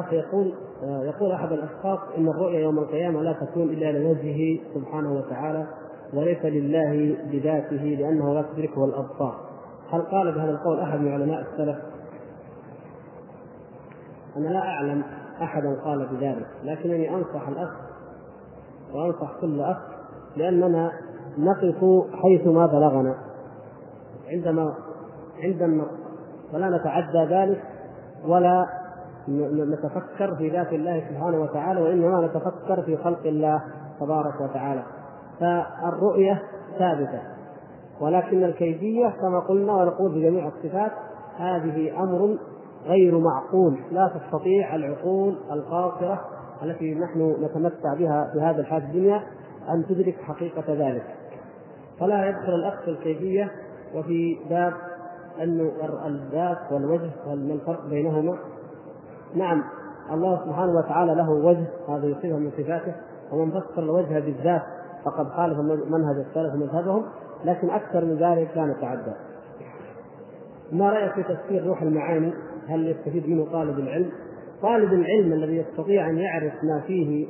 اخ 0.03 0.13
يقول 0.13 0.53
يقول 0.83 1.33
أحد 1.33 1.53
الأشخاص 1.53 1.99
إن 2.19 2.29
الرؤيا 2.29 2.61
يوم 2.61 2.79
القيامة 2.79 3.23
لا 3.23 3.33
تكون 3.33 3.63
إلا 3.63 3.93
لوجهه 3.93 4.61
سبحانه 4.75 5.13
وتعالى 5.13 5.67
وليس 6.15 6.45
لله 6.45 7.17
بذاته 7.33 7.85
لأنه 7.85 8.35
لا 8.35 8.43
تدركه 8.43 8.85
الأبصار. 8.85 9.35
هل 9.91 10.03
قال 10.03 10.33
بهذا 10.33 10.51
القول 10.51 10.81
أحد 10.81 11.01
من 11.01 11.13
علماء 11.13 11.41
السلف؟ 11.41 11.77
أنا 14.37 14.49
لا 14.49 14.59
أعلم 14.59 15.03
أحدا 15.43 15.81
قال 15.85 16.07
بذلك 16.07 16.47
لكنني 16.65 17.15
أنصح 17.15 17.49
الأخ 17.49 17.71
وأنصح 18.95 19.41
كل 19.41 19.61
أخ 19.61 19.77
لأننا 20.37 20.93
نقف 21.39 21.85
حيث 22.23 22.47
ما 22.47 22.67
بلغنا 22.67 23.15
عندما 24.29 24.75
عند 25.43 25.63
النص 25.63 25.89
ولا 26.55 26.71
نتعدى 26.79 27.35
ذلك 27.35 27.63
ولا 28.27 28.82
نتفكر 29.29 30.37
في 30.37 30.49
ذات 30.49 30.73
الله 30.73 31.05
سبحانه 31.11 31.41
وتعالى 31.41 31.81
وإنما 31.83 32.27
نتفكر 32.27 32.83
في 32.83 32.97
خلق 32.97 33.27
الله 33.27 33.63
تبارك 34.01 34.41
وتعالى. 34.41 34.83
فالرؤية 35.41 36.43
ثابتة. 36.79 37.23
ولكن 38.01 38.45
الكيفيه 38.45 39.09
كما 39.09 39.41
قلنا 39.41 39.73
ونقول 39.73 40.13
بجميع 40.15 40.49
الصفات 40.49 40.93
هذه 41.37 42.03
أمر 42.03 42.39
غير 42.87 43.19
معقول. 43.19 43.79
لا 43.91 44.11
تستطيع 44.15 44.75
العقول 44.75 45.37
القاصره 45.53 46.21
التي 46.63 46.95
نحن 46.95 47.37
نتمتع 47.43 47.95
بها 47.99 48.31
في 48.33 48.41
هذا 48.41 48.61
الحياة 48.61 48.81
الدنيا 48.81 49.23
أن 49.69 49.85
تدرك 49.89 50.17
حقيقة 50.23 50.65
ذلك. 50.69 51.05
فلا 52.01 52.29
يدخل 52.29 52.55
الأخ 52.55 52.83
في 52.85 52.91
الكيفيه 52.91 53.53
وفي 53.95 54.39
باب 54.51 54.73
انه 55.43 55.73
الذات 56.07 56.73
والوجه 56.73 57.11
وما 57.27 57.55
الفرق 57.55 57.87
بينهما 57.87 58.39
نعم 59.35 59.63
الله 60.13 60.45
سبحانه 60.45 60.73
وتعالى 60.79 61.15
له 61.15 61.31
وجه 61.31 61.67
هذا 61.89 62.07
يصيبه 62.07 62.37
من 62.37 62.51
صفاته 62.51 62.95
ومن 63.33 63.51
فسر 63.51 63.83
الوجه 63.83 64.21
بالذات 64.21 64.63
فقد 65.05 65.29
خالف 65.29 65.59
منهج 65.91 66.17
السلف 66.17 66.55
مذهبهم 66.55 67.05
لكن 67.45 67.71
أكثر 67.71 68.05
من 68.05 68.15
ذلك 68.15 68.51
لا 68.57 68.67
نتعدى. 68.67 69.13
ما 70.73 70.91
رأيك 70.91 71.13
في 71.13 71.23
تفسير 71.23 71.67
روح 71.67 71.83
المعاني؟ 71.83 72.33
هل 72.69 72.89
يستفيد 72.89 73.29
منه 73.29 73.47
طالب 73.53 73.79
العلم؟ 73.79 74.11
طالب 74.63 74.93
العلم 74.93 75.33
الذي 75.33 75.57
يستطيع 75.57 76.11
أن 76.11 76.19
يعرف 76.19 76.53
ما 76.65 76.81
فيه 76.87 77.27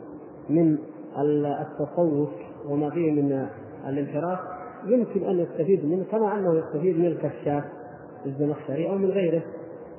من 0.51 0.79
التصوف 1.19 2.31
وما 2.69 2.91
فيه 2.91 3.13
من 3.13 3.47
الانحراف 3.89 4.39
يمكن 4.87 5.25
أن 5.25 5.39
يستفيد 5.39 5.85
منه 5.85 6.05
كما 6.11 6.39
أنه 6.39 6.55
يستفيد 6.55 6.99
من 6.99 7.07
الكشاف 7.07 7.65
الزمخشري 8.27 8.91
أو 8.91 8.99
من 8.99 9.11
غيره. 9.11 9.43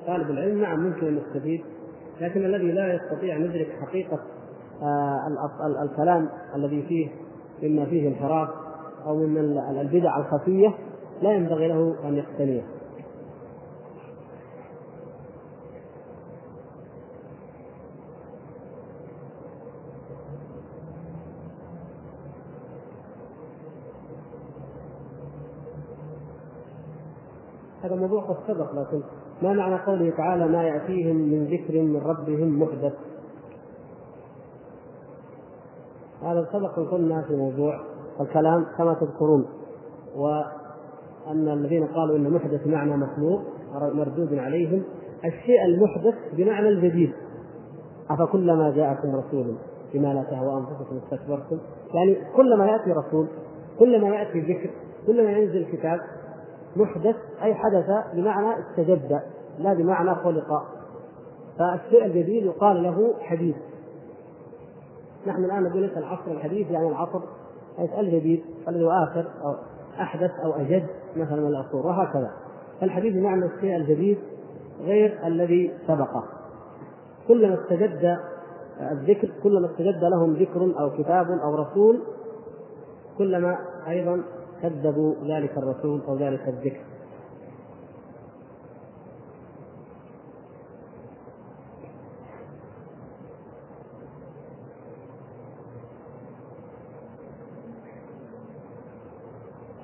طالب 0.06 0.30
العلم 0.30 0.60
نعم 0.60 0.80
ممكن 0.86 1.06
أن 1.06 1.18
يستفيد 1.18 1.60
لكن 2.20 2.44
الذي 2.44 2.72
لا 2.72 2.94
يستطيع 2.94 3.36
أن 3.36 3.44
يدرك 3.44 3.68
حقيقة 3.80 4.18
الكلام 5.82 6.28
الذي 6.54 6.82
فيه 6.82 7.08
مما 7.62 7.84
فيه 7.84 8.08
انحراف 8.08 8.48
أو 9.06 9.16
من 9.16 9.58
البدع 9.80 10.18
الخفية 10.18 10.74
لا 11.22 11.32
ينبغي 11.32 11.68
له 11.68 11.96
أن 12.04 12.16
يقتنيه. 12.16 12.62
هذا 27.82 27.96
موضوع 27.96 28.22
قد 28.22 28.36
سبق 28.48 28.72
لكن 28.72 29.02
ما 29.44 29.52
معنى 29.52 29.76
قوله 29.76 30.10
تعالى 30.16 30.48
ما 30.48 30.62
يأتيهم 30.62 31.16
من 31.16 31.44
ذكر 31.44 31.82
من 31.82 31.96
ربهم 31.96 32.62
محدث؟ 32.62 32.92
هذا 36.22 36.48
سبق 36.52 36.90
قلنا 36.90 37.22
في 37.22 37.36
موضوع 37.36 37.80
الكلام 38.20 38.66
كما 38.78 38.94
تذكرون 38.94 39.46
وأن 40.16 41.48
الذين 41.48 41.86
قالوا 41.86 42.16
أن 42.16 42.30
محدث 42.30 42.66
معنى 42.66 42.96
مخلوق 42.96 43.42
مردود 43.74 44.34
عليهم 44.34 44.82
الشيء 45.24 45.64
المحدث 45.64 46.14
بمعنى 46.32 46.68
الجديد. 46.68 47.12
أفكلما 48.10 48.70
جاءكم 48.70 49.16
رسول 49.16 49.54
بما 49.94 50.14
لا 50.14 50.22
تهوى 50.30 50.56
أنفسكم 50.56 50.96
استكبرتم؟ 50.96 51.58
يعني 51.94 52.16
كلما 52.36 52.66
يأتي 52.66 52.92
رسول 52.92 53.26
كلما 53.78 54.08
يأتي 54.08 54.40
ذكر 54.40 54.70
كلما 55.06 55.30
ينزل 55.30 55.66
كتاب 55.72 56.00
محدث 56.76 57.16
أي 57.42 57.54
حدث 57.54 57.86
بمعنى 58.14 58.54
استجد 58.60 59.20
لا 59.58 59.74
بمعنى 59.74 60.14
خلق. 60.14 60.62
فالشيء 61.58 62.04
الجديد 62.04 62.44
يقال 62.44 62.82
له 62.82 63.14
حديث. 63.20 63.56
نحن 65.26 65.44
الآن 65.44 65.62
نقول 65.62 65.82
لك 65.82 65.98
العصر 65.98 66.30
الحديث 66.30 66.70
يعني 66.70 66.88
العصر 66.88 67.20
الجديد 67.98 68.44
الذي 68.68 68.84
هو 68.84 68.90
آخر 68.90 69.26
أو 69.44 69.54
أحدث 70.00 70.30
أو 70.44 70.52
أجد 70.52 70.86
مثلا 71.16 71.40
من 71.40 71.46
العصور 71.46 71.86
وهكذا. 71.86 72.30
فالحديث 72.80 73.14
بمعنى 73.14 73.46
الشيء 73.46 73.76
الجديد 73.76 74.18
غير 74.80 75.26
الذي 75.26 75.72
سبقه 75.86 76.24
كلما 77.28 77.54
استجد 77.54 78.18
الذكر 78.80 79.30
كلما 79.42 79.70
استجد 79.70 80.04
لهم 80.04 80.32
ذكر 80.32 80.80
أو 80.80 80.90
كتاب 80.90 81.30
أو 81.30 81.54
رسول 81.54 82.00
كلما 83.18 83.58
أيضا 83.88 84.22
كذبوا 84.64 85.14
ذلك 85.24 85.58
الرسول 85.58 86.00
أو 86.08 86.16
ذلك 86.16 86.48
الذكر. 86.48 86.80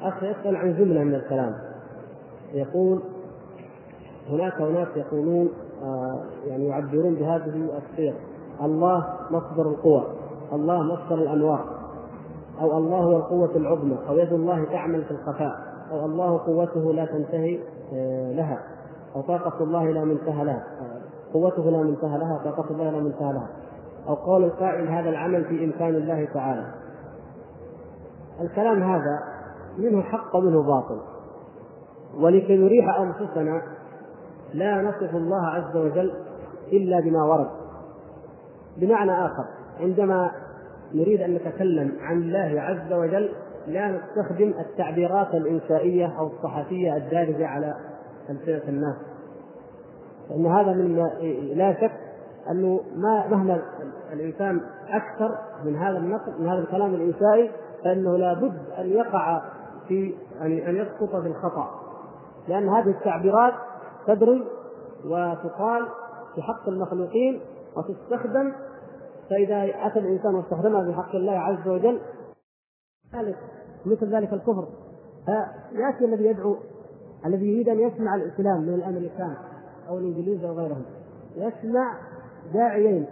أخ 0.03 0.23
يسأل 0.23 0.57
عن 0.57 0.77
جملة 0.77 1.05
من 1.05 1.15
الكلام. 1.15 1.59
يقول 2.53 3.01
هناك 4.29 4.61
أناس 4.61 4.89
يقولون 4.97 5.49
آه 5.83 6.25
يعني 6.47 6.67
يعبرون 6.67 7.15
بهذه 7.15 7.69
الصيغ 7.79 8.15
الله 8.63 9.17
مصدر 9.31 9.71
القوى 9.71 10.07
الله 10.53 10.83
مصدر 10.83 11.15
الأنوار. 11.15 11.80
أو 12.61 12.79
الله 12.79 12.99
هو 12.99 13.17
القوة 13.17 13.57
العظمى 13.57 13.97
أو 14.09 14.19
يد 14.19 14.33
الله 14.33 14.65
تعمل 14.65 15.05
في 15.05 15.11
الخفاء 15.11 15.53
أو 15.91 16.07
الله 16.07 16.39
قوته 16.39 16.93
لا 16.93 17.05
تنتهي 17.05 17.61
آه 17.95 18.33
لها 18.33 18.59
أو 19.17 19.21
طاقة 19.21 19.65
الله 19.65 19.85
لا 19.85 20.05
منتهى 20.05 20.45
لها 20.45 20.65
آه 20.81 21.01
قوته 21.35 21.71
لا 21.71 21.83
منتهى 21.83 22.19
لها 22.19 22.41
طاقة 22.45 22.71
الله 22.71 22.91
لا 22.91 23.01
منتهى 23.01 23.33
لها. 23.33 23.49
أو 24.09 24.15
قول 24.15 24.45
القائل 24.45 24.89
هذا 24.89 25.09
العمل 25.09 25.45
في 25.45 25.65
إمكان 25.65 25.95
الله 25.95 26.29
تعالى. 26.35 26.67
الكلام 28.41 28.83
هذا 28.83 29.19
منه 29.79 30.03
حق 30.03 30.37
ومنه 30.37 30.63
باطل. 30.63 31.01
ولكي 32.21 32.57
نريح 32.57 32.99
أنفسنا 32.99 33.63
لا 34.55 34.83
نصف 34.83 35.15
الله 35.15 35.47
عز 35.47 35.77
وجل 35.77 36.13
إلا 36.73 37.01
بما 37.01 37.25
ورد. 37.25 37.51
بمعنى 38.77 39.27
آخر 39.27 39.45
عندما 39.81 40.31
نريد 40.95 41.21
أن 41.21 41.35
نتكلم 41.35 41.93
عن 42.01 42.23
الله 42.23 42.61
عز 42.61 42.93
وجل 42.93 43.31
لا 43.67 43.89
نستخدم 43.89 44.55
التعبيرات 44.61 45.35
الانشائيه 45.35 46.19
أو 46.19 46.27
الصحفية 46.27 46.97
الدارجة 46.97 47.47
على 47.47 47.75
ألسنة 48.31 48.69
الناس. 48.69 48.97
فان 50.29 50.47
هذا 50.47 50.73
من 50.73 50.97
لا 51.55 51.75
شك 51.81 51.93
أنه 52.51 52.81
ما 52.97 53.27
مهما 53.27 53.63
الإنسان 54.13 54.61
أكثر 54.89 55.39
من 55.65 55.77
هذا 55.77 55.99
النقد 55.99 56.41
من 56.41 56.49
هذا 56.49 56.59
الكلام 56.59 56.95
الانشائي 56.95 57.51
فإنه 57.85 58.17
لابد 58.17 58.59
أن 58.79 58.87
يقع 58.87 59.43
في 59.89 60.15
أن 60.43 60.77
يسقط 60.77 61.17
في 61.23 61.27
الخطأ. 61.27 61.71
لأن 62.49 62.69
هذه 62.69 62.91
التعبيرات 62.91 63.55
تدرج 64.07 64.43
وتقال 65.05 65.87
في 66.35 66.43
حق 66.43 66.69
المخلوقين 66.69 67.41
وتستخدم 67.77 68.53
فإذا 69.31 69.87
أتى 69.87 69.99
الإنسان 69.99 70.35
واستخدمها 70.35 70.85
في 70.85 70.93
حق 70.93 71.15
الله 71.15 71.33
عز 71.33 71.69
وجل 71.69 72.01
ذلك 73.15 73.37
مثل 73.87 74.15
ذلك 74.15 74.33
الكفر. 74.33 74.69
فيأتي 75.27 76.05
الذي 76.05 76.25
يدعو 76.25 76.57
الذي 77.27 77.47
يريد 77.47 77.69
أن 77.69 77.81
يسمع 77.81 78.15
الإسلام 78.15 78.61
من 78.63 78.75
الأمريكان 78.75 79.37
أو 79.89 79.99
الإنجليز 79.99 80.45
أو 80.45 80.53
غيرهم. 80.53 80.85
يسمع 81.37 81.99
داعيين. 82.55 83.07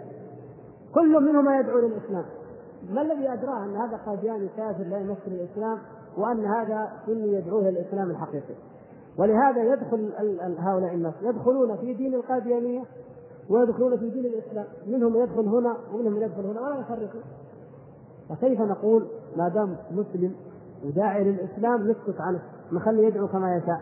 كل 0.93 1.23
منهما 1.23 1.59
يدعو 1.59 1.79
للإسلام. 1.79 2.25
ما 2.89 3.01
الذي 3.01 3.33
أدراه 3.33 3.63
أن 3.63 3.75
هذا 3.75 3.97
قادياني 4.05 4.47
كافر 4.57 4.83
لا 4.83 4.97
يمثل 4.99 5.27
الإسلام 5.27 5.79
وأن 6.17 6.45
هذا 6.45 6.91
سني 7.05 7.33
يدعوه 7.33 7.61
إلى 7.61 7.69
الاسلام 7.69 8.11
الحقيقي؟ 8.11 8.55
ولهذا 9.19 9.73
يدخل 9.73 10.13
هؤلاء 10.59 10.93
الناس 10.93 11.13
يدخلون 11.21 11.77
في 11.77 11.93
دين 11.93 12.13
القاديانية 12.13 12.83
ويدخلون 13.49 13.97
في 13.97 14.09
دين 14.09 14.25
الإسلام. 14.25 14.65
منهم 14.87 15.15
يدخل 15.15 15.47
هنا 15.47 15.77
ومنهم 15.93 16.17
يدخل 16.17 16.45
هنا. 16.45 16.61
ولا 16.61 16.79
يفرقون. 16.79 17.21
فكيف 18.29 18.61
نقول 18.61 19.07
ما 19.37 19.49
دام 19.49 19.77
مسلم 19.91 20.35
وداعي 20.85 21.23
للإسلام 21.23 21.87
نسكت 21.87 22.21
عنه 22.21 22.41
نخليه 22.71 23.07
يدعو 23.07 23.27
كما 23.27 23.55
يشاء؟ 23.55 23.81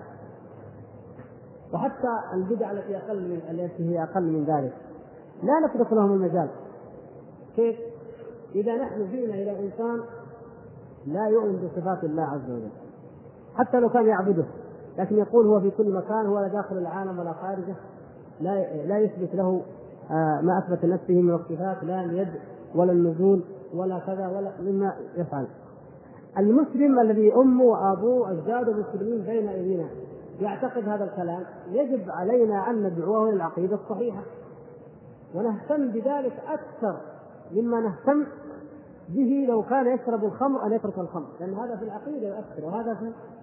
وحتى 1.73 2.07
البدع 2.33 2.71
التي 2.71 2.97
أقل 2.97 3.21
من 3.21 3.41
التي 3.49 3.89
هي 3.89 4.03
أقل 4.03 4.23
من 4.23 4.43
ذلك. 4.43 4.73
لا 5.43 5.67
نترك 5.67 5.93
لهم 5.93 6.13
المجال. 6.13 6.49
كيف؟ 7.55 7.75
إذا 8.55 8.75
نحن 8.75 9.11
جئنا 9.11 9.33
إلى 9.33 9.65
إنسان 9.65 9.99
لا 11.05 11.27
يؤمن 11.27 11.55
بصفات 11.55 12.03
الله 12.03 12.23
عز 12.23 12.51
وجل. 12.51 12.71
حتى 13.55 13.79
لو 13.79 13.89
كان 13.89 14.05
يعبده 14.05 14.45
لكن 14.97 15.17
يقول 15.17 15.47
هو 15.47 15.61
في 15.61 15.71
كل 15.71 15.93
مكان 15.93 16.27
ولا 16.27 16.47
داخل 16.47 16.77
العالم 16.77 17.19
ولا 17.19 17.33
خارجه. 17.33 17.75
لا 18.41 18.85
لا 18.85 18.99
يثبت 18.99 19.35
له 19.35 19.61
ما 20.41 20.63
أثبت 20.63 20.85
لنفسه 20.85 21.13
من 21.13 21.33
الصفات 21.33 21.83
لا 21.83 22.05
اليد 22.05 22.29
ولا 22.75 22.91
النزول 22.91 23.43
ولا 23.73 23.99
كذا 23.99 24.27
ولا 24.27 24.51
مما 24.61 24.93
يفعل. 25.17 25.47
المسلم 26.37 26.99
الذي 26.99 27.33
أمه 27.35 27.63
وأبوه 27.63 28.31
اجداده 28.31 28.73
مسلمين 28.73 29.21
بين 29.21 29.47
أيدينا 29.47 29.87
يعتقد 30.41 30.89
هذا 30.89 31.03
الكلام 31.03 31.43
يجب 31.69 32.09
علينا 32.09 32.69
أن 32.69 32.83
ندعوه 32.83 33.29
إلى 33.29 33.35
العقيده 33.35 33.75
الصحيحة. 33.75 34.21
ونهتم 35.35 35.91
بذلك 35.91 36.33
أكثر 36.47 36.97
مما 37.51 37.79
نهتم 37.79 38.25
به 39.09 39.45
لو 39.49 39.63
كان 39.63 39.87
يشرب 39.87 40.23
الخمر 40.23 40.65
أن 40.65 40.73
يترك 40.73 40.97
الخمر. 40.97 41.27
لأن 41.39 41.53
هذا 41.53 41.75
في 41.75 41.83
العقيدة 41.83 42.27
يؤثر 42.27 42.65
وهذا 42.65 42.95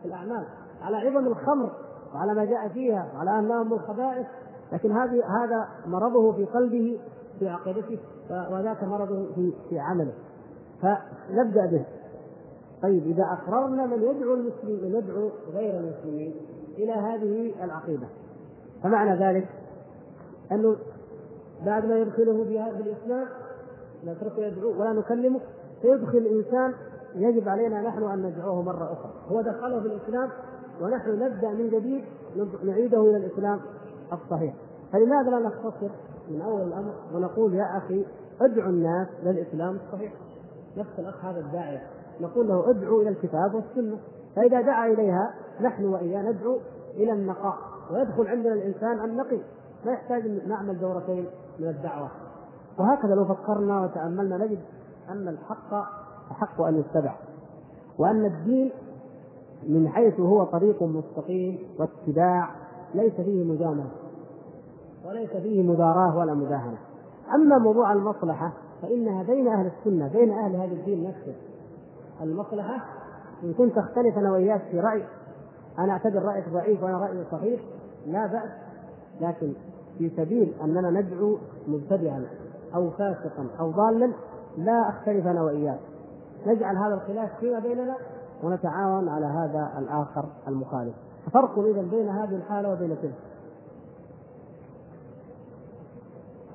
في 0.02 0.08
الأعمال. 0.08 0.44
على 0.82 0.96
عظم 0.96 1.26
الخمر 1.26 1.72
وعلى 2.14 2.34
ما 2.34 2.44
جاء 2.44 2.68
فيها 2.68 3.12
وعلى 3.14 3.38
انها 3.38 3.62
من 3.62 3.72
الخبائث 3.72 4.26
لكن 4.72 4.92
هذه 4.92 5.22
هذا 5.26 5.68
مرضه 5.86 6.32
في 6.32 6.44
قلبه 6.44 7.00
في 7.38 7.48
عقيدته 7.48 7.98
وذاك 8.30 8.84
مرضه 8.84 9.34
في 9.34 9.52
في 9.68 9.78
عمله. 9.78 10.12
فنبدأ 10.82 11.66
به. 11.66 11.84
طيب 12.82 13.06
إذا 13.06 13.24
أقررنا 13.24 13.86
من 13.86 14.02
يدعو 14.02 14.34
المسلمين 14.34 14.82
من 14.82 14.94
يدعو 14.94 15.30
غير 15.52 15.80
المسلمين 15.80 16.34
إلى 16.78 16.92
هذه 16.92 17.64
العقيدة. 17.64 18.06
فمعنى 18.82 19.26
ذلك 19.26 19.48
أنه 20.52 20.76
بعد 21.66 21.86
ما 21.86 21.98
يدخله 21.98 22.44
في 22.44 22.60
هذا 22.60 22.78
الإسلام 22.78 23.26
نتركه 24.04 24.42
يدعو 24.42 24.80
ولا 24.80 24.92
نكلمه 24.92 25.40
فيدخل 25.82 26.18
الانسان 26.18 26.74
يجب 27.14 27.48
علينا 27.48 27.82
نحن 27.82 28.02
أن 28.02 28.22
ندعوه 28.22 28.62
مرة 28.62 28.92
أخرى. 28.92 29.12
هو 29.28 29.40
دخله 29.40 29.80
في 29.80 29.86
الإسلام 29.86 30.30
ونحن 30.80 31.10
نبدأ 31.10 31.50
من 31.50 31.70
جديد 31.70 32.04
نعيده 32.64 33.00
إلى 33.00 33.16
الإسلام 33.16 33.60
الصحيح. 34.12 34.54
فلماذا 34.92 35.30
لا 35.30 35.38
نختصر 35.38 35.90
من 36.30 36.40
أول 36.40 36.62
الأمر 36.62 36.92
ونقول 37.14 37.54
يا 37.54 37.76
أخي 37.76 38.06
ادعو 38.40 38.70
الناس 38.70 39.08
للإسلام 39.22 39.76
الصحيح؟ 39.76 40.12
نفس 40.76 40.98
الأخ 40.98 41.24
هذا 41.24 41.40
الداعية. 41.40 41.82
نقول 42.20 42.48
له 42.48 42.70
ادعو 42.70 43.00
إلى 43.00 43.08
الكتاب 43.08 43.54
والسنة. 43.54 43.98
فإذا 44.36 44.60
دعا 44.60 44.86
إليها 44.86 45.34
نحن 45.60 45.84
وإياه 45.84 46.22
ندعو 46.22 46.58
إلى 46.94 47.12
النقاء. 47.12 47.58
ويدخل 47.92 48.26
عندنا 48.26 48.54
الإنسان 48.54 49.04
النقي. 49.04 49.38
ما 49.86 49.92
يحتاج 49.92 50.26
إن 50.26 50.48
نعمل 50.48 50.80
دورتين 50.80 51.26
من 51.58 51.68
الدعوة. 51.68 52.10
وهكذا 52.78 53.14
لو 53.14 53.24
فكرنا 53.24 53.80
وتأملنا 53.80 54.36
نجد 54.36 54.60
أن 55.08 55.28
الحق 55.28 55.74
أحق 56.30 56.60
أن 56.60 56.78
يتبع. 56.78 57.14
وأن 57.98 58.24
الدين 58.24 58.72
من 59.68 59.88
حيث 59.88 60.20
هو 60.20 60.44
طريق 60.44 60.82
مستقيم 60.82 61.58
واتباع 61.78 62.63
ليس 62.94 63.12
فيه 63.12 63.44
مجاملة 63.44 63.90
وليس 65.08 65.30
فيه 65.30 65.62
مداراة 65.62 66.16
ولا 66.16 66.34
مداهنة. 66.34 66.78
أما 67.34 67.58
موضوع 67.58 67.92
المصلحة 67.92 68.52
فإنها 68.82 69.22
بين 69.22 69.48
أهل 69.48 69.66
السنة 69.66 70.08
بين 70.08 70.32
أهل 70.32 70.56
هذا 70.56 70.72
الدين 70.72 71.08
نفسه. 71.08 71.34
المصلحة 72.22 72.84
إن 73.42 73.52
كنت 73.52 73.76
تختلف 73.76 74.18
أنا 74.18 74.32
وإياك 74.32 74.62
في 74.70 74.80
رأي 74.80 75.04
أنا 75.78 75.92
أعتبر 75.92 76.22
رأيك 76.22 76.48
ضعيف 76.48 76.82
وأنا 76.82 76.98
رأيي 76.98 77.24
صحيح 77.32 77.60
لا 78.06 78.26
بأس. 78.26 78.50
لكن 79.20 79.52
في 79.98 80.10
سبيل 80.16 80.54
أننا 80.64 80.90
ندعو 80.90 81.38
مبتدعا 81.68 82.24
أو 82.74 82.90
فاسقا 82.90 83.46
أو 83.60 83.70
ضالا 83.70 84.12
لا 84.58 84.88
أختلف 84.88 85.26
أنا 85.26 85.42
وإياك. 85.42 85.80
نجعل 86.46 86.76
هذا 86.76 86.94
الخلاف 86.94 87.30
فيما 87.40 87.58
بيننا 87.58 87.94
ونتعاون 88.42 89.08
على 89.08 89.26
هذا 89.26 89.78
الآخر 89.78 90.24
المخالف. 90.48 90.94
فرق 91.32 91.58
إذا 91.58 91.82
بين 91.82 92.08
هذه 92.08 92.36
الحالة 92.36 92.72
وبين 92.72 92.96
تلك. 93.02 93.14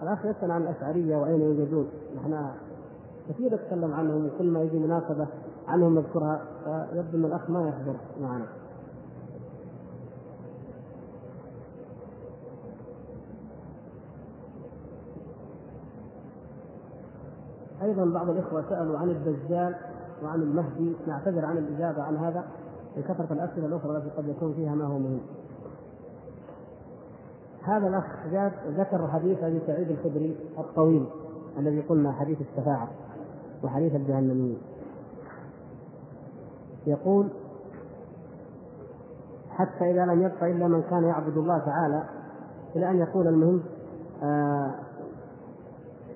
الأخ 0.02 0.26
يسأل 0.26 0.52
عن 0.52 0.62
الأشعرية 0.62 1.18
وأين 1.18 1.42
يوجدون. 1.42 1.88
نحن 2.16 2.52
كثير 3.30 3.54
نتكلم 3.54 3.94
عنهم 3.94 4.26
وكل 4.26 4.46
ما 4.46 4.62
يجي 4.62 4.80
مناسبة 4.80 5.28
عنهم 5.68 5.96
نذكرها 5.96 6.42
فيبدو 6.64 7.18
أن 7.18 7.26
الأخ 7.26 7.50
ما 7.50 7.68
يحضر 7.68 7.96
معنا. 8.22 8.46
أيضا 17.82 18.06
بعض 18.06 18.30
الإخوة 18.30 18.64
سألوا 18.70 18.98
عن 18.98 19.10
الدجال 19.10 19.76
وعن 20.24 20.42
المهدي 20.42 20.96
نعتذر 21.08 21.46
عن 21.46 21.58
الإجابة 21.58 22.04
عن 22.04 22.18
هذا. 22.18 22.44
لكثرة 22.98 23.34
الأسئلة 23.34 23.66
الأخرى 23.66 23.98
التي 23.98 24.10
قد 24.10 24.28
يكون 24.28 24.54
فيها 24.54 24.76
ما 24.76 24.86
هو 24.86 25.00
مهم. 25.00 25.20
هذا 27.64 28.04
جاب 28.32 28.52
ذكر 28.68 29.08
حديث 29.08 29.44
أبي 29.44 29.62
سعيد 29.68 29.92
الخدري 29.92 30.38
الطويل 30.60 31.06
الذي 31.58 31.82
قلنا 31.82 32.12
حديث 32.12 32.38
الشفاعه 32.42 32.88
وحديث 33.64 33.96
الجهنميين 33.96 34.58
يقول 36.88 37.30
حتى 39.50 39.92
إذا 39.92 40.06
لم 40.06 40.22
يبق 40.22 40.44
إلا 40.44 40.68
من 40.68 40.82
كان 40.82 41.04
يعبد 41.04 41.38
الله 41.38 41.58
تعالى 41.58 42.04
إلى 42.76 42.90
أن 42.90 42.98
يقول 43.00 43.28
المهم 43.28 43.64
آه 44.24 44.72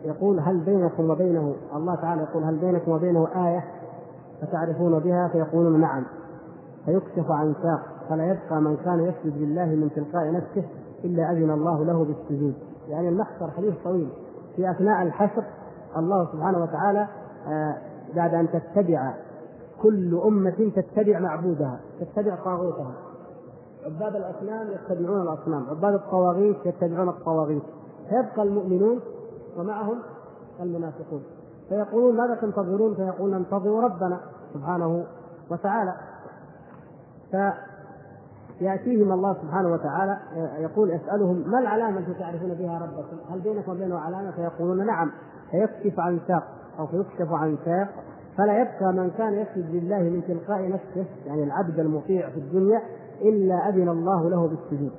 يقول 0.06 0.40
هل 0.40 0.60
بينكم 0.60 1.10
وبينه 1.10 1.56
الله 1.76 1.96
تعالى 1.96 2.22
يقول 2.22 2.44
هل 2.44 2.58
بينكم 2.58 2.92
وبينه 2.92 3.28
آية 3.48 3.64
فتعرفون 4.42 5.00
بها? 5.00 5.28
فيقولون 5.28 5.82
نعم. 5.82 6.06
فيكشف 6.86 7.32
عن 7.32 7.54
ساق 7.54 8.10
فلا 8.10 8.26
يبقى 8.26 8.62
من 8.62 8.78
كان 8.78 9.00
يسجد 9.00 9.38
لله 9.38 9.66
من 9.66 9.90
تلقاء 9.96 10.32
نفسه 10.32 10.70
إلا 11.04 11.32
أذن 11.32 11.52
الله 11.52 11.86
له 11.86 12.06
بالسجود. 12.06 12.54
يعني 12.88 13.10
المحشر 13.10 13.52
حديث 13.52 13.74
طويل. 13.84 14.10
في 14.56 14.72
أثناء 14.72 15.04
الحشر 15.04 15.44
الله 15.98 16.32
سبحانه 16.32 16.64
وتعالى 16.64 17.08
آه 17.48 17.78
بعد 18.16 18.34
أن 18.34 18.48
تتبع 18.50 19.14
كل 19.82 20.22
أمة 20.26 20.72
تتبع 20.76 21.20
معبودها 21.20 21.80
تتبع 22.00 22.36
طاغوتها. 22.36 22.94
عباد 23.86 24.16
الأصنام 24.16 24.68
يتبعون 24.72 25.22
الأصنام 25.22 25.70
عباد 25.70 25.94
الطواغيت 25.94 26.58
يتبعون 26.66 27.10
الطواغيت. 27.10 27.64
فيبقى 28.10 28.44
المؤمنون 28.44 29.00
ومعهم 29.58 29.98
المنافقون. 30.60 31.24
فيقولون 31.70 32.18
ماذا 32.18 32.36
تنتظرون؟ 32.36 32.96
فيقول 32.96 33.32
ننتظر 33.32 33.84
ربنا 33.84 34.20
سبحانه 34.54 35.06
وتعالى. 35.52 35.94
فيأتيهم 38.60 39.12
الله 39.12 39.34
سبحانه 39.42 39.74
وتعالى 39.74 40.18
يقول 40.58 40.92
يسألهم 40.92 41.52
ما 41.52 41.60
العلامة 41.60 42.00
التي 42.00 42.14
تعرفون 42.20 42.54
بها 42.54 42.80
ربكم؟ 42.80 43.34
هل 43.34 43.40
بينكم 43.40 43.72
وبينه 43.72 44.00
علامة؟ 44.00 44.32
فيقولون 44.32 44.86
نعم 44.86 45.12
فيكشف 45.52 46.00
عن 46.00 46.20
ساق 46.28 46.44
أو 46.80 46.88
فيكشف 46.88 47.32
عن 47.32 47.58
ساق 47.66 47.88
فلا 48.38 48.62
يبقى 48.62 48.94
من 48.94 49.12
كان 49.18 49.34
يسجد 49.34 49.70
لله 49.76 50.00
من 50.00 50.24
تلقاء 50.28 50.70
نفسه 50.70 51.06
يعني 51.26 51.44
العبد 51.44 51.80
المطيع 51.80 52.30
في 52.30 52.38
الدنيا 52.38 52.82
إلا 53.22 53.70
أذن 53.70 53.90
الله 53.90 54.30
له 54.30 54.48
بالسجود 54.48 54.92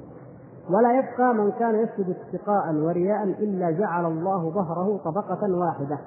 ولا 0.70 0.98
يبقى 0.98 1.34
من 1.34 1.50
كان 1.52 1.74
يسجد 1.74 2.16
اتقاء 2.16 2.74
ورياء 2.74 3.24
إلا 3.24 3.70
جعل 3.70 4.06
الله 4.06 4.50
ظهره 4.50 5.00
طبقة 5.04 5.58
واحدة 5.58 5.98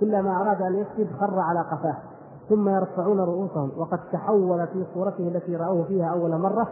كلما 0.00 0.40
أراد 0.42 0.62
أن 0.62 0.74
يسجد 0.74 1.12
خر 1.20 1.40
على 1.40 1.60
قفاه 1.60 1.96
ثم 2.48 2.68
يرفعون 2.68 3.20
رؤوسهم. 3.20 3.70
وقد 3.76 3.98
تحول 4.12 4.66
في 4.66 4.86
صورته 4.94 5.28
التي 5.28 5.56
رأوه 5.56 5.84
فيها 5.84 6.06
أول 6.06 6.38
مرة 6.38 6.68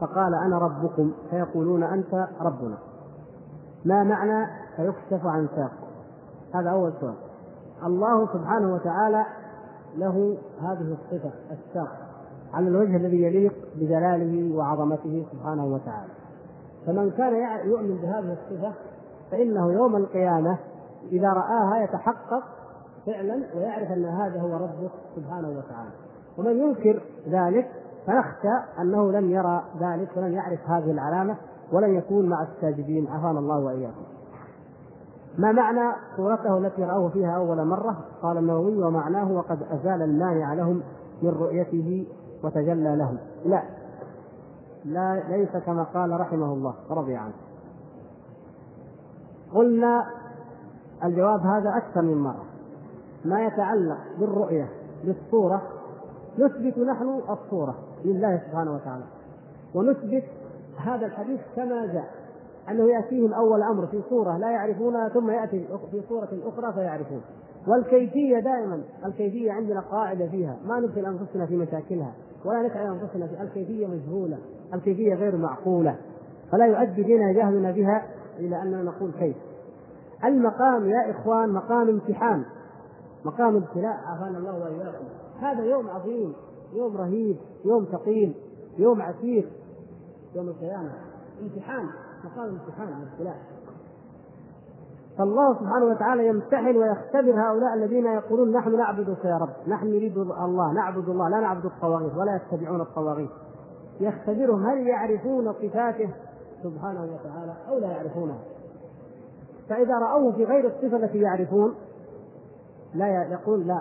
فقال 0.00 0.34
أنا 0.34 0.58
ربكم 0.58 1.12
فيقولون 1.30 1.82
أنت 1.82 2.28
ربنا. 2.40 2.78
ما 3.84 4.04
معنى 4.04 4.46
فيكشف 4.76 5.26
عن 5.26 5.48
ساق؟ 5.56 5.72
هذا 6.54 6.70
أول 6.70 6.92
سؤال. 7.00 7.14
الله 7.86 8.26
سبحانه 8.32 8.74
وتعالى 8.74 9.24
له 9.96 10.38
هذه 10.60 10.96
الصفة 11.00 11.30
الساق 11.50 11.88
على 12.54 12.68
الوجه 12.68 12.96
الذي 12.96 13.22
يليق 13.22 13.54
بجلاله 13.76 14.56
وعظمته 14.56 15.26
سبحانه 15.32 15.64
وتعالى. 15.64 16.12
فمن 16.86 17.10
كان 17.10 17.34
يؤمن 17.68 17.96
بهذه 17.96 18.32
الصفة 18.32 18.72
فإنه 19.30 19.72
يوم 19.72 19.96
القيامة 19.96 20.58
إذا 21.12 21.28
رآها 21.28 21.82
يتحقق 21.84 22.42
فعلا 23.12 23.42
ويعرف 23.56 23.92
أن 23.92 24.04
هذا 24.04 24.40
هو 24.40 24.54
ربه 24.54 24.90
سبحانه 25.16 25.48
وتعالى. 25.48 25.90
ومن 26.38 26.58
ينكر 26.58 27.02
ذلك 27.28 27.70
فنخشى 28.06 28.80
أنه 28.80 29.12
لن 29.12 29.30
يرى 29.30 29.62
ذلك 29.80 30.16
ولن 30.16 30.32
يعرف 30.32 30.60
هذه 30.66 30.90
العلامة 30.90 31.36
ولن 31.72 31.94
يكون 31.94 32.28
مع 32.28 32.42
الساجدين. 32.42 33.08
عافانا 33.08 33.38
الله 33.38 33.58
وإياكم. 33.58 34.02
ما 35.38 35.52
معنى 35.52 35.92
صورته 36.16 36.58
التي 36.58 36.84
رأوه 36.84 37.08
فيها 37.08 37.36
أول 37.36 37.64
مرة؟ 37.66 37.96
قال 38.22 38.38
النووي 38.38 38.82
ومعناه 38.82 39.32
وقد 39.32 39.62
أزال 39.62 40.02
المانع 40.02 40.54
لهم 40.54 40.82
من 41.22 41.30
رؤيته 41.30 42.06
وتجلى 42.44 42.96
لهم. 42.96 43.18
لا. 43.44 43.62
لا 44.84 45.22
ليس 45.28 45.56
كما 45.66 45.82
قال 45.82 46.20
رحمه 46.20 46.52
الله 46.52 46.74
رضي 46.90 47.16
عنه. 47.16 47.34
قلنا 49.54 50.04
الجواب 51.04 51.40
هذا 51.40 51.76
أكثر 51.76 52.02
من 52.02 52.18
مرة. 52.18 52.47
ما 53.24 53.46
يتعلق 53.46 53.98
بالرؤية 54.18 54.68
بالصورة 55.04 55.62
نثبت 56.38 56.78
نحن 56.78 57.20
الصورة 57.30 57.78
لله 58.04 58.42
سبحانه 58.46 58.74
وتعالى. 58.74 59.04
ونثبت 59.74 60.24
هذا 60.76 61.06
الحديث 61.06 61.40
كما 61.56 61.86
جاء 61.86 62.10
أنه 62.70 62.90
يأتيهم 62.90 63.32
أول 63.32 63.62
أمر 63.62 63.86
في 63.86 64.02
صورة 64.10 64.38
لا 64.38 64.50
يعرفونها 64.50 65.08
ثم 65.08 65.30
يأتي 65.30 65.66
في 65.90 66.02
صورة 66.08 66.28
أخرى 66.44 66.72
فيعرفون. 66.72 67.20
والكيفية 67.68 68.38
دائما 68.38 68.82
الكيفية 69.06 69.52
عندنا 69.52 69.80
قاعدة 69.80 70.26
فيها. 70.26 70.56
ما 70.66 70.80
ندخل 70.80 71.06
أنفسنا 71.06 71.46
في 71.46 71.56
مشاكلها 71.56 72.12
ولا 72.44 72.68
نتعب 72.68 72.86
أنفسنا 72.86 73.26
في 73.26 73.42
الكيفية 73.42 73.86
مجهولة 73.86 74.38
الكيفية 74.74 75.14
غير 75.14 75.36
معقولة. 75.36 75.96
فلا 76.52 76.66
يؤدي 76.66 77.02
بنا 77.02 77.32
جهلنا 77.32 77.70
بها 77.70 78.02
إلى 78.38 78.62
أننا 78.62 78.82
نقول 78.82 79.12
كيف. 79.18 79.36
المقام 80.24 80.88
يا 80.88 81.10
إخوان 81.10 81.52
مقام 81.52 81.88
امتحان. 81.88 82.44
مقام 83.24 83.56
ابتلاء 83.56 83.96
عافانا 84.06 84.38
الله 84.38 84.64
وإياكم. 84.64 85.04
هذا 85.40 85.64
يوم 85.64 85.90
عظيم 85.90 86.32
يوم 86.72 86.96
رهيب 86.96 87.36
يوم 87.64 87.84
ثقيل 87.84 88.34
يوم 88.78 89.02
عسير 89.02 89.48
يوم 90.34 90.48
القيامة. 90.48 90.90
امتحان 91.42 91.86
مقام 92.24 92.48
امتحان 92.48 92.88
وابتلاء 92.88 93.36
فالله 95.18 95.54
سبحانه 95.54 95.84
وتعالى 95.84 96.26
يمتحن 96.26 96.76
ويختبر 96.76 97.40
هؤلاء 97.40 97.74
الذين 97.74 98.06
يقولون 98.06 98.52
نحن 98.52 98.76
نعبدك 98.76 99.24
يا 99.24 99.36
رب. 99.36 99.68
نحن 99.68 99.86
نريد 99.86 100.18
الله 100.18 100.72
نعبد 100.72 101.08
الله 101.08 101.28
لا 101.28 101.40
نعبد 101.40 101.64
الطواغيت 101.64 102.16
ولا 102.16 102.36
يتبعون 102.36 102.80
الطواغيت. 102.80 103.30
يختبرهم 104.00 104.66
هل 104.66 104.86
يعرفون 104.86 105.52
صفاته؟ 105.52 106.10
سبحانه 106.62 107.02
وتعالى 107.02 107.54
أو 107.68 107.78
لا 107.78 107.86
يعرفونها 107.86 108.38
فإذا 109.68 109.98
رأوه 109.98 110.32
في 110.32 110.44
غير 110.44 110.66
الصفة 110.66 110.96
التي 110.96 111.18
يعرفون 111.18 111.74
لا 112.94 113.22
يقول 113.22 113.66
لا. 113.66 113.80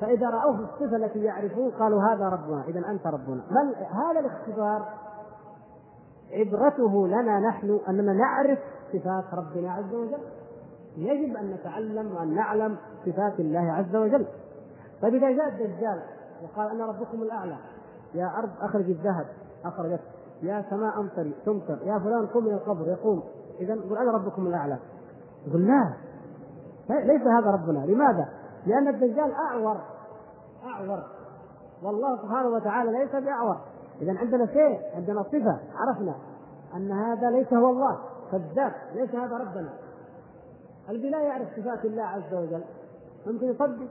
فإذا 0.00 0.30
رأوه 0.30 0.56
في 0.56 0.62
الصفه 0.62 0.96
التي 0.96 1.24
يعرفون 1.24 1.70
قالوا 1.70 2.02
هذا 2.02 2.28
ربنا 2.28 2.64
اذا 2.68 2.90
أنت 2.90 3.06
ربنا. 3.06 3.42
بل 3.50 3.74
هذا 3.76 4.20
الاختبار 4.20 4.88
عبرته 6.32 7.08
لنا 7.08 7.40
نحن 7.40 7.80
أننا 7.88 8.12
نعرف 8.12 8.58
صفات 8.92 9.24
ربنا 9.34 9.72
عز 9.72 9.94
وجل. 9.94 10.22
يجب 10.96 11.36
أن 11.36 11.50
نتعلم 11.50 12.14
وأن 12.14 12.34
نعلم 12.34 12.76
صفات 13.06 13.40
الله 13.40 13.72
عز 13.72 13.96
وجل. 13.96 14.26
طيب 15.02 15.14
إذا 15.14 15.30
جاء 15.30 15.48
الدجال 15.48 16.02
وقال 16.42 16.70
أنا 16.70 16.86
ربكم 16.86 17.22
الأعلى 17.22 17.56
يا 18.14 18.32
أرض 18.38 18.50
أخرج 18.60 18.90
الذهب 18.90 19.26
أخرجت. 19.64 20.00
يا 20.42 20.64
سماء 20.70 21.00
أمطري 21.00 21.34
تمطر. 21.46 21.78
يا 21.84 21.98
فلان 21.98 22.26
قم 22.26 22.44
من 22.44 22.52
القبر 22.52 22.88
يقوم. 22.88 23.22
اذا 23.60 23.74
قل 23.74 23.96
أنا 23.96 24.12
ربكم 24.12 24.46
الأعلى. 24.46 24.78
يقول 25.46 25.66
لا. 25.66 25.92
ليس 26.90 27.22
هذا 27.22 27.50
ربنا. 27.50 27.86
لماذا؟ 27.86 28.28
لأن 28.66 28.88
الدجال 28.88 29.32
أعور. 29.32 29.80
أعور. 30.64 31.02
والله 31.82 32.16
سبحانه 32.22 32.48
وتعالى 32.48 32.92
ليس 32.92 33.10
بأعور. 33.10 33.60
اذا 34.02 34.18
عندنا 34.18 34.46
شيء 34.46 34.80
عندنا 34.94 35.22
صفة 35.22 35.60
عرفنا 35.74 36.14
أن 36.76 36.92
هذا 36.92 37.30
ليس 37.30 37.52
هو 37.52 37.70
الله. 37.70 37.98
كذاب 38.32 38.72
ليس 38.94 39.14
هذا 39.14 39.36
ربنا. 39.36 39.72
الذي 40.90 41.10
لا 41.10 41.20
يعرف 41.20 41.48
صفات 41.56 41.84
الله 41.84 42.02
عز 42.02 42.34
وجل 42.34 42.64
ممكن 43.26 43.46
يصدق. 43.46 43.90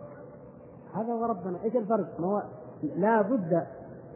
هذا 0.96 1.14
هو 1.14 1.26
ربنا. 1.26 1.64
إيش 1.64 1.76
الفرق؟ 1.76 2.20
ما 2.20 2.28
هو؟ 2.28 2.44
لا 2.84 3.22
بد 3.22 3.68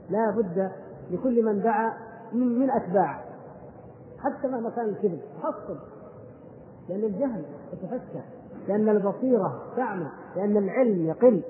لا 0.10 0.32
بد 0.32 0.72
لكل 1.12 1.46
من 1.46 1.62
دعا 1.62 1.94
من 2.34 2.60
من 2.60 2.72
اتباعه 2.72 3.24
حتى 4.20 4.48
مهما 4.48 4.70
كان 4.70 4.86
الكذب 4.86 5.22
حصل. 5.44 5.78
لأن 6.90 7.04
الجهل 7.04 7.46
يتفكر 7.74 8.24
لأن 8.68 8.90
البصيرة 8.90 9.62
تعمى 9.76 10.08
لأن 10.36 10.58
العلم 10.58 11.06
يقل. 11.06 11.44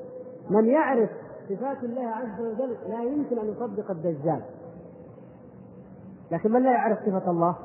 من 0.50 0.66
يعرف 0.66 1.10
صفات 1.50 1.84
الله 1.84 2.08
عز 2.08 2.42
وجل 2.42 2.78
لا 2.88 3.04
يمكن 3.04 3.40
أن 3.40 3.50
يصدق 3.50 3.92
الدجال. 3.92 4.42
لكن 6.32 6.52
من 6.52 6.64
لا 6.64 6.72
يعرف 6.72 7.00
صفة 7.00 7.32
الله؟ 7.32 7.56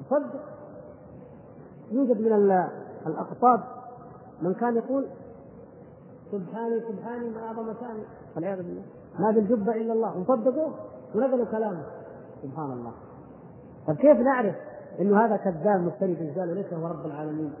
يصدق. 0.00 0.40
يوجد 1.90 2.20
من 2.20 2.32
الأقطاب 3.06 3.60
من 4.42 4.54
كان 4.54 4.76
يقول 4.76 5.06
سبحاني 6.32 6.80
سبحاني 6.80 7.30
ما 7.30 7.46
أعظم 7.46 7.74
شأني. 7.80 8.04
والعياذ 8.36 8.58
بالله. 8.58 8.82
ما 9.18 9.30
بالجبة 9.30 9.72
إلا 9.72 9.92
الله. 9.92 10.18
وصدقوه 10.18 10.74
ونقلوا 11.14 11.46
كلامه. 11.46 11.84
سبحان 12.42 12.72
الله. 12.72 12.92
طيب 13.86 13.96
كيف 13.96 14.18
نعرف 14.18 14.54
إنه 15.00 15.24
هذا 15.24 15.36
كذاب 15.36 15.80
مفتري 15.80 16.14
دجال 16.14 16.50
وليس 16.50 16.72
هو 16.72 16.86
رب 16.86 17.06
العالمين؟ 17.06 17.52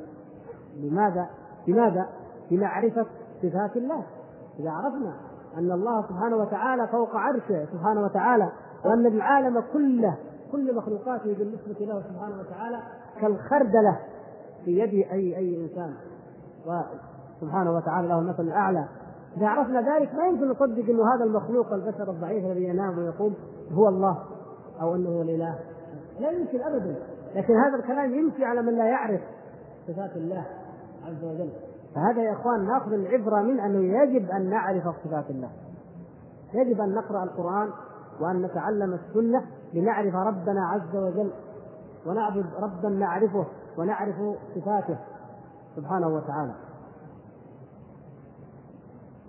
لماذا؟ 0.76 1.26
لماذا؟ 1.68 2.08
بمعرفة 2.50 3.06
صفات 3.42 3.76
الله. 3.76 4.04
إذا 4.58 4.70
عرفنا 4.70 5.14
أن 5.58 5.72
الله 5.72 6.02
سبحانه 6.08 6.36
وتعالى 6.36 6.88
فوق 6.88 7.16
عرشه 7.16 7.66
سبحانه 7.72 8.02
وتعالى 8.02 8.52
وأن 8.84 9.06
العالم 9.06 9.60
كله 9.72 10.16
كل 10.52 10.76
مخلوقاته 10.76 11.34
بالنسبة 11.38 11.86
له 11.86 12.02
سبحانه 12.02 12.40
وتعالى 12.40 12.78
كالخردلة 13.20 13.98
في 14.64 14.78
يد 14.78 14.94
أي 14.94 15.36
أي 15.36 15.64
إنسان. 15.64 15.94
وسبحانه 16.66 17.76
وتعالى 17.76 18.08
له 18.08 18.18
المثل 18.18 18.42
الأعلى. 18.42 18.88
إذا 19.36 19.46
عرفنا 19.46 19.80
ذلك 19.80 20.14
ما 20.14 20.24
يمكن 20.26 20.48
نصدق 20.48 20.84
أنه 20.88 21.14
هذا 21.14 21.24
المخلوق 21.24 21.72
البشر 21.72 22.10
الضعيف 22.10 22.44
الذي 22.44 22.64
ينام 22.64 22.98
ويقوم 22.98 23.34
هو 23.72 23.88
الله 23.88 24.18
أو 24.80 24.94
أنه 24.94 25.08
هو 25.08 25.22
الإله. 25.22 25.58
لا 26.20 26.30
يمكن 26.30 26.60
أبدا. 26.60 26.96
لكن 27.34 27.54
هذا 27.54 27.76
الكلام 27.76 28.14
يمشي 28.14 28.44
على 28.44 28.62
من 28.62 28.74
لا 28.74 28.84
يعرف 28.84 29.20
صفات 29.86 30.16
الله. 30.16 30.46
عز 31.06 31.24
وجل. 31.24 31.50
فهذا 31.94 32.22
يا 32.22 32.32
إخوان 32.32 32.64
ناخذ 32.64 32.92
العبرة 32.92 33.42
من 33.42 33.60
أنه 33.60 34.02
يجب 34.02 34.30
أن 34.30 34.50
نعرف 34.50 34.82
صفات 35.04 35.30
الله. 35.30 35.50
يجب 36.54 36.80
أن 36.80 36.94
نقرأ 36.94 37.24
القرآن 37.24 37.70
وأن 38.20 38.42
نتعلم 38.42 38.94
السنة 38.94 39.44
لنعرف 39.74 40.14
ربنا 40.14 40.68
عز 40.68 40.96
وجل 40.96 41.30
ونعبد 42.06 42.46
ربا 42.62 42.88
نعرفه 42.88 43.44
ونعرف 43.78 44.14
صفاته 44.54 44.98
سبحانه 45.76 46.08
وتعالى. 46.08 46.52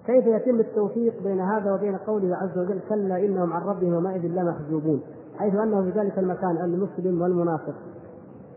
كيف 0.06 0.26
يتم 0.26 0.60
التوفيق 0.60 1.24
بين 1.24 1.40
هذا 1.40 1.74
وبين 1.74 1.98
قوله 1.98 2.36
عز 2.36 2.58
وجل 2.58 2.80
كلا 2.90 3.26
إنهم 3.26 3.54
عن 3.54 3.62
ربهم 3.62 3.94
يومئذ 3.94 4.26
لمحجوبون؟ 4.26 5.02
حيث 5.38 5.56
أنه 5.56 5.82
في 5.82 6.00
ذلك 6.00 6.20
المكان 6.20 6.58
المسلم 6.58 7.22
والمنافق. 7.22 7.74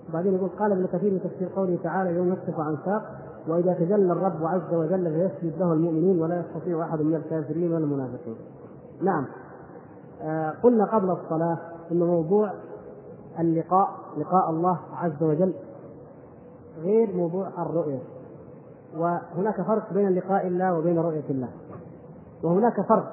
وبعدين 0.09 0.35
يقول 0.35 0.49
قال 0.49 0.73
ابن 0.73 0.87
كثير 0.87 1.19
في 1.19 1.29
تفسير 1.29 1.49
قوله 1.57 1.79
تعالى 1.83 2.15
يوم 2.15 2.33
يصف 2.33 2.61
عن 2.61 2.77
ساق 2.85 3.03
وإذا 3.49 3.73
تجلى 3.73 4.13
الرب 4.13 4.45
عز 4.45 4.75
وجل 4.75 5.05
فيسجد 5.05 5.59
له 5.59 5.73
المؤمنون 5.73 6.21
ولا 6.23 6.41
يستطيع 6.41 6.85
أحد 6.85 7.03
من 7.03 7.15
الكافرين 7.15 7.73
والمنافقين. 7.73 8.37
نعم 9.03 9.27
آه 10.23 10.51
قلنا 10.63 10.85
قبل 10.85 11.11
الصلاة 11.11 11.59
إن 11.93 11.99
موضوع 11.99 12.53
اللقاء 13.39 13.89
لقاء 14.19 14.51
الله 14.51 14.79
عز 14.95 15.23
وجل 15.23 15.55
غير 16.83 17.17
موضوع 17.17 17.49
الرؤية 17.59 17.99
وهناك 18.97 19.63
فرق 19.63 19.93
بين 19.93 20.09
لقاء 20.09 20.47
الله 20.47 20.79
وبين 20.79 20.99
رؤية 20.99 21.31
الله 21.31 21.49
وهناك 22.43 22.81
فرق 22.89 23.13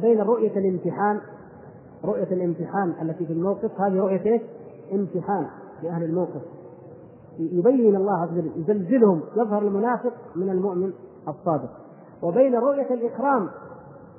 بين 0.00 0.20
رؤية 0.20 0.58
الامتحان 0.58 1.20
رؤية 2.04 2.32
الامتحان 2.32 2.94
التي 3.02 3.26
في 3.26 3.32
الموقف 3.32 3.80
هذه 3.80 3.98
رؤية 3.98 4.32
إيش؟ 4.32 4.42
امتحان 4.92 5.46
لأهل 5.82 6.02
الموقف. 6.04 6.42
يبين 7.38 7.96
الله 7.96 8.22
عز 8.22 8.30
وجل 8.30 8.50
يزلزلهم 8.56 9.20
يظهر 9.36 9.62
المنافق 9.62 10.12
من 10.36 10.50
المؤمن 10.50 10.92
الصادق. 11.28 11.70
وبين 12.22 12.54
رؤية 12.54 12.94
الإكرام 12.94 13.48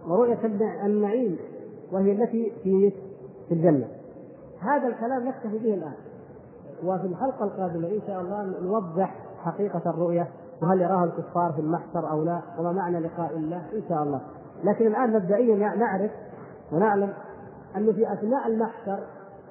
ورؤية 0.07 0.45
النعيم 0.85 1.37
وهي 1.91 2.11
التي 2.11 2.53
في 2.63 2.93
في 3.49 3.53
الجنة. 3.53 3.87
هذا 4.59 4.87
الكلام 4.87 5.27
نكتفي 5.27 5.57
به 5.57 5.73
الآن. 5.73 5.93
وفي 6.83 7.07
الحلقة 7.07 7.43
القادمة 7.45 7.87
إن 7.87 8.01
شاء 8.07 8.21
الله 8.21 8.59
نوضح 8.61 9.15
حقيقة 9.37 9.89
الرؤية 9.89 10.27
وهل 10.61 10.81
يراها 10.81 11.03
الكفار 11.03 11.53
في 11.53 11.61
المحشر 11.61 12.11
أو 12.11 12.23
لا 12.23 12.41
وما 12.59 12.71
معنى 12.71 12.99
لقاء 12.99 13.37
الله 13.37 13.57
إن 13.57 13.81
شاء 13.89 14.03
الله. 14.03 14.21
لكن 14.63 14.87
الآن 14.87 15.13
مبدئيا 15.13 15.55
نعرف 15.75 16.11
ونعلم 16.71 17.13
أنه 17.77 17.91
في 17.91 18.13
أثناء 18.13 18.47
المحشر 18.47 18.99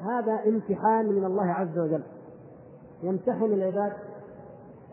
هذا 0.02 0.40
امتحان 0.46 1.06
من 1.06 1.24
الله 1.24 1.44
عز 1.44 1.78
وجل. 1.78 2.02
يمتحن 3.02 3.44
العباد 3.44 3.92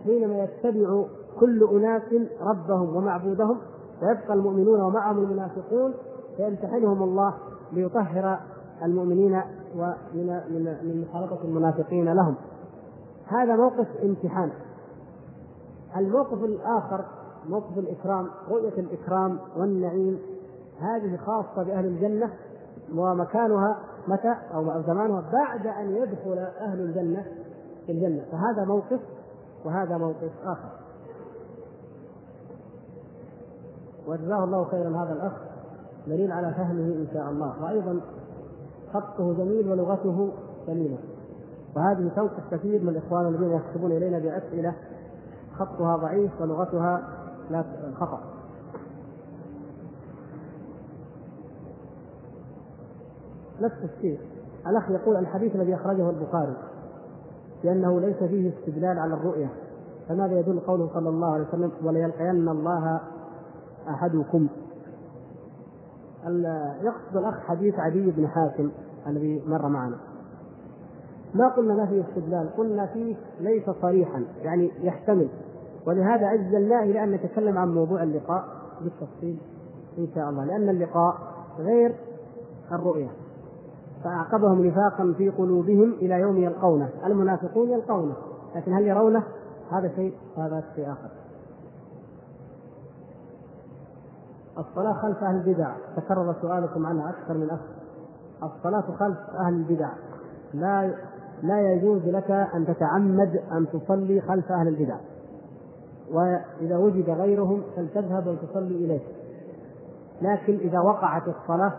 حينما 0.03 0.43
يتبع 0.43 1.05
كل 1.39 1.67
أناس 1.71 2.01
ربهم 2.41 2.95
ومعبودهم 2.95 3.57
ويبقى 4.01 4.33
المؤمنون 4.33 4.81
ومعهم 4.81 5.17
المنافقون 5.17 5.93
فيمتحنهم 6.37 7.03
الله 7.03 7.33
ليطهر 7.71 8.39
المؤمنين 8.83 9.41
ومن 9.75 10.27
من 10.49 10.77
من 10.83 11.05
مخالطة 11.09 11.43
المنافقين 11.43 12.13
لهم. 12.13 12.35
هذا 13.25 13.55
موقف 13.55 13.87
امتحان. 14.03 14.51
الموقف 15.97 16.43
الآخر 16.43 17.05
موقف 17.49 17.77
الإكرام 17.77 18.27
رؤية 18.49 18.73
الإكرام 18.77 19.39
والنعيم 19.57 20.19
هذه 20.79 21.17
خاصة 21.17 21.63
بأهل 21.63 21.85
الجنة 21.85 22.33
ومكانها 22.95 23.77
متى 24.07 24.35
أو 24.53 24.81
زمانها 24.81 25.23
بعد 25.33 25.67
أن 25.67 25.95
يدخل 25.95 26.37
أهل 26.61 26.79
الجنة 26.79 27.25
في 27.85 27.91
الجنة. 27.91 28.23
فهذا 28.31 28.65
موقف 28.65 28.99
وهذا 29.65 29.97
موقف 29.97 30.31
آخر. 30.43 30.69
وجزاه 34.07 34.43
الله 34.43 34.63
خيرا 34.63 34.89
هذا 34.89 35.13
الأخ. 35.13 35.33
دليل 36.07 36.31
على 36.31 36.53
فهمه 36.53 36.85
إن 36.85 37.07
شاء 37.13 37.29
الله. 37.29 37.63
وأيضا 37.63 38.01
خطه 38.93 39.33
جميل 39.33 39.71
ولغته 39.71 40.31
سليمة 40.65 40.97
وهذه 41.75 42.11
توقف 42.15 42.43
كثير 42.51 42.83
من 42.83 42.89
الإخوان 42.89 43.27
الذين 43.27 43.51
يكتبون 43.51 43.91
إلينا 43.91 44.19
بأسئلة. 44.19 44.75
خطها 45.57 45.97
ضعيف 45.97 46.41
ولغتها 46.41 47.09
لا 47.49 47.63
خطأ. 47.99 48.38
نفس 53.61 53.77
الشيء 53.83 54.19
الأخ 54.67 54.91
يقول 54.91 55.15
الحديث 55.15 55.55
الذي 55.55 55.75
أخرجه 55.75 56.09
البخاري 56.09 56.57
لأنه 57.63 57.99
ليس 57.99 58.17
فيه 58.17 58.53
استدلال 58.59 58.99
على 58.99 59.13
الرؤية. 59.13 59.49
فماذا 60.09 60.39
يدل 60.39 60.59
قوله 60.59 60.89
صلى 60.93 61.09
الله 61.09 61.33
عليه 61.33 61.47
وسلم 61.47 61.71
وليلقين 61.83 62.49
الله 62.49 63.01
أحدكم؟ 63.89 64.47
يقصد 66.81 67.17
الأخ 67.17 67.39
حديث 67.39 67.79
عدي 67.79 68.11
بن 68.11 68.27
حاتم 68.27 68.71
الذي 69.07 69.43
مر 69.47 69.67
معنا. 69.67 69.97
ما 71.33 71.47
قلنا 71.47 71.73
ما 71.73 71.85
فيه 71.85 72.03
استدلال 72.09 72.49
قلنا 72.57 72.85
فيه 72.85 73.15
ليس 73.39 73.69
صريحا 73.81 74.23
يعني 74.41 74.71
يحتمل. 74.81 75.29
ولهذا 75.87 76.27
عجلناه 76.27 76.83
إلى 76.83 77.03
أن 77.03 77.11
نتكلم 77.11 77.57
عن 77.57 77.73
موضوع 77.73 78.03
اللقاء 78.03 78.43
بالتفصيل 78.81 79.39
إن 79.97 80.07
شاء 80.15 80.29
الله 80.29 80.45
لأن 80.45 80.69
اللقاء 80.69 81.17
غير 81.59 81.95
الرؤية. 82.71 83.09
فأعقبهم 84.03 84.65
نفاقا 84.65 85.13
في 85.17 85.29
قلوبهم 85.29 85.93
إلى 85.93 86.19
يوم 86.19 86.37
يلقونه. 86.37 86.89
المنافقون 87.05 87.69
يلقونه. 87.69 88.15
لكن 88.55 88.73
هل 88.73 88.83
يرونه؟ 88.83 89.23
هذا 89.71 89.91
شيء 89.95 90.13
وهذا 90.37 90.63
شيء 90.75 90.91
آخر. 90.91 91.09
الصلاة 94.57 94.93
خلف 94.93 95.23
أهل 95.23 95.35
البدع. 95.35 95.75
تكرر 95.95 96.35
سؤالكم 96.41 96.85
عنها 96.85 97.09
أكثر 97.09 97.33
من 97.33 97.49
أخ. 97.49 97.59
الصلاة 98.43 98.81
خلف 98.81 99.17
أهل 99.39 99.53
البدع. 99.53 99.89
لا 100.53 100.95
لا 101.43 101.73
يجوز 101.73 102.01
لك 102.05 102.31
أن 102.31 102.65
تتعمد 102.65 103.41
أن 103.51 103.65
تصلي 103.73 104.21
خلف 104.21 104.51
أهل 104.51 104.67
البدع. 104.67 104.97
وإذا 106.11 106.77
وجد 106.77 107.09
غيرهم 107.09 107.61
فلتذهب 107.75 108.27
وتصلي 108.27 108.85
إليه. 108.85 109.01
لكن 110.21 110.53
إذا 110.53 110.79
وقعت 110.79 111.23
الصلاة 111.27 111.73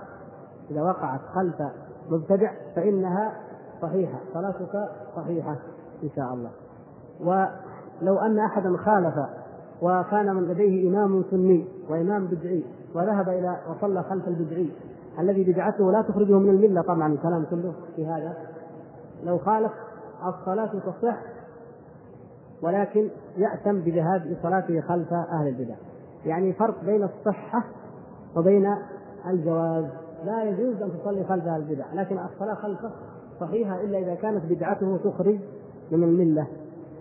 إذا 0.71 0.83
وقعت 0.83 1.21
خلف 1.35 1.63
مبتدع 2.11 2.53
فإنها 2.77 3.33
صحيحة 3.83 4.19
صلاتك 4.35 4.89
صحيحة 5.17 5.57
إن 6.03 6.09
شاء 6.17 6.35
الله. 6.35 6.51
ولو 7.21 8.19
أن 8.19 8.39
أحدا 8.39 8.77
خالف 8.77 9.15
وكان 9.83 10.35
من 10.35 10.43
لديه 10.43 10.89
إمام 10.89 11.25
سني 11.31 11.69
وإمام 11.91 12.27
بدعي 12.27 12.65
وذهب 12.95 13.29
إلى 13.29 13.57
وصلى 13.71 14.03
خلف 14.03 14.29
البدعي 14.29 14.71
الذي 15.19 15.53
بدعته 15.53 15.93
لا 15.93 16.03
تخرجه 16.03 16.39
من 16.39 16.49
الملة 16.49 16.83
طبعا 16.83 17.13
الكلام 17.13 17.45
كله 17.51 17.75
في 17.97 18.07
هذا. 18.07 18.37
لو 19.25 19.39
خالف 19.39 19.73
الصلاة 20.27 20.71
تصح 20.79 21.17
ولكن 22.63 23.09
يأتم 23.37 23.81
بذهاب 23.81 24.37
صلاته 24.43 24.81
خلف 24.81 25.13
أهل 25.13 25.49
البدع. 25.49 25.75
يعني 26.25 26.53
فرق 26.53 26.85
بين 26.85 27.05
الصحة 27.05 27.65
وبين 28.37 28.77
الجواز. 29.27 29.85
لا 30.25 30.45
يجوز 30.45 30.83
أن 30.83 30.91
تصلي 31.01 31.25
خلف 31.25 31.49
البدع 31.49 31.93
لكن 31.95 32.19
الصلاة 32.19 32.55
خلفه 32.55 32.91
صحيحة 33.41 33.81
إلا 33.81 33.99
إذا 33.99 34.15
كانت 34.15 34.45
بدعته 34.45 34.97
تخرج 34.97 35.39
من 35.91 36.05
الملة 36.05 36.47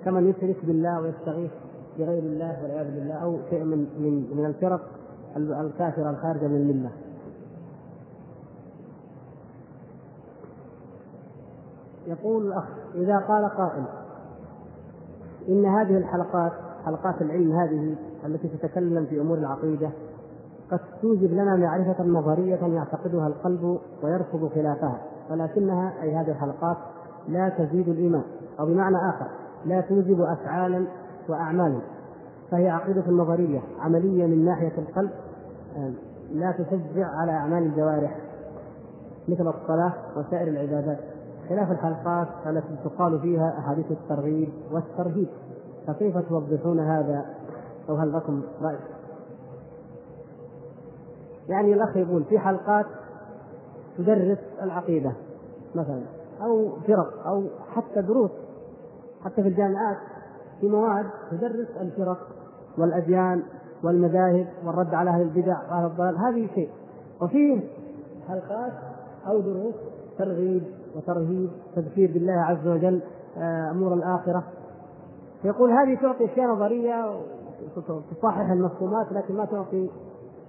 كمن 0.06 0.30
يشرك 0.30 0.66
بالله 0.66 1.02
ويستغيث 1.02 1.52
بغير 2.00 2.24
الله 2.24 2.64
والعياذ 2.64 2.96
بالله 2.96 3.14
أو 3.14 3.38
شيء 3.50 3.64
من 3.64 3.78
من 3.78 4.38
من 4.38 4.46
الفرق 4.46 4.82
الكافره 5.38 6.10
الخارجه 6.10 6.48
من 6.48 6.56
الملة. 6.56 6.92
يقول 12.08 12.48
الأخ 12.48 12.66
إذا 12.96 13.18
قال 13.18 13.50
قائل 13.50 13.84
إن 15.50 15.66
هذه 15.66 15.98
الحلقات 15.98 16.52
حلقات 16.86 17.22
العلم 17.22 17.52
هذه 17.52 17.96
التي 18.26 18.48
تتكلم 18.48 19.06
في 19.06 19.22
أمور 19.22 19.38
العقيدة 19.38 19.90
قد 20.72 20.80
توجب 21.02 21.34
لنا 21.34 21.56
معرفة 21.56 22.04
نظرية 22.04 22.60
يعتقدها 22.76 23.28
القلب 23.28 23.80
ويرفض 24.04 24.50
خلافها 24.56 25.02
ولكنها 25.32 25.94
أي 26.02 26.16
هذه 26.16 26.32
الحلقات 26.32 26.78
لا 27.28 27.50
تزيد 27.50 27.90
الإيمان 27.90 28.24
أو 28.60 28.66
بمعنى 28.66 28.96
آخر 28.96 29.28
لا 29.66 29.82
توجب 29.82 30.22
أفعالا 30.22 30.86
وأعمالا 31.30 31.80
فهي 32.52 32.70
عقيدة 32.70 33.12
نظرية 33.12 33.60
عملية 33.80 34.26
من 34.26 34.46
ناحية 34.46 34.78
القلب 34.78 35.10
لا 36.32 36.52
تشجع 36.52 37.08
على 37.08 37.32
أعمال 37.32 37.64
الجوارح 37.64 38.18
مثل 39.28 39.48
الصلاة 39.48 39.94
وسائر 40.18 40.48
العبادات 40.48 41.00
خلاف 41.50 41.72
الحلقات 41.72 42.28
التي 42.46 42.76
تقال 42.84 43.20
فيها 43.20 43.60
أحاديث 43.60 43.92
الترغيب 43.92 44.50
والترهيب 44.72 45.28
فكيف 45.88 46.18
توضحون 46.18 46.80
هذا 46.80 47.26
أو 47.90 47.96
هل 47.96 48.14
لكم 48.14 48.42
رأي؟ 48.62 48.78
يعني 51.50 51.74
الأخ 51.74 51.98
يقول 51.98 52.24
في 52.24 52.40
حلقات 52.40 52.86
تدرس 53.98 54.38
العقيدة 54.62 55.14
مثلا 55.76 56.02
أو 56.42 56.72
فرق 56.88 57.28
أو 57.28 57.44
حتى 57.76 58.02
دروس 58.02 58.32
حتى 59.26 59.44
في 59.44 59.48
الجامعات 59.48 59.98
في 60.62 60.68
مواد 60.68 61.06
تدرس 61.32 61.68
الفرق 61.82 62.28
والأديان 62.78 63.44
والمذاهب 63.84 64.48
والرد 64.66 64.94
على 64.94 65.10
أهل 65.10 65.22
البدع 65.22 65.58
واهل 65.72 65.86
الضلال 65.86 66.18
هذه 66.18 66.50
شيء. 66.56 66.70
وفيه 67.22 67.62
حلقات 68.28 68.74
أو 69.28 69.40
دروس 69.40 69.76
ترغيب 70.18 70.64
وترهيب 70.96 71.50
تذكير 71.76 72.12
بالله 72.14 72.34
عز 72.34 72.68
وجل 72.68 73.02
آه، 73.38 73.72
أمور 73.72 73.94
الآخرة. 73.94 74.44
يقول 75.44 75.72
هذه 75.72 76.02
تعطي 76.02 76.26
اشياء 76.26 76.48
نظرية 76.48 77.20
تصحح 78.12 78.50
المفهومات 78.50 79.12
لكن 79.12 79.36
ما 79.36 79.46
تعطي 79.46 79.90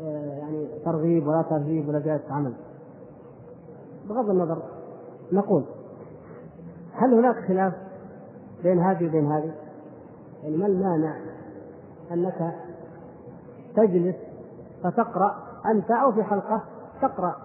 يعني 0.00 0.68
ترغيب 0.84 1.26
ولا 1.26 1.42
ترهيب 1.42 1.88
ولا 1.88 1.98
زياده 2.00 2.24
عمل. 2.30 2.52
بغض 4.08 4.30
النظر 4.30 4.62
نقول 5.32 5.64
هل 6.92 7.14
هناك 7.14 7.36
خلاف 7.48 7.72
بين 8.62 8.78
هذه 8.78 9.06
وبين 9.08 9.32
هذه؟ 9.32 9.54
يعني 10.42 10.56
ما 10.56 10.66
المانع 10.66 11.16
أنك 12.12 12.54
تجلس 13.76 14.16
فتقرأ 14.82 15.36
أنت 15.66 15.90
أو 15.90 16.12
في 16.12 16.22
حلقة 16.22 16.64
تقرأ 17.02 17.36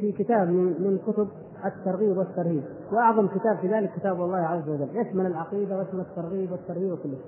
في 0.00 0.12
كتاب 0.12 0.48
من 0.48 0.98
كتب 1.06 1.28
الترغيب 1.64 2.18
والترهيب. 2.18 2.64
وأعظم 2.92 3.26
كتاب 3.26 3.56
في 3.60 3.68
ذلك 3.68 3.92
كتاب 3.96 4.22
الله 4.22 4.38
عز 4.38 4.68
وجل. 4.68 4.88
يشمل 4.92 5.26
العقيدة 5.26 5.78
ويشمل 5.78 6.00
الترغيب 6.00 6.52
والترهيب 6.52 6.92
وكله 6.92 7.18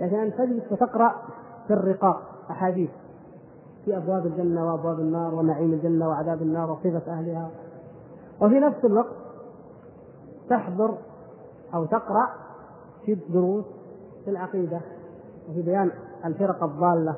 لكن 0.00 0.16
أن 0.16 0.32
تجلس 0.34 0.72
وتقرأ 0.72 1.14
في 1.66 1.72
الرقاق 1.72 2.22
أحاديث. 2.50 2.90
في 3.86 3.96
أبواب 3.96 4.26
الجنة 4.26 4.66
وأبواب 4.66 5.00
النار 5.00 5.34
ونعيم 5.34 5.72
الجنة 5.72 6.08
وعذاب 6.08 6.42
النار 6.42 6.70
وصفة 6.70 7.12
أهلها. 7.12 7.50
وفي 8.40 8.60
نفس 8.60 8.84
الوقت 8.84 9.16
تحضر 10.50 10.98
أو 11.74 11.84
تقرأ 11.84 12.28
في 13.04 13.14
دروس 13.14 13.64
في 14.24 14.30
العقيدة 14.30 14.80
وفي 15.48 15.62
بيان 15.62 15.90
الفرق 16.24 16.64
الضالة 16.64 17.16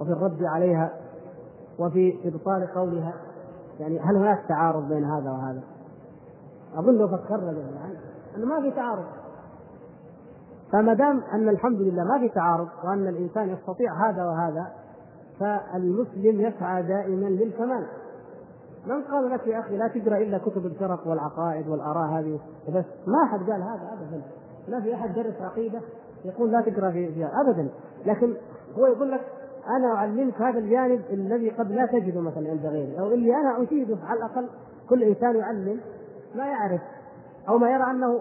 وفي 0.00 0.10
الرد 0.10 0.42
عليها 0.42 0.90
وفي 1.78 2.18
إبطال 2.24 2.66
قولها. 2.74 3.14
يعني 3.80 4.00
هل 4.00 4.16
هناك 4.16 4.44
تعارض 4.48 4.88
بين 4.88 5.04
هذا 5.04 5.30
وهذا؟ 5.30 5.62
أظن 6.76 6.94
لو 6.94 7.08
فكرنا 7.08 7.52
جميعا 7.52 7.94
أنه 8.36 8.46
ما 8.46 8.60
في 8.60 8.70
تعارض. 8.70 9.04
فما 10.72 10.94
دام 10.94 11.22
أن 11.32 11.48
الحمد 11.48 11.80
لله 11.80 12.04
ما 12.04 12.18
في 12.18 12.28
تعارض 12.28 12.68
وأن 12.84 13.08
الإنسان 13.08 13.48
يستطيع 13.48 14.08
هذا 14.08 14.24
وهذا 14.24 14.77
فالمسلم 15.40 16.40
يسعى 16.40 16.82
دائما 16.82 17.26
للكمال. 17.26 17.86
من 18.86 19.02
قال 19.02 19.30
لك 19.30 19.46
يا 19.46 19.60
أخي 19.60 19.76
لا 19.76 19.88
تقرأ 19.88 20.18
إلا 20.18 20.38
كتب 20.38 20.66
الفرق 20.66 21.06
والعقائد 21.06 21.68
والآراء 21.68 22.08
هذه 22.08 22.40
بس 22.68 22.84
ما 23.06 23.26
حد 23.26 23.50
قال 23.50 23.62
هذا 23.62 23.90
ابدا. 23.92 24.22
لا 24.68 24.80
في 24.80 24.94
أحد 24.94 25.14
درس 25.14 25.34
عقيدة 25.40 25.80
يقول 26.24 26.52
لا 26.52 26.60
تقرأ 26.60 26.90
فيها 26.90 27.30
ابدا. 27.40 27.68
لكن 28.06 28.34
هو 28.78 28.86
يقول 28.86 29.12
لك 29.12 29.20
أنا 29.76 29.94
أعلمك 29.94 30.42
هذا 30.42 30.58
الجانب 30.58 31.00
الذي 31.10 31.50
قد 31.50 31.72
لا 31.72 31.86
تجده 31.86 32.20
مثلا 32.20 32.50
عند 32.50 32.66
غيري. 32.66 32.98
أو 32.98 33.06
اللي 33.06 33.36
أنا 33.36 33.62
افيده 33.62 33.96
على 34.02 34.18
الأقل 34.18 34.48
كل 34.88 35.02
إنسان 35.02 35.36
يعلم 35.36 35.80
ما 36.34 36.46
يعرف. 36.46 36.80
أو 37.48 37.58
ما 37.58 37.70
يرى 37.70 37.90
أنه 37.90 38.20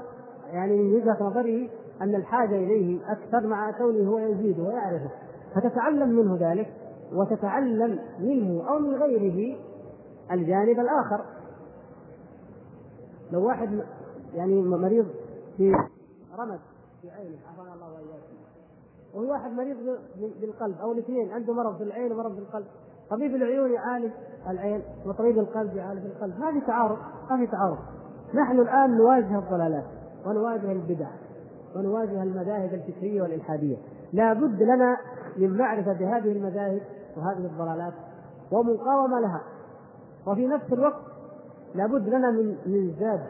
يعني 0.51 0.77
من 0.77 0.95
وجهة 0.95 1.17
نظره 1.21 1.69
أن 2.01 2.15
الحاجة 2.15 2.55
إليه 2.55 2.99
أكثر 3.11 3.47
مع 3.47 3.71
كونه 3.71 4.09
هو 4.09 4.19
يزيد 4.19 4.59
ويعرفه. 4.59 5.09
فتتعلم 5.55 6.09
منه 6.09 6.37
ذلك. 6.41 6.67
وتتعلم 7.13 7.99
منه 8.19 8.69
أو 8.69 8.79
من 8.79 8.95
غيره 8.95 9.57
الجانب 10.31 10.79
الآخر. 10.79 11.25
لو 13.31 13.47
واحد 13.47 13.83
يعني 14.33 14.61
مريض 14.61 15.05
في 15.57 15.71
رمد 16.39 16.59
في 17.01 17.09
عينه 17.09 17.37
عافانا 17.47 17.73
الله 17.73 17.93
وإياكم. 17.93 18.37
وهو 19.13 19.31
واحد 19.31 19.51
مريض 19.51 19.77
بالقلب 20.41 20.75
أو 20.81 20.91
الاثنين 20.91 21.31
عنده 21.31 21.53
مرض 21.53 21.77
في 21.77 21.83
العين 21.83 22.11
ومرض 22.11 22.33
في 22.33 22.39
القلب. 22.39 22.65
طبيب 23.09 23.35
العيون 23.35 23.71
يعالج 23.71 24.11
العين 24.49 24.81
وطبيب 25.05 25.39
القلب 25.39 25.75
يعالج 25.75 26.05
القلب. 26.05 26.39
ما 26.39 26.51
في 26.51 26.61
تعارض 26.67 26.97
ما 27.29 27.37
في 27.37 27.47
تعارض. 27.47 27.77
نحن 28.33 28.59
الآن 28.59 28.97
نواجه 28.97 29.39
الضلالات 29.39 29.85
ونواجه 30.25 30.71
البدع 30.71 31.09
ونواجه 31.75 32.23
المذاهب 32.23 32.73
الفكرية 32.73 33.21
والإلحادية. 33.21 33.77
لا 34.13 34.33
بد 34.33 34.63
لنا 34.63 34.97
من 35.37 35.57
معرفة 35.57 36.17
هذه 36.17 36.31
المذاهب 36.31 36.81
وهذه 37.17 37.45
الضلالات 37.45 37.93
ومقاومة 38.51 39.19
لها. 39.19 39.41
وفي 40.27 40.47
نفس 40.47 40.73
الوقت 40.73 41.01
لابد 41.75 42.09
لنا 42.09 42.31
من 42.31 42.57
من 42.65 42.95
زاد 42.99 43.21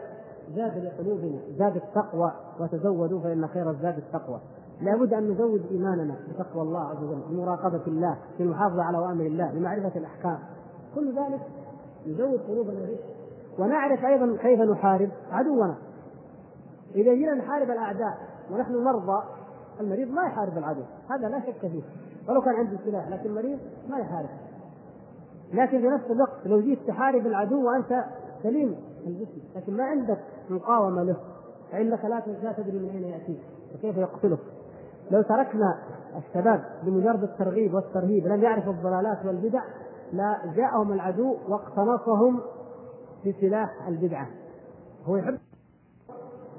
زاد 0.56 0.84
لقلوبنا 0.84 1.38
زاد 1.58 1.76
التقوى. 1.76 2.32
وتزودوا 2.60 3.20
فإن 3.20 3.46
خير 3.46 3.70
الزاد 3.70 3.98
التقوى. 3.98 4.40
لابد 4.80 5.14
أن 5.14 5.30
نزود 5.30 5.66
إيماننا 5.70 6.14
بتقوى 6.28 6.62
الله 6.62 6.80
عز 6.80 7.04
وجل 7.04 7.22
بمراقبة 7.30 7.86
الله 7.86 8.18
بالمحافظة 8.38 8.82
على 8.82 8.98
أوامر 8.98 9.26
الله 9.26 9.52
بمعرفة 9.52 9.98
الأحكام. 9.98 10.38
كل 10.94 11.18
ذلك 11.18 11.40
نزود 12.06 12.40
قلوبنا 12.40 12.80
به. 12.80 12.98
ونعرف 13.58 14.04
أيضا 14.04 14.36
كيف 14.36 14.60
نحارب 14.60 15.10
عدونا. 15.30 15.76
إذا 16.94 17.14
جينا 17.14 17.34
نحارب 17.34 17.70
الأعداء 17.70 18.18
ونحن 18.50 18.84
مرضى 18.84 19.22
المريض 19.80 20.08
ما 20.08 20.22
يحارب 20.22 20.58
العدو. 20.58 20.82
هذا 21.10 21.28
لا 21.28 21.40
شك 21.40 21.60
فيه. 21.60 21.82
ولو 22.28 22.40
كان 22.40 22.54
عنده 22.54 22.78
سلاح 22.84 23.08
لكن 23.08 23.30
المريض 23.30 23.58
ما 23.90 23.98
يحارب. 23.98 24.28
لكن 25.52 25.80
في 25.80 25.88
نفس 25.88 26.10
الوقت 26.10 26.46
لو 26.46 26.60
جيت 26.60 26.78
تحارب 26.88 27.26
العدو 27.26 27.66
وأنت 27.66 28.04
سليم 28.42 28.76
الجسم 29.06 29.40
لكن 29.56 29.76
ما 29.76 29.84
عندك 29.84 30.18
مقاومة 30.50 31.02
له 31.02 31.16
فإنك 31.72 32.04
لا 32.04 32.52
تدري 32.56 32.78
من 32.78 32.90
أين 32.90 33.04
يأتيك 33.04 33.40
وكيف 33.74 33.96
يقتلك. 33.96 34.38
لو 35.10 35.22
تركنا 35.22 35.78
الشباب 36.16 36.64
بمجرد 36.82 37.22
الترغيب 37.22 37.74
والترهيب 37.74 38.26
لم 38.26 38.42
يعرفوا 38.42 38.72
الضلالات 38.72 39.26
والبدع 39.26 39.62
لا 40.12 40.52
جاءهم 40.56 40.92
العدو 40.92 41.36
واقتنصهم 41.48 42.40
بسلاح 43.26 43.88
البدعة. 43.88 44.26
هو 45.04 45.16
يحب 45.16 45.38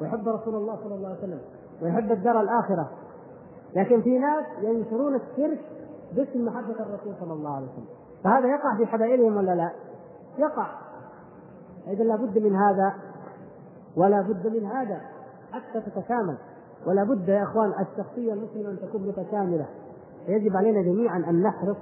ويحب 0.01 0.27
رسول 0.27 0.55
الله 0.55 0.75
صلى 0.83 0.95
الله 0.95 1.07
عليه 1.07 1.19
وسلم 1.19 1.39
ويحب 1.81 2.11
الدار 2.11 2.41
الآخرة. 2.41 2.89
لكن 3.75 4.01
في 4.01 4.19
ناس 4.19 4.45
ينشرون 4.61 5.15
الشرك 5.15 5.59
باسم 6.15 6.45
محبة 6.45 6.75
الرسول 6.79 7.13
صلى 7.19 7.33
الله 7.33 7.55
عليه 7.55 7.67
وسلم. 7.67 7.85
فهذا 8.23 8.47
يقع 8.47 8.77
في 8.77 8.85
حبائلهم 8.85 9.37
ولا 9.37 9.55
لا؟ 9.55 9.71
يقع. 10.37 10.67
إذا 11.87 12.03
لابد 12.03 12.37
من 12.37 12.55
هذا 12.55 12.93
ولا 13.97 14.21
بد 14.21 14.47
من 14.47 14.65
هذا. 14.65 15.01
حتى 15.51 15.81
تتكامل. 15.81 16.37
ولا 16.87 17.03
بد 17.03 17.27
يا 17.27 17.43
إخوان 17.43 17.73
الشخصية 17.79 18.33
المسلمة 18.33 18.69
أن 18.69 18.79
تكون 18.79 19.07
متكاملة. 19.07 19.65
يجب 20.27 20.57
علينا 20.57 20.81
جميعا 20.81 21.17
أن 21.17 21.43
نحرص 21.43 21.77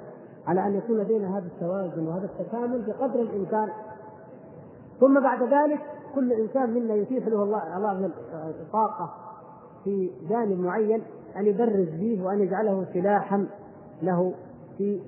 على 0.47 0.67
أن 0.67 0.75
يكون 0.75 0.97
لدينا 0.97 1.37
هذا 1.37 1.45
التوازن 1.45 2.07
وهذا 2.07 2.25
التكامل 2.25 2.81
بقدر 2.87 3.19
الإمكان. 3.19 3.69
ثم 4.99 5.23
بعد 5.23 5.43
ذلك 5.43 5.79
كل 6.15 6.33
إنسان 6.33 6.73
منا 6.73 6.93
يتيح 6.93 7.27
له 7.27 7.43
الله 7.43 7.77
الله 7.77 8.11
طاقه 8.73 9.09
في 9.83 10.11
جانب 10.29 10.59
معين 10.59 11.03
أن 11.37 11.45
يبرز 11.45 11.89
به 11.89 12.23
وأن 12.23 12.39
يجعله 12.39 12.85
سلاحا 12.93 13.47
له 14.01 14.33
في 14.77 15.01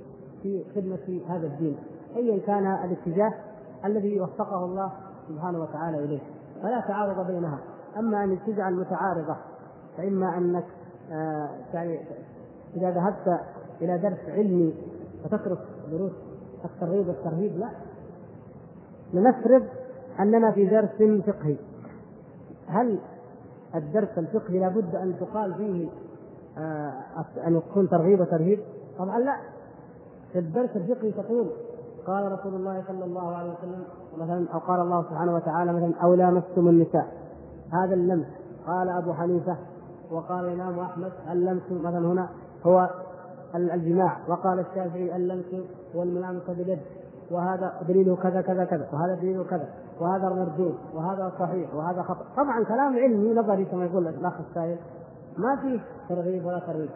في 0.44 0.66
خدمة 0.76 1.22
هذا 1.28 1.48
الدين. 1.48 1.78
أيا 2.16 2.40
كان 2.40 2.68
الاتجاه 2.68 3.34
الذي 3.86 4.22
وفقه 4.22 4.66
الله 4.66 4.92
سبحانه 5.28 5.62
وتعالى 5.62 6.04
إليه. 6.04 6.20
فلا 6.64 6.82
تعارض 6.88 7.28
بينها. 7.28 7.60
أما 7.98 8.24
أن 8.24 8.40
تجعل 8.48 8.74
متعارضة 8.74 9.36
فإما 9.98 10.38
أنك 10.38 10.66
آه 11.12 11.50
يعني 11.74 12.00
إذا 12.76 12.92
ذهبت 12.92 13.40
إلى 13.82 13.98
درس 13.98 14.30
علمي 14.30 14.74
فتترك 15.24 15.60
دروس 15.92 16.12
الترغيب 16.66 17.08
والترهيب 17.08 17.58
لا. 17.58 17.70
لنفرض 19.14 19.66
أننا 20.20 20.52
في 20.52 20.66
درس 20.66 21.24
فقهي. 21.28 21.58
هل 22.68 23.00
الدرس 23.76 24.18
الفقهي 24.18 24.60
لابد 24.60 24.96
أن 24.96 25.16
تقال 25.20 25.54
فيه 25.54 25.90
أن 27.48 27.56
يكون 27.56 27.90
ترغيب 27.90 28.20
وترهيب؟ 28.20 28.60
طبعا 29.00 29.20
لا. 29.20 29.36
في 30.34 30.40
الدرس 30.40 30.70
الفقهي 30.76 31.12
تقول 31.12 31.48
قال 32.08 32.32
رسول 32.32 32.56
الله 32.56 32.84
صلى 32.88 33.06
الله 33.06 33.36
عليه 33.36 33.54
وسلم 33.54 33.84
مثلا 34.18 34.46
أو 34.54 34.60
قال 34.60 34.80
الله 34.80 35.04
سبحانه 35.04 35.36
وتعالى 35.36 35.74
مثلا 35.74 35.94
أو 36.04 36.14
لامستم 36.14 36.68
النساء. 36.68 37.08
هذا 37.74 37.94
اللمس. 37.94 38.26
قال 38.68 38.90
أبو 38.90 39.14
حنيفة 39.14 39.58
وقال 40.12 40.46
الإمام 40.46 40.80
أحمد 40.80 41.12
اللمس 41.32 41.62
مثلا 41.72 42.08
هنا 42.08 42.30
هو 42.64 42.90
الجماع. 43.56 44.18
وقال 44.28 44.60
الشافعي 44.60 45.16
اللمس 45.16 45.56
والملامسه 45.96 46.54
باليد. 46.54 46.80
وهذا 47.32 47.74
دليله 47.88 48.16
كذا 48.16 48.42
كذا 48.42 48.66
كذا. 48.66 48.88
وهذا 48.94 49.16
دليله 49.16 49.44
كذا. 49.44 49.68
وهذا 50.00 50.30
مردود 50.30 50.76
وهذا 50.96 51.32
صحيح. 51.40 51.76
وهذا 51.76 52.02
خطأ. 52.02 52.26
طبعا 52.38 52.64
كلام 52.64 52.96
علمي 52.96 53.34
نظري 53.34 53.66
كما 53.66 53.86
يقول 53.86 54.08
الأخ 54.08 54.34
السائل. 54.50 54.78
ما 55.40 55.56
فيه 55.62 55.80
ترغيب 56.10 56.46
ولا 56.46 56.60
ترغيب 56.60 56.90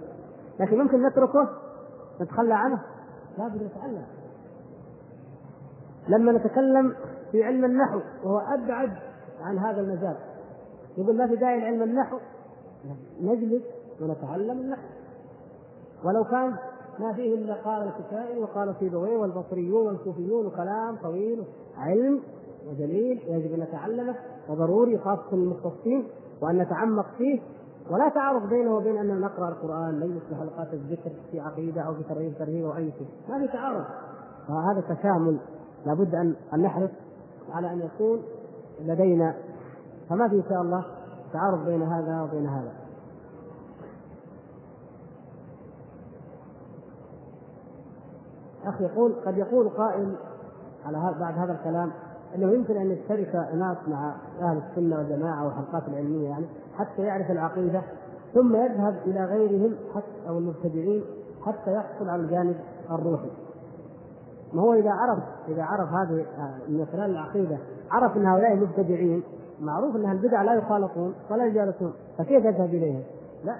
لكن 0.59 0.77
ممكن 0.77 1.07
نتركه 1.07 1.49
نتخلى 2.21 2.53
عنه. 2.53 2.81
لابد 3.37 3.63
نتعلم. 3.63 4.05
لما 6.07 6.31
نتكلم 6.31 6.95
في 7.31 7.43
علم 7.43 7.65
النحو 7.65 7.99
وهو 8.23 8.39
أبعد 8.39 8.91
عن 9.41 9.57
هذا 9.57 9.81
المجال 9.81 10.15
يقول 10.97 11.17
ما 11.17 11.27
في 11.27 11.35
داعي 11.35 11.59
لعلم 11.59 11.83
النحو؟ 11.83 12.17
نجلس 13.21 13.63
ونتعلم 14.01 14.59
النحو. 14.59 14.87
ولو 16.03 16.23
كان 16.23 16.55
ما 16.99 17.13
فيه 17.13 17.35
إلا 17.35 17.53
قال 17.53 17.87
الكسائي 17.87 18.39
وقال 18.39 18.75
سيبويه 18.79 19.17
والبصريون 19.17 19.87
والكوفيون 19.87 20.45
وكلام 20.45 20.95
طويل 20.95 21.43
علم 21.77 22.21
ودليل 22.67 23.21
يجب 23.27 23.53
أن 23.53 23.59
نتعلمه 23.59 24.15
وضروري 24.49 24.97
خاصة 24.97 25.33
المختصين 25.33 26.07
وأن 26.41 26.57
نتعمق 26.57 27.05
فيه 27.17 27.41
ولا 27.89 28.09
تعارض 28.09 28.49
بينه 28.49 28.75
وبين 28.75 28.97
ان 28.97 29.21
نقرأ 29.21 29.49
القرآن 29.49 29.99
نجلس 29.99 30.23
في 30.29 30.36
حلقات 30.36 30.73
الذكر 30.73 31.11
في 31.31 31.39
عقيدة 31.39 31.81
أو 31.81 31.93
في 31.93 32.03
ترغيب 32.03 32.34
ترهيب 32.39 32.65
أو 32.65 32.75
أي 32.75 32.91
شيء. 32.91 33.07
ما 33.29 33.39
في 33.39 33.53
تعارض. 33.53 33.86
فهذا 34.47 34.81
تكامل 34.81 35.38
لابد 35.86 36.15
ان 36.15 36.36
أن 36.53 36.61
نحرص 36.61 36.89
على 37.51 37.73
أن 37.73 37.79
يكون 37.79 38.21
لدينا 38.81 39.36
فما 40.09 40.29
في 40.29 40.36
إن 40.36 40.43
شاء 40.49 40.61
الله 40.61 40.86
تعارض 41.34 41.65
بين 41.65 41.81
هذا 41.81 42.21
وبين 42.21 42.47
هذا. 42.47 42.71
أخ 48.65 48.81
يقول 48.81 49.13
قد 49.25 49.38
يقول 49.38 49.69
قائل 49.69 50.15
على 50.86 50.97
هذا 50.97 51.19
بعد 51.19 51.38
هذا 51.38 51.51
الكلام 51.51 51.91
إنه 52.36 52.53
يمكن 52.53 52.77
أن 52.77 52.91
يشترك 52.91 53.36
ناس 53.36 53.77
مع 53.88 54.15
أهل 54.41 54.57
السنة 54.57 54.97
والجماعة 54.97 55.45
والحلقات 55.45 55.88
العلمية 55.88 56.29
يعني 56.29 56.45
حتى 56.78 57.01
يعرف 57.01 57.32
العقيدة 57.32 57.82
ثم 58.34 58.55
يذهب 58.55 58.95
إلى 59.05 59.26
غيرهم 59.26 59.76
حتى 59.95 60.30
أو 60.30 60.38
المبتدعين 60.38 61.03
حتى 61.45 61.74
يحصل 61.74 62.09
على 62.09 62.21
الجانب 62.21 62.55
الروحي. 62.91 63.32
ما 64.53 64.61
هو 64.61 64.74
إذا 64.74 64.91
عرف 64.91 65.24
إذا 65.47 65.63
عرف 65.63 65.89
هذه 65.89 66.26
من 66.69 66.86
خلال 66.86 67.11
العقيدة 67.11 67.57
عرف 67.91 68.17
إن 68.17 68.26
هؤلاء 68.26 68.55
مبتدعين 68.55 69.24
معروف 69.61 69.95
أن 69.95 70.11
البدع 70.11 70.41
لا 70.41 70.53
يخالطون 70.53 71.13
ولا 71.32 71.45
يجالسون 71.45 71.93
فكيف 72.17 72.45
يذهب 72.45 72.69
إليهم؟ 72.74 73.03
لا 73.43 73.55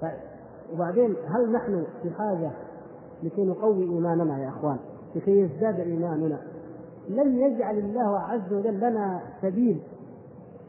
ف... 0.00 0.04
وبعدين 0.74 1.16
هل 1.28 1.52
نحن 1.52 1.86
في 2.02 2.10
حاجة 2.10 2.50
لكي 3.22 3.44
نقوي 3.44 3.82
إيماننا 3.82 4.38
يا 4.38 4.48
إخوان 4.48 4.76
لكي 5.14 5.40
يزداد 5.40 5.80
إيماننا 5.80 6.38
لم 7.08 7.38
يجعل 7.38 7.78
الله 7.78 8.18
عز 8.18 8.52
وجل 8.52 8.80
لنا 8.80 9.20
سبيل 9.42 9.82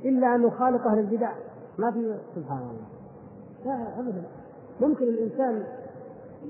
إلا 0.06 0.36
أن 0.36 0.42
نخالط 0.42 0.88
أهل 0.88 1.00
البدع 1.00 1.32
ما 1.80 1.92
في 1.92 2.20
سبحان 2.36 2.58
الله. 2.58 2.88
لا 3.66 4.00
ابدا. 4.00 4.24
ممكن 4.82 5.04
الإنسان 5.04 5.64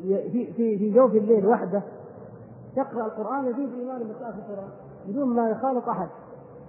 في 0.02 0.54
في 0.54 0.78
في 0.78 0.94
جوف 0.94 1.12
الليل 1.12 1.48
وحده 1.48 1.82
يقرأ 2.78 3.06
القرآن 3.06 3.46
يزيد 3.46 3.74
ايمانه 3.74 4.06
بقراءه 4.14 4.36
القرآن 4.36 4.70
بدون 5.08 5.28
ما 5.36 5.50
يخالط 5.50 5.90
أحد 5.90 6.08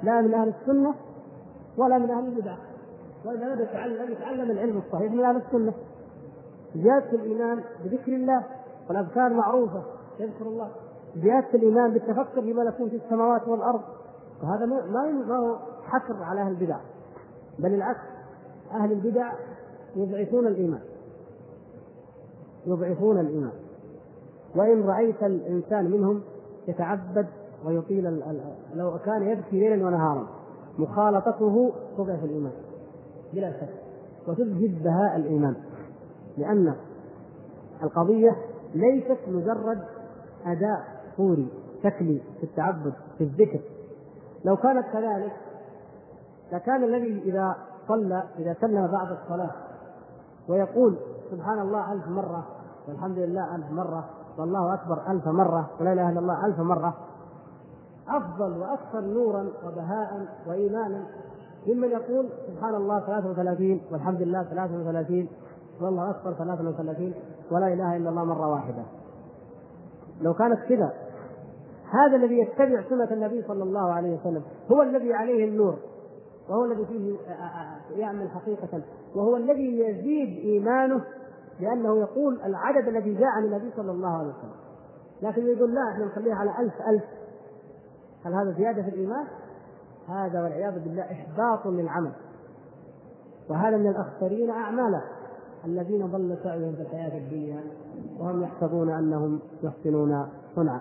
لا 0.02 0.20
من 0.20 0.34
أهل 0.34 0.48
السنة 0.48 0.94
ولا 1.76 1.98
من 1.98 2.10
أهل 2.10 2.26
البدع. 2.26 2.56
وإذا 3.24 3.54
بدا 3.54 3.62
يتعلم 3.62 4.12
يتعلم 4.12 4.50
العلم 4.50 4.78
الصحيح 4.86 5.12
من 5.12 5.24
أهل 5.24 5.36
السنة. 5.36 5.72
زيادة 6.74 7.10
الإيمان 7.12 7.62
بذكر 7.84 8.12
الله 8.12 8.44
والأذكار 8.88 9.32
معروفه 9.32 9.82
يذكر 10.20 10.46
الله. 10.46 10.70
زيادة 11.16 11.48
الإيمان 11.54 11.90
بالتفكر 11.92 12.42
في 12.42 12.52
ملكوت 12.52 12.92
السماوات 12.92 13.48
والأرض. 13.48 13.80
وهذا 14.42 14.66
ما 14.66 15.36
هو 15.36 15.58
حكر 15.84 16.22
على 16.22 16.40
أهل 16.40 16.52
البدع. 16.52 16.78
بل 17.58 17.74
العكس. 17.74 18.17
أهل 18.72 18.92
البدع 18.92 19.32
يضعفون 19.96 20.46
الإيمان. 20.46 20.80
يضعفون 22.66 23.20
الإيمان. 23.20 23.52
وإن 24.56 24.82
رأيت 24.82 25.22
الإنسان 25.22 25.90
منهم 25.90 26.22
يتعبد 26.68 27.26
ويطيل 27.64 28.22
لو 28.74 28.98
كان 28.98 29.22
يبكي 29.22 29.60
ليلا 29.60 29.86
ونهارا 29.86 30.28
مخالطته 30.78 31.72
تضعف 31.96 32.24
الإيمان 32.24 32.52
بلا 33.32 33.52
شك 33.52 33.68
وتذهب 34.28 34.82
بهاء 34.84 35.16
الإيمان. 35.16 35.56
لأن 36.38 36.74
القضية 37.82 38.36
ليست 38.74 39.18
مجرد 39.28 39.78
أداء 40.46 41.02
صوري 41.16 41.48
شكلي 41.82 42.20
في 42.40 42.44
التعبد 42.44 42.92
في 43.18 43.24
الذكر. 43.24 43.60
لو 44.44 44.56
كانت 44.56 44.86
كذلك 44.92 45.32
لكان 46.52 46.84
الذي 46.84 47.22
إذا 47.24 47.56
صلى 47.88 48.22
إذا 48.38 48.56
سلم 48.60 48.86
بعد 48.86 49.16
الصلاة 49.22 49.50
ويقول 50.48 50.98
سبحان 51.30 51.58
الله 51.58 51.92
ألف 51.92 52.08
مرة 52.08 52.46
والحمد 52.88 53.18
لله 53.18 53.56
ألف 53.56 53.70
مرة 53.70 54.04
والله 54.38 54.74
أكبر 54.74 55.10
ألف 55.10 55.28
مرة 55.28 55.70
ولا 55.80 55.92
إله 55.92 56.10
إلا 56.10 56.20
الله 56.20 56.46
ألف 56.46 56.60
مرة 56.60 56.94
أفضل 58.08 58.58
وأكثر 58.58 59.00
نورا 59.00 59.48
وبهاء 59.66 60.26
وإيمانا 60.46 61.04
ممن 61.66 61.88
يقول 61.88 62.28
سبحان 62.46 62.74
الله 62.74 63.00
33 63.00 63.80
والحمد 63.92 64.22
لله 64.22 64.42
33 64.42 65.28
والله 65.80 66.10
أكبر 66.10 66.32
33 66.32 67.14
ولا 67.50 67.72
إله 67.72 67.96
إلا 67.96 68.10
الله 68.10 68.24
مرة 68.24 68.48
واحدة. 68.48 68.82
لو 70.20 70.34
كانت 70.34 70.58
كذا 70.68 70.92
هذا 71.90 72.16
الذي 72.16 72.38
يتبع 72.38 72.82
سنة 72.88 73.10
النبي 73.10 73.42
صلى 73.42 73.62
الله 73.62 73.92
عليه 73.92 74.20
وسلم 74.20 74.42
هو 74.72 74.82
الذي 74.82 75.14
عليه 75.14 75.48
النور. 75.48 75.76
وهو 76.48 76.64
الذي 76.64 76.86
فيه 76.86 77.16
يعمل 77.96 78.30
حقيقة. 78.30 78.82
وهو 79.14 79.36
الذي 79.36 79.78
يزيد 79.78 80.44
إيمانه 80.44 81.04
لأنه 81.60 82.00
يقول 82.00 82.40
العدد 82.42 82.88
الذي 82.88 83.14
جاء 83.14 83.28
عن 83.28 83.44
النبي 83.44 83.72
صلى 83.76 83.90
الله 83.90 84.18
عليه 84.18 84.28
وسلم. 84.28 84.54
لكن 85.22 85.46
يقول 85.46 85.74
لا 85.74 85.80
إحنا 85.92 86.04
نخليها 86.04 86.34
على 86.34 86.50
ألف 86.58 86.74
ألف. 86.88 87.04
هل 88.24 88.34
هذا 88.34 88.52
زيادة 88.58 88.82
في 88.82 88.88
الإيمان؟ 88.88 89.26
هذا 90.08 90.42
والعياذ 90.42 90.84
بالله 90.84 91.02
إحباط 91.02 91.66
للعمل. 91.66 92.12
وهذا 93.50 93.76
من 93.76 93.86
الأخسرين 93.86 94.50
أعمالا 94.50 95.02
الذين 95.64 96.06
ضل 96.06 96.38
سعيهم 96.42 96.74
في 96.74 96.82
الحياة 96.82 97.18
الدنيا 97.18 97.64
وهم 98.18 98.42
يحسبون 98.42 98.90
أنهم 98.90 99.40
يحسنون 99.62 100.28
صنعا. 100.56 100.80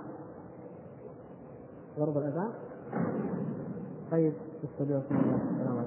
ضرب 2.00 2.18
الأذان. 2.18 2.52
طيب. 4.12 4.34
استودعكم 4.64 5.16
الله 5.16 5.40
السلام 5.52 5.78
عليكم 5.78 5.87